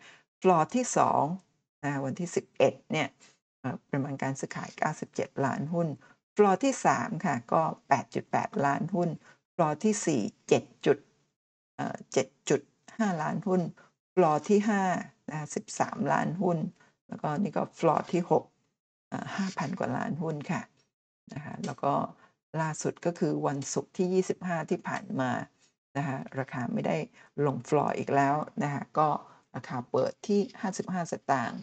[0.41, 0.85] ฟลอร์ที่
[1.35, 2.29] 2นะวันที่
[2.59, 3.07] 11เนี่ย
[3.87, 4.69] ปริมาณการซื้อขาย
[5.07, 5.87] 97 ล้านหุ้น
[6.35, 7.61] ฟลอร์ที่ 3 ค่ะ ก็
[8.13, 9.09] 8.8 ล้านหุ้น
[9.55, 13.61] ฟลอร์ที่ 4 7.7.5 ล้านหุ้น
[14.15, 14.59] ฟลอร์ที่
[14.95, 16.57] 5นะ13 ล้านหุ้น
[17.09, 18.33] แล้วก็นี่ก็ฟลอร์ที่ 6
[19.37, 20.61] 5,000 กว่าล้านหุ้นค่ะ
[21.33, 21.93] นะคะแล้วก็
[22.61, 25.31] ล่าสุดก็คือวันศุกร์ที่ 25 ที่ผ่านมา
[25.97, 26.97] นะคะราคาไม่ได้
[27.45, 29.09] ลงฟลอร์อีกแล้วนะคะก็
[29.55, 30.41] ราคาเปิดที่
[30.75, 31.59] 55 สตางค์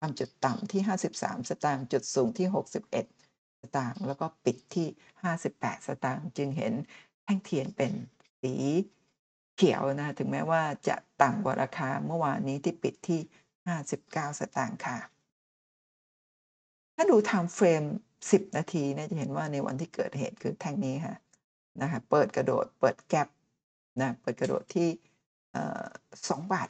[0.00, 0.82] ทำจุดต่ำที่
[1.14, 4.86] 53 สตางค์จุดสูงที่ 61 สตางค์แล้วก็ปิดที่
[5.36, 6.72] 58 สตางค์จึงเห็น
[7.24, 7.92] แท่งเทียนเป็น
[8.42, 8.54] สี
[9.56, 13.20] เขียวนะคะถึงแม้ว่าจะต่ำกว่าราคาเมื่อวานนี้ที่ปิดที่
[13.80, 14.98] 59 สตางค์ค่ะ
[16.96, 17.84] ถ้าดูไทม์เฟรม
[18.28, 21.16] 10 นาทีเนี่ยจะเห็นว่าในวันที่เกิดเหตุคือแท่งนี้ค่ะ
[21.82, 23.28] นะคะเปิดกระโดดเปิดแก็ป
[24.00, 24.88] นะเปิดกระโดดที่
[25.52, 25.84] เอ่อ
[26.20, 26.68] 2บาท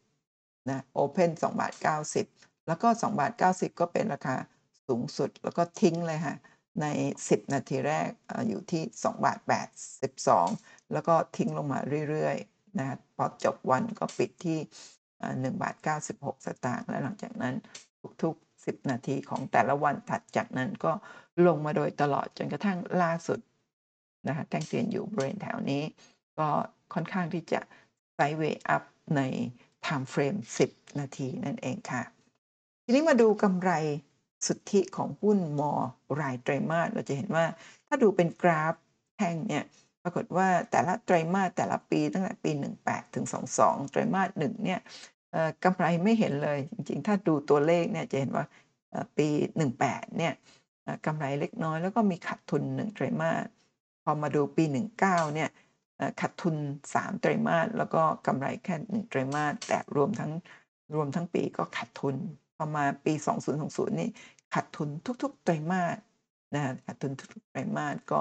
[0.00, 1.72] 90นะโอเพน2บาท
[2.20, 4.36] 90แล้วก็2บาท90ก็เป็นราคา
[4.88, 6.36] สูงสุดแล้วก็ทิ้งเลยค่ะ
[6.80, 6.86] ใน
[7.20, 8.08] 10 นาทีแรก
[8.48, 9.38] อยู่ที่2บาท
[10.16, 11.78] 82 แล้วก็ทิ้งลงมา
[12.10, 14.58] เรื่อยๆนะพอจบวันก็ปิดที่
[15.20, 15.74] อ่า1บาท
[16.10, 17.54] 96 สตางค์และหลังจากนั้น
[18.22, 20.92] ทุกๆ 10 นาทีของแต่ละวันถัดจากนั้นก็
[21.46, 23.40] ลงมาโดยตลอดจนกระทั่งล่าสุด
[24.28, 25.82] นะคะแท่งเทียนอยู่บริเวณแถวนี้
[26.38, 26.48] ก็
[26.94, 27.60] ค่อนข้างที่จะ
[28.16, 28.82] Sideway up
[29.16, 29.20] ใน
[29.82, 30.34] timeframe
[30.68, 32.02] 10 นาทีนั่นเองค่ะ
[32.84, 33.70] ทีนี้มาดูกำไร
[34.46, 35.72] สุทธิของหุ้นมอ
[36.20, 37.46] รายไตรมาสเราจะเห็นว่า
[37.86, 38.74] ถ้าดูเป็นกราฟ
[39.16, 39.64] แท่งเนี่ย
[40.02, 42.50] ปรากฏว่าแต่ละไตรมาสแต่ละปีตั้งแต่ปี
[42.82, 43.26] 18 ถึง
[43.58, 45.11] 22 ไตรมาส1เนี่ยเอ่อ
[45.64, 48.44] กำไรไม่เห็นเลย จริงๆ ถ้าดูตัวเลขเนี่ยจะเห็นว่า
[48.90, 49.28] เอ่อปี
[49.68, 50.32] 18 เนี่ย
[51.06, 53.46] กำไรเล็กน้อยแล้วก็มีขาดทุน 1 ไตรมาส
[54.04, 54.64] พอมาดูปี
[54.98, 55.48] 19 เนี่ย
[55.96, 56.56] เอ่อขาดทุน
[56.94, 60.32] 3 ไตรมาสแล้วก็กำไรแค่ 1 ไตรมาสแต่รวมทั้ง
[60.94, 62.16] รวมทั้งปีก็ขาดทุน
[62.56, 63.12] พอมาปี
[63.56, 64.10] 2020 นี่
[64.54, 64.88] ขาดทุน
[65.22, 65.96] ทุก ๆ ไตรมาส
[66.54, 68.20] นะคะขาดทุนทุกๆไตรมาสก็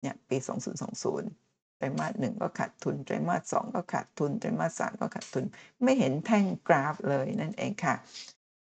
[0.00, 1.41] เนี่ยปี 2020
[1.82, 5.44] ไตรมาส1ก็ขาดทุนไตรมาส2ก็ขาดทุนไตรมาส3ก็ขาดทุน
[5.82, 7.94] ไม่เห็นแท่งกราฟเลยนั่นเองค่ะ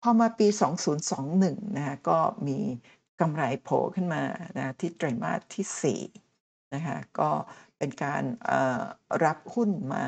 [0.02, 0.46] พอมาปี
[1.12, 2.58] 2021นะคะก็มี
[3.20, 4.22] กำไรโผล่ขึ้นมา
[4.58, 7.30] นะที่ไตรมาสที่4นะคะก็
[7.78, 8.22] เป็นการ
[9.24, 10.04] รับหุ้นมา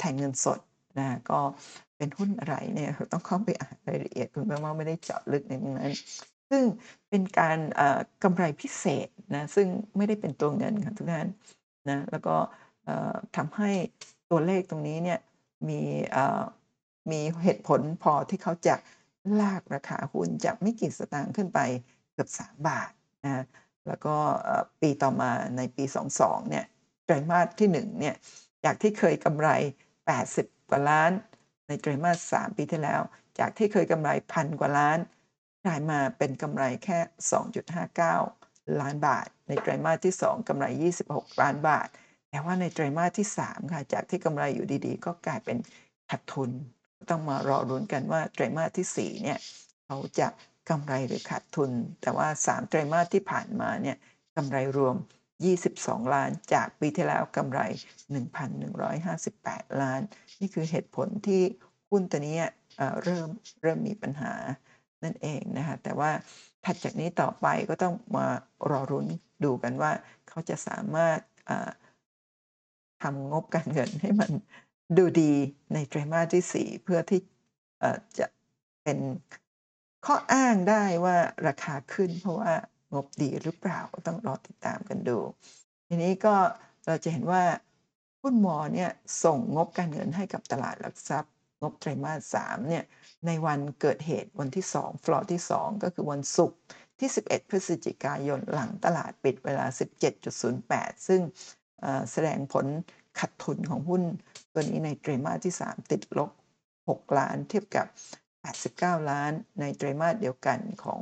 [0.00, 0.60] แทนเงินสด
[0.98, 1.40] นะะก็
[1.96, 5.92] เป็นหุ้นอะไรเนี่ยต้องเข้าไปอ่านรายละเอียดคุณแป้งว่าไม่ได้เจาะลึกในนั้น
[6.50, 6.62] ซึ่ง
[7.10, 7.58] เป็นการ
[8.24, 11.28] กำไรพิเศษนะซึ่งไม่ได้เป็นตัวเงินค่ะทุกท่าน
[11.90, 12.36] นะแล้วก็
[13.36, 13.70] ทำให้
[14.30, 15.20] ตัวเลขตรงนี้เนี่ย
[15.68, 15.80] มี
[17.10, 18.74] มีเหตุผลพอที่เขาจะ
[19.40, 21.60] ลากราคาหุ้นจากไม่กี่สตางค์ขึ้นไป
[22.12, 22.90] เกือบ 3 บาท
[23.24, 23.44] นะ
[23.86, 24.16] แล้วก็
[24.80, 25.84] ปีต่อมาในปี
[26.16, 26.64] 22เนี่ย
[27.04, 28.14] ไตรมาสที่1เนี่ย
[28.64, 29.48] จากที่เคยกำไร
[30.08, 31.10] 80 กว่าล้าน
[31.68, 33.00] ในไตรมาส 3 ปีที่แล้ว
[33.38, 34.98] จากที่เคยกำไร1,000กว่าล้าน
[35.64, 36.98] กลายมาเป็นกำไรแค่
[37.96, 38.45] 2.59
[38.80, 40.66] ล้านบาท ในไตรมาสที่ 2กำไร
[41.04, 41.88] 26 ล้านบาท
[42.30, 45.56] แต่ว่าในไตรมาสที่ 3 ค่ะ จากที่กำไรอยู่ดีๆ ก็กลายเป็น
[46.10, 46.50] ขาดทุน
[47.10, 49.38] ต้องมารอลุ้นกันว่าไตรมาสที่ 4 เนี่ย
[49.86, 50.28] เขาจะ
[50.70, 51.70] กำไรหรือขาดทุน
[52.02, 53.96] แต่ว่า 3 ไตรมาสที่ผ่านมาเนี่ย
[54.36, 54.96] กำไรรวม
[55.54, 57.60] 22 ล้าน จากปีที่แล้วกำไร
[58.70, 60.00] 1,158 ล้าน
[60.40, 61.42] นี่คือเหตุผลที่
[61.90, 62.38] หุ้นตัวนี้
[63.02, 63.28] เริ่ม
[63.62, 64.32] เริ่มมีปัญหา
[65.04, 66.10] นั่นเองนะคะแต่ว่า
[66.66, 68.26] ถัดจากนี้ต่อไปก็ต้องมา
[68.70, 69.06] รอลุ้น
[69.44, 69.92] ดูกันว่า
[70.28, 71.18] เขาจะสามารถ
[73.02, 74.30] ทำงบการเงินให้มัน
[74.98, 75.32] ดูดี
[75.72, 77.20] ในไตรมาสที่ 4 เพื่อที่
[78.18, 78.26] จะ
[78.82, 78.98] เป็น
[80.06, 82.52] ข้ออ้างได้ว่าราคาขึ้น เพราะว่า
[82.92, 85.18] งบดีหรือเปล่าก็ต้องรอติดตามกันดู
[85.88, 86.34] ทีนี้ก็
[86.86, 87.42] เราจะเห็นว่า
[88.22, 88.90] หุ้นมอเนี่ย
[89.24, 91.32] ส่งงบการเงินให้กับตลาดหลักทรัพย์
[91.70, 92.84] บไตรมาส3เนี่ย
[93.26, 96.58] ในวันเกิดเหตุวันที่ 2 ฟลอร์ที่ 2 ก็คือวันศุกร์
[96.98, 99.66] ที่ 11 พฤศจิกายนหลังตลาดปิดเวลา
[100.36, 101.20] 17.08 ซึ่ง
[101.80, 102.66] เอ่อแสดงผล
[103.18, 104.02] ขาดทุนของหุ้น
[104.52, 106.30] ตัวนี้ในไตรมาสที่ 3 ติดลบ
[106.76, 107.86] 6 ล้านเทียบกับ
[108.46, 111.00] 89 ล้านในไตรมาสเดียวกันของ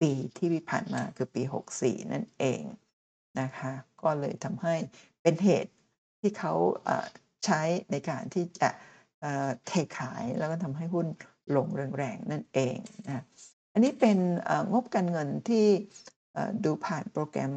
[0.00, 1.42] ปีที่ผ่านมาคือปี
[1.76, 2.62] 64 นั่นเอง
[3.40, 3.72] นะคะ
[4.02, 4.74] ก็เลยทำให้
[5.22, 5.72] เป็นเหตุ
[6.20, 6.54] ที่เขา
[7.44, 8.70] ใช้ในการที่จะ
[9.66, 11.06] เทขายแล้วก็ทำให้หุ้น
[11.56, 11.68] ลง
[11.98, 13.24] แรงๆนั่นเองนะ
[13.72, 14.18] อันนี้เป็น
[14.72, 15.66] งบการเงินที่
[16.64, 17.52] ดูผ่านโปรแกรม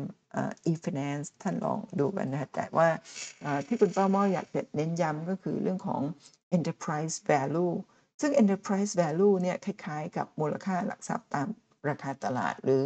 [0.71, 2.87] eFinance ท่านลองดูกันนะแต่ว่า
[3.67, 6.01] ที่คุณเป้าหม้ออยากเน้นย้ำก็คือเรื่องของ
[6.57, 7.73] Enterprise Value
[8.21, 11.47] ซึ่ง Enterprise Value เนี่ยคล้ายๆ กับมูลค่าหลักทรัพย์ตาม
[11.89, 12.81] ราคาตลาดหรือ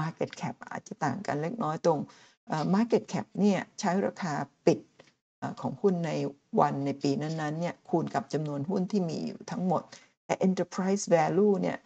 [0.00, 2.00] Market Cap อาจจะต่างกันเล็กน้อยตรง
[2.74, 4.34] Market Cap เนี่ยใช้ราคา
[4.66, 4.78] ปิด
[5.60, 6.10] ของหุ้นใน
[6.60, 9.82] วันในปีนั้นๆเนี่ยคูณกับจำนวนหุ้นที่มีอยู่ทั้งหมด
[10.24, 11.78] แต่ Enterprise Value เนี่ย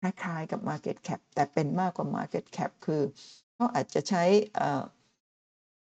[0.00, 3.02] คล้ายๆกับ Market Cap แต่เป็นมากกว่า Market Cap คือ
[3.54, 4.24] เขาอาจจะใช้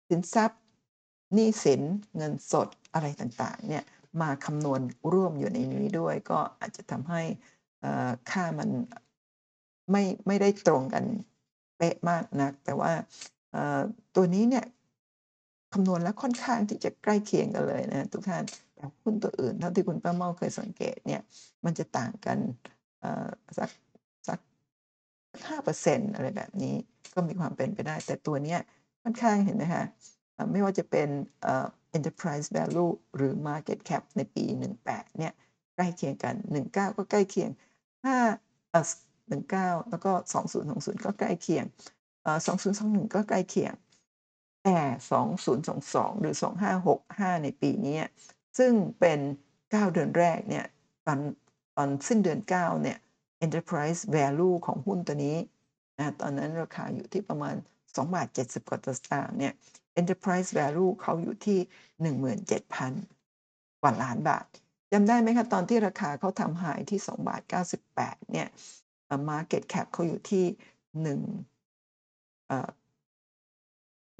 [0.09, 0.61] สินทรัพย์
[1.33, 1.81] หนี้สิน
[2.17, 3.83] เงินสดอะไรต่างๆเนี่ย
[4.21, 4.81] มาคำนวณ
[5.11, 7.21] ร่วมอยู่ในนี้ด้วย ก็อาจจะทำให้
[8.31, 8.69] ค่ามัน
[9.91, 11.03] ไม่ไม่ได้ตรงกัน
[11.77, 12.91] เป๊ะมากนัก แต่ว่า
[14.15, 14.65] ตัวนี้เนี่ย
[15.73, 18.43] คำนวณแล้วค่อนข้างที่จะใกล้เคียงกันเลยนะทุกท่าน
[18.75, 21.21] แต่หุ้นตัวอื่นเท่าที่คุณป้าเมาเคยสังเกตเนี่ย
[21.65, 22.37] มันจะต่างกัน
[22.99, 23.69] เอ่อสัก
[24.27, 24.39] สัก
[25.45, 26.75] 5%อะไรแบบนี้
[27.13, 28.59] ก็มีความเป็นไปได้ แต่ตัวเนี้ย
[29.03, 29.83] ค่อนข้างเห็นไหมคะ
[30.51, 31.09] ไม่ว่าจะเป็น
[31.97, 34.45] enterprise value หรือ market cap ในปี
[34.83, 35.33] 18 เนี่ย
[35.75, 37.49] ใกล้เคียงกัน 19 ก็ใกล้เคียง
[38.05, 38.17] 5
[38.71, 38.85] เอ่อ
[39.37, 40.11] 19 แล้วก็
[40.59, 41.65] 2020 ก็ใกล้เคียง
[42.23, 42.37] เอ่อ
[42.77, 43.73] 2021 ก็ใกล้เคียง
[44.67, 46.35] 2022 หรือ
[46.89, 47.99] 2565 ในปีนี้
[48.57, 49.19] ซึ่งเป็น
[49.55, 50.65] 9 เดือนแรกเนี่ย
[51.07, 51.19] ตอน
[51.75, 52.97] ตอนสิ้นเดือน 9 เนี่ย
[53.45, 55.37] enterprise value ของหุ้นตัวนี้
[55.97, 59.53] นะตอนนั้นราคาอยู่ที่ประมาณ2บาท70 กว่าสตางค์เนี่ย
[59.99, 61.59] enterprise value เขาอยู่ที่
[62.49, 64.45] 17,000 กว่าล้านบาท
[64.93, 67.41] จำได้ไหมคะ ตอนที่ราคาเขาทำ high ที่2บาท
[67.87, 68.47] 98 เนี่ย
[69.31, 70.45] market cap เขาอยู่ที่
[71.03, 71.21] 1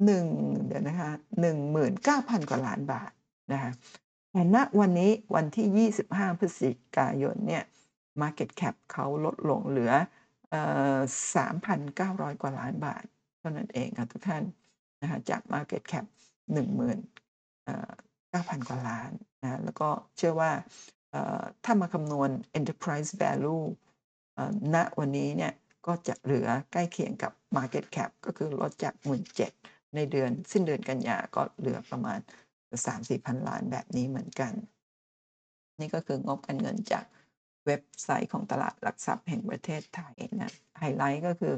[0.04, 1.10] เอ่อ1เดี๋ยวนะคะ
[1.80, 3.10] 19,000กว่าล้านบาท
[3.52, 3.70] นะคะ
[4.32, 7.64] แต่ณวันนี้วันที่ 25 พฤศจิกายนเนี่ย
[8.20, 9.92] market cap เขาลดลงเหลือ
[10.50, 10.62] เอ่
[10.96, 10.98] อ
[11.74, 13.04] 3,900 กว่าล้านบาท
[13.38, 14.44] เท่านั้นเองค่ะทุกท่าน
[15.02, 16.04] นะคะจาก market cap
[16.56, 16.98] 10,000
[17.64, 17.92] เอ่อ
[18.32, 19.10] 9,000 กว่าล้าน
[19.42, 20.52] นะแล้วก็เชื่อว่า
[21.64, 23.64] ถ้ามาคำนวณ enterprise value
[24.74, 25.52] ณวันนี้เนี่ย
[25.86, 32.18] ก็จะเหลือใกล้เคียงกับ market cap ก็คือลดจาก 17,000 ในเดือนสิ้นเดือนกันยาก็เหลือประมาณ
[32.86, 34.52] 3-4,000ล้านแบบนี้เหมือนกัน
[35.80, 37.04] นี่ก็คืองบการเงินจาก
[37.66, 41.54] เว็บไซต์ของตลาดหลักทรัพย์แห่งประเทศไทยนะไฮไลท์ก็คือ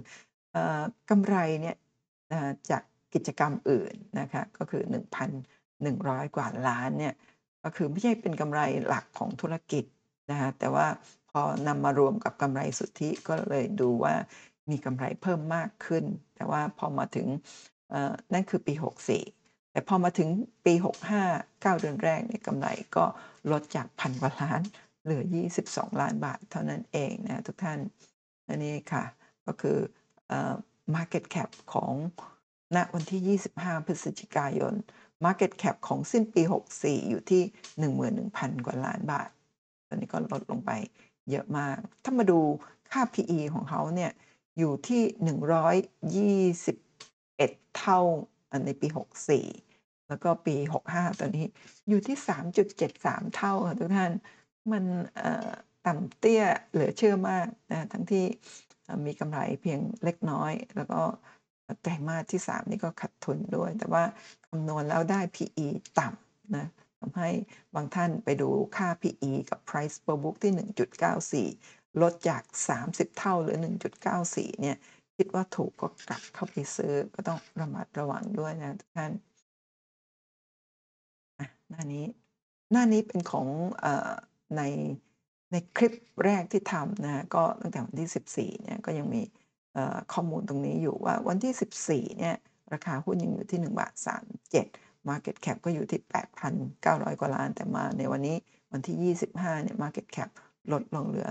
[0.53, 1.77] เอ่อกำไรเนี่ย
[2.71, 2.83] จาก
[3.15, 4.83] กิจกรรมอื่นนะคะก็คือ
[5.59, 7.15] 1,100 กว่าล้านเนี่ย
[7.65, 9.85] ก็คือไม่ใช่เป็นกำไรหลักของธุรกิจ
[10.31, 10.87] นะคะแต่ว่า
[11.31, 14.15] พอนำมารวมกับกำไรสุทธิก็เลยดูว่า
[14.71, 16.05] มีกำไรเพิ่มมากขึ้น
[16.35, 17.27] แต่ว่าพอมาถึง
[18.33, 18.75] นั่นคือปี
[19.23, 20.29] 64 แต่พอมาถึง
[20.67, 20.75] ปี
[21.19, 23.05] 65 9 เดือนแรกเนี่ยกำไรก็
[23.51, 24.61] ลดจากพันกว่าล้าน
[25.05, 25.25] เหลือ
[25.63, 27.79] 22 ล้านบาทเท่านั้นเองนะทุกท่าน
[28.49, 29.05] อันนี้ค่ะ
[29.47, 29.79] ก็คือ
[30.95, 31.93] market cap ของ
[32.77, 34.75] ณวันที่ 25 พฤศจิกายน
[35.25, 36.43] market cap ของสิ้นปี
[36.77, 37.43] 64 อยู่ที่
[38.05, 39.29] 11,000 กว่าล้านบาท
[39.89, 40.71] ตอนนี้ก็ลดลงไป
[41.31, 42.41] เยอะมาก ถ้ามาดู
[42.93, 44.13] ค่า PE ของเขาเนี่ย
[44.59, 45.03] อยู่ที่
[46.65, 46.90] 120
[47.41, 48.01] 11 เท่า
[48.67, 48.89] ในปี
[49.49, 50.57] 64 แล้วก็ปี
[50.89, 51.47] 65 ตอนนี้
[51.89, 52.17] อยู่ที่
[52.77, 54.13] 3.73 เท่าค่ะทุกท่าน
[54.73, 54.85] มัน
[55.87, 58.25] ต่ำเตี้ยเหลือเชื่อมากนะทั้งที่
[59.07, 61.01] มีกำไรเพียงเล็กน้อย แล้วก็
[61.83, 64.05] ไตรมาสที่ 3 นี่ก็ขาดทุนด้วย แต่ว่า
[64.49, 65.67] คำนวณแล้วได้ PE
[65.99, 66.67] ต่ำนะ
[67.01, 67.31] ทำให้
[67.75, 72.43] บางท่านไปดูค่า PE กับ Price per book ที่ 1.94 ลดจาก
[72.81, 73.59] 30 เท่าหลือ
[74.09, 74.77] 1.94 เนี่ย
[75.23, 79.13] คิดว่าถูกก็กลับเข้าไปซื้อก็ต้องระมัดระวังด้วยนะทุกท่าน
[81.39, 82.05] อะหน้านี้
[82.73, 83.47] หน้านี้เป็นของ
[83.85, 83.87] อ
[84.57, 84.63] ใน
[85.53, 85.93] ในคลิป
[86.25, 89.23] แรกที่ทำนะคะก็ตั้งแต่วันที่ 14เนี่ยก็ยังมี
[90.13, 92.37] ข้อมูลตรงนี้อยู่ว่าวันที่ 14เนี่ย
[92.73, 93.93] ราคาหุ้นยังอยู่ที่1บาท
[94.51, 96.01] 37 market cap ก็อยู่ที่
[96.61, 98.37] 8,900 กว่าล้าน แต่มาในวันนี้
[98.73, 100.29] วันที่ 25เนี่ย market cap
[100.73, 101.29] ลดลงเหลือ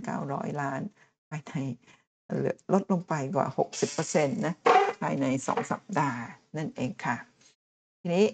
[0.00, 0.80] 3,900 ล้าน
[1.30, 1.54] ภายใน
[2.72, 3.46] ลดลงไปกว่า
[3.92, 4.54] 60%นะ
[5.00, 6.20] ภายใน 2 สัปดาห์
[6.56, 7.16] นั่นเองค่ะ
[8.00, 8.26] ทีนี้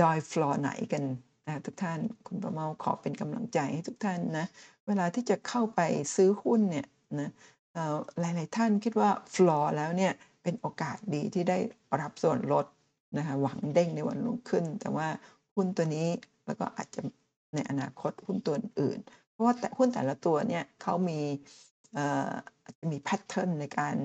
[0.00, 1.04] ดอยฟลอร์ไหนกัน
[1.46, 4.46] นะทุกท่านคุณป้าเมาขอเป็นกำลังใจให้ทุกท่านนะ
[4.86, 5.80] เวลาที่จะเข้าไป
[6.16, 6.86] ซื้อหุ้นเนี่ย
[7.20, 7.30] นะ
[7.72, 11.58] เอ่อหลาย ๆ ท่านคิดว่าฟลอร์แล้วเนี่ยเป็นโอกาสดีที่ได้
[12.00, 12.66] รับส่วนลด
[13.16, 15.08] นะคะหวังเด้งในวันรุ่งขึ้น แต่ว่า
[15.54, 16.08] หุ้นตัวนี้
[16.46, 17.00] แล้วก็อาจจะ
[17.54, 18.98] ในอนาคตหุ้นตัวอื่น
[19.30, 21.20] เพราะว่าหุ้นแต่ละตัวเนี่ยเขามี
[22.64, 23.96] อาจจะมี pattern ในการ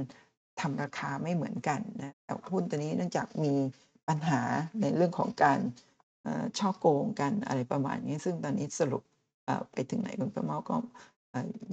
[0.62, 3.54] ทำราคาไม่เหมือนกันนะแต่หุ้นตัวนี้เนื่องจากมี
[4.08, 4.42] ปัญหา
[4.82, 5.60] ในเรื่องของการ
[6.24, 9.04] เอ่อโกงกันอะไรประมาณนี้ ซึ่งตอนนี้สรุป
[9.72, 10.76] ไปถึงไหนคุณป้าเมาก็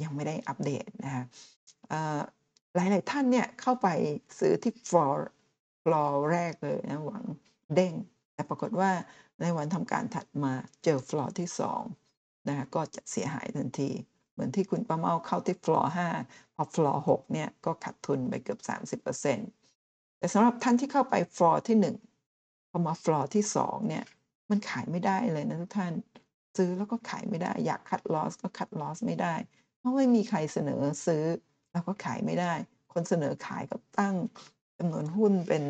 [0.02, 1.24] ยังไม่ได้อัปเดตนะคะ
[2.74, 3.88] หลาย ๆ ท่านเนี่ยเข้าไป
[4.38, 5.30] ซื้อที่ฟลอร์
[5.84, 7.24] ฟลอร์แรกเลยนะหวัง
[7.74, 7.94] เด้ง
[8.34, 8.90] แต่ปรากฏว่า
[9.40, 10.52] ในวันทำการถัดมา
[10.84, 11.48] เจอฟลอร์ที่
[11.98, 13.90] 2นะคะก็จะเสียหายทันที
[14.36, 15.92] เหมือนที่คุณป้าเมาเข้าที่ฟลอร์
[16.22, 18.60] 5พอฟลอร์6เนี่ยก็ขาดทุนไปเกือบ
[19.02, 24.04] 30%แต่สำหรับท่านที่เข้าไปฟลอร์ที่ 1 พอมาฟลอร์ที่ 2 เนี่ย
[24.50, 25.92] มันขายไม่ได้เลยนะทุกท่าน
[26.56, 29.34] ซื้อแล้วก็ขายไม่ได้ อยาก cut loss ก็ cut loss ไม่ได้
[29.78, 31.24] เพราะไม่มีใครเสนอซื้อ
[31.72, 32.52] เราก็ขายไม่ได้
[32.92, 34.16] คนเสนอขายกับตั้ง
[34.78, 35.62] จำนวนหุ้นเป็น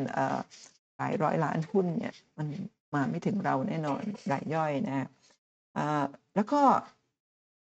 [0.96, 2.48] หลายร้อยล้านหุ้นเนี่ยมัน
[2.94, 4.02] มาไม่ถึงเราแน่นอน
[4.32, 5.06] รายย่อยนะคะ
[6.36, 6.62] แล้วก็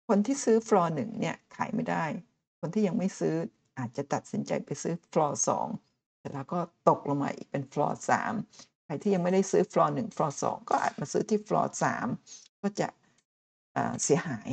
[0.07, 2.05] คนที่ซื้อฟลอร์1เนี่ยขายไม่ได้
[2.59, 3.35] คนที่ยังไม่ซื้อ
[3.79, 5.39] อาจจะตัดสินใจไปซื้อฟลอร์
[5.79, 6.59] 2เสร็จแล้วก็
[6.89, 7.99] ตกลงมาอีกเป็นฟลอร์
[8.41, 11.71] 3ใครที่ยังไม่ได้ซื้อฟลอร์1ฟลอร์2ก็อาจมาซื้อที่ฟลอร์
[12.17, 12.87] 3ก็จะ
[14.03, 14.49] เสียหาย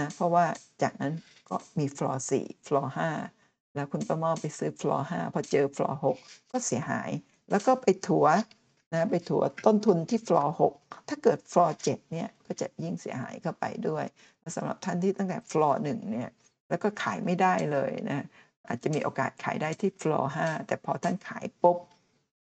[0.00, 0.44] นะเพราะว่า
[0.82, 1.14] จากนั้น
[1.48, 2.92] ก็มีฟลอร์4ฟลอร์
[3.32, 7.10] 5แล้วคุณป้าเมาไปซื้อฟลอร์5พอเจอฟลอร์6ก็เสียหาย
[7.50, 8.26] แล้วก็ไปถัว
[8.92, 14.04] นะไปถัวต้นทุนที่ฟลอร์6ถ้าเกิดฟลอร์7เนี่ยก็จะยิ่งเสียหายเข้าไปด้วย
[14.56, 16.30] สำหรับท่านที่ตั้งแต่ฟลอร์1เนี่ย
[16.68, 18.26] แล้วก็ขายไม่ได้เลยนะ
[18.68, 21.78] อาจจะมีโอกาสขายได้ที่ฟลอร์5แต่พอท่านขายปุ๊บ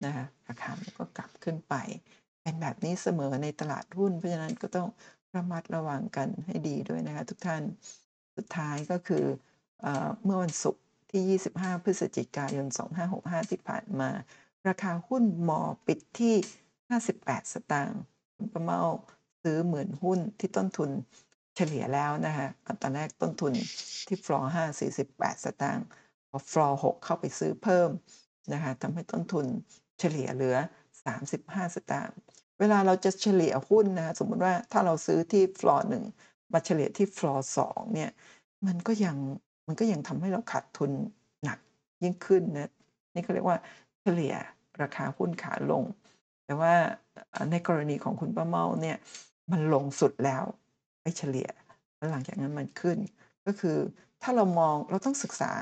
[0.06, 1.76] นะคะราคาก็กลับขึ้นไป
[2.41, 4.88] เป็นแบบนี้เสมอในตลาดหุ้น เพราะฉะนั้นก็ต้อง
[5.36, 7.64] ระมัดระวังกันให้ดีด้วยนะคะทุกท่าน
[8.38, 9.26] สุดท้ายก็คือ
[9.82, 9.88] เอ
[10.24, 12.68] เมื่อวันศุกร์ที่ 25 พฤศจิกายน
[13.10, 14.10] 2565 ที่ผ่านมา
[14.68, 16.35] ราคาหุ้น MORE ปิดที่
[16.94, 18.02] 58 สตางค์
[18.35, 18.81] คุณป้าเมา
[19.44, 20.90] ซื้อหมื่นหุ้นที่ต้นทุน
[21.56, 22.48] เฉลี่ยแล้วนะคะ
[22.81, 23.53] ตอนแรกต้นทุน
[24.07, 25.85] ที่ฟลอร์5 48สตางค์
[26.30, 27.90] พอฟลอร์6เข้าไปซื้อเพิ่ม
[28.53, 29.45] นะคะทำให้ต้นทุน
[29.99, 30.57] เฉลี่ยเหลือ
[31.15, 32.15] 35 สตางค์
[32.60, 36.03] เวลาเราจะเฉลี่ยหุ้นนะสมมติว่าถ้าเราซื้อที่ฟลอร์หนึ่ง
[36.53, 38.11] มาเฉลี่ยที่ฟลอร์สองเนี่ย
[38.68, 39.18] มันก็ยัง
[39.68, 40.91] มันก็ยังทำให้เราขาดทุน
[41.44, 41.60] หนัก
[42.03, 42.72] ยิ่งขึ้นนะ
[43.14, 43.57] นี่เขาเรียกว่า
[44.04, 44.34] เฉลี่ย
[44.82, 45.84] ราคาหุ้นขาลง
[46.46, 46.74] แต่ว่า
[47.52, 48.98] ในกรณีของคุณป้าเมาเนี่ย
[49.52, 50.44] มันลงสุดแล้ว
[51.02, 51.50] ไปเฉลี่ย
[51.98, 52.98] แล้วหลังจากนั้นมันขึ้น
[53.46, 53.78] ก็คือ
[54.22, 55.54] ถ้าเรามองเราต้องศึกษา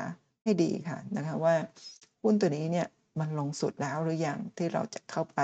[0.44, 1.56] ให้ดีค่ะนะคะว่า
[2.24, 2.88] หุ้นตัวนี้เนี่ย
[3.20, 5.40] มันลงสุดแล้วหรือยังที่เราจะเข้าไป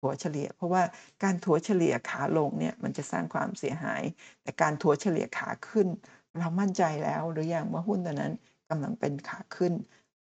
[0.00, 0.82] ถัวเฉลี่ย เพราะว่า
[1.22, 4.02] การถัวเฉลี่ยขาลงเนี่ยมันจะสร้างความเสียหาย
[4.42, 5.88] แต่การถัวเฉลี่ยขาขึ้น
[6.38, 8.32] เรามั่นใจแล้วหรือยังว่าหุ้นตัวนั้น
[8.70, 9.72] กำลังเป็นขาขึ้น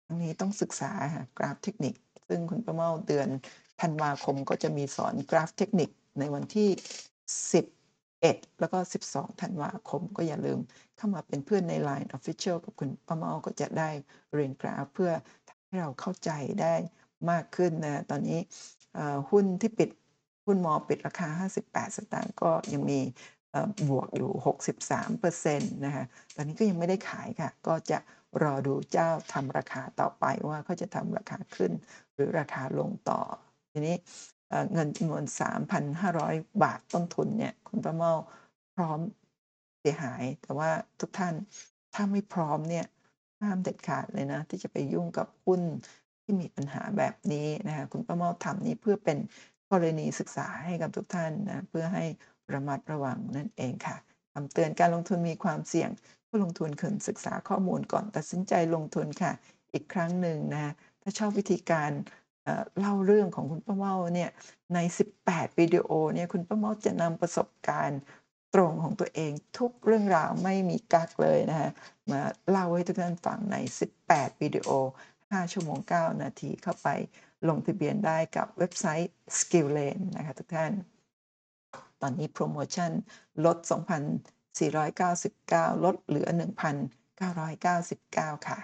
[0.07, 1.95] ทั้งนี้ต้องศึกษาค่ะกราฟเทคนิค
[2.29, 3.29] ซึ่งคุณประเมาเดือน
[3.81, 6.69] ธันวาคมก็จะมีสอนกราฟเทคนิคในวันที่
[7.85, 8.79] 11 แล้วก็
[9.11, 10.59] 12 ธันวาคม ก็อย่าลืม
[10.97, 13.91] เข้ามาเป็นเพื่อนใน Line Official กับคุณประเมาก็จะได้
[14.35, 15.13] เรียนกราฟ เพื่อ
[15.67, 16.31] ให้เราเข้าใจ
[16.63, 16.75] ได้
[17.31, 18.41] มากขึ้นนะตอนนี้
[19.31, 19.91] หุ้นที่ปิด
[20.47, 23.01] หุ้นมอปิดราคา 58 สตางค์ก็ยังมี
[23.89, 24.31] บวกอยู่
[25.09, 27.99] 63%นะคะตอนนี้ก็ยังไม่ได้ขายค่ะ ก็จะ
[28.43, 31.73] รอดูเจ้าทำราคาต่อไปว่าเขาจะทำราคาขึ้น
[32.15, 33.21] หรือราคาลงต่อ
[33.73, 33.97] ทีนี้
[34.73, 35.25] เงินจำนวน
[35.93, 38.13] 3,500 บาทต้นทุนเนี่ยคุณประเมา
[38.75, 39.01] พร้อม
[39.81, 41.35] เสียหาย แต่ว่าทุกท่าน
[41.95, 42.87] ถ้าไม่พร้อมเนี่ย
[43.41, 45.63] ห้ามเด็ดขาดเลยนะ ที่จะไปยุ่งกับหุ้น
[46.23, 49.19] ที่มีปัญหาแบบนี้นะคะคุณประเมาทำนี้เพื่อเป็น
[49.71, 52.05] กรณีศึกษาให้กับทุกท่านนะเพื่อให้
[52.53, 53.97] ระมัดระวังนั่นเองค่ะ
[54.33, 55.91] คำเตือนการลงทุนมีความเสี่ยง
[56.29, 59.33] ผู้ลงทุนควรศึกษาข้อมูลก่อนตัดสินใจลงทุนค่ะ
[59.73, 60.73] อีกครั้งหนึ่งนะ
[61.03, 61.91] ถ้าชอบวิธีการ
[62.79, 64.31] เล่าเรื่องของคุณป้าเมาเนี่ย
[64.75, 64.79] ใน
[65.19, 68.01] 18 วิดีโอเนี่ยคุณป้าเมาจะนำประสบการณ์
[68.55, 71.71] ตรงของตัวเองทุกเรื่องราวไม่มีกักเลยนะฮะ
[72.11, 73.57] มาเล่าให้ทุกท่านฟังใน
[73.99, 74.69] 18 วิดีโอ
[75.13, 76.89] 5 ชั่วโมง 9 นาทีเข้าไป
[77.49, 80.73] ลงทะเบียนได้กับเว็บไซต์ SkillLane นะคะทุกท่าน
[82.01, 82.91] ตอนนี้โปรโมชั่น
[83.45, 83.57] ลด
[84.01, 86.29] 2,000 499 ลดเหลือ
[87.59, 88.59] 1,999 ค่ะ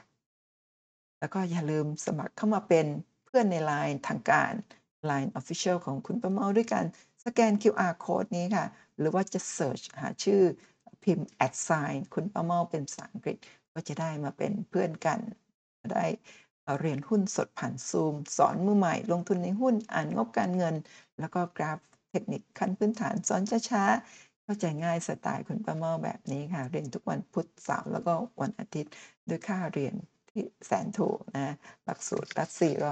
[1.19, 2.87] แล้วก็อย่าลืมสมัครเข้ามาเป็น
[3.25, 4.53] เพื่อนใน Line ทางการ
[5.11, 6.87] Line Official ของคุณประเมาด้วยการ
[7.25, 8.66] สแกน QR code นี้ค่ะ
[8.99, 10.43] หรือว่าจะ search หาชื่อ
[11.03, 13.37] พิมพ์ at sign คุณประเมาเป็นภาษาอังกฤษ
[13.73, 15.21] ก็จะได้มาเป็นเพื่อนกัน
[15.93, 16.05] ได้
[16.81, 20.75] เรียนหุ้นสดผ่านซูม สอนมือใหม่ลงทุนในหุ้นอ่านงบการเงิน
[21.19, 21.79] แล้วก็กราฟ
[22.11, 28.93] เทคนิคขั้นพื้นฐานสอนช้าๆ เข้าใจง่ายสไตล์คุณป้าเมาแบบนี้ค่ะ เรียนทุกวันพุธเสาร์แล้วก็วันอาทิตย์
[29.29, 29.95] ด้วยค่าเรียน
[30.31, 31.55] ที่แสนถูกนะ
[31.85, 32.45] หลักสูตรละ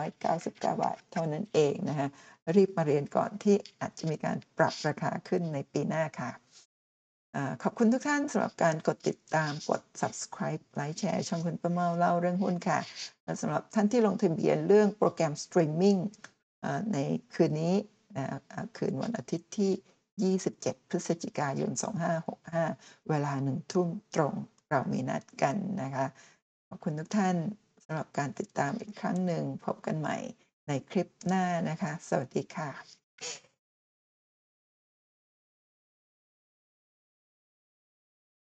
[0.09, 2.09] 499 บาท เท่านั้นเองนะคะ
[2.57, 6.31] รีบมาเรียนก่อนที่อาจจะมีการปรับราคาขึ้นในปีหน้าค่ะ
[7.63, 12.79] ขอบคุณทุกท่านสำหรับการกดติดตามกด subscribe ไลค์แชร์ช่องคุณป้าเมาเล่าเรื่องหุ้นค่ะ
[13.25, 15.97] และสำหรับท่านที่ลงทะเบียนเรื่องโปรแกรมสตรีมมิ่ง
[16.93, 16.99] ใน
[17.35, 17.75] คืนนี้
[18.77, 19.73] คืนวันอาทิตย์ที่
[20.21, 21.71] 27 พฤศจิกายน
[22.41, 24.35] 2565 เวลาหนึ่งทุ่มตรง
[24.71, 26.07] เรามีนัดกันนะคะ
[26.69, 27.37] ขอบคุณทุกท่าน
[27.85, 30.17] สำหรับการติดตามอีกครั้งหนึ่งพบกันใหม่
[30.67, 33.52] ในคลิปหน้านะคะ สวัสดีค่ะ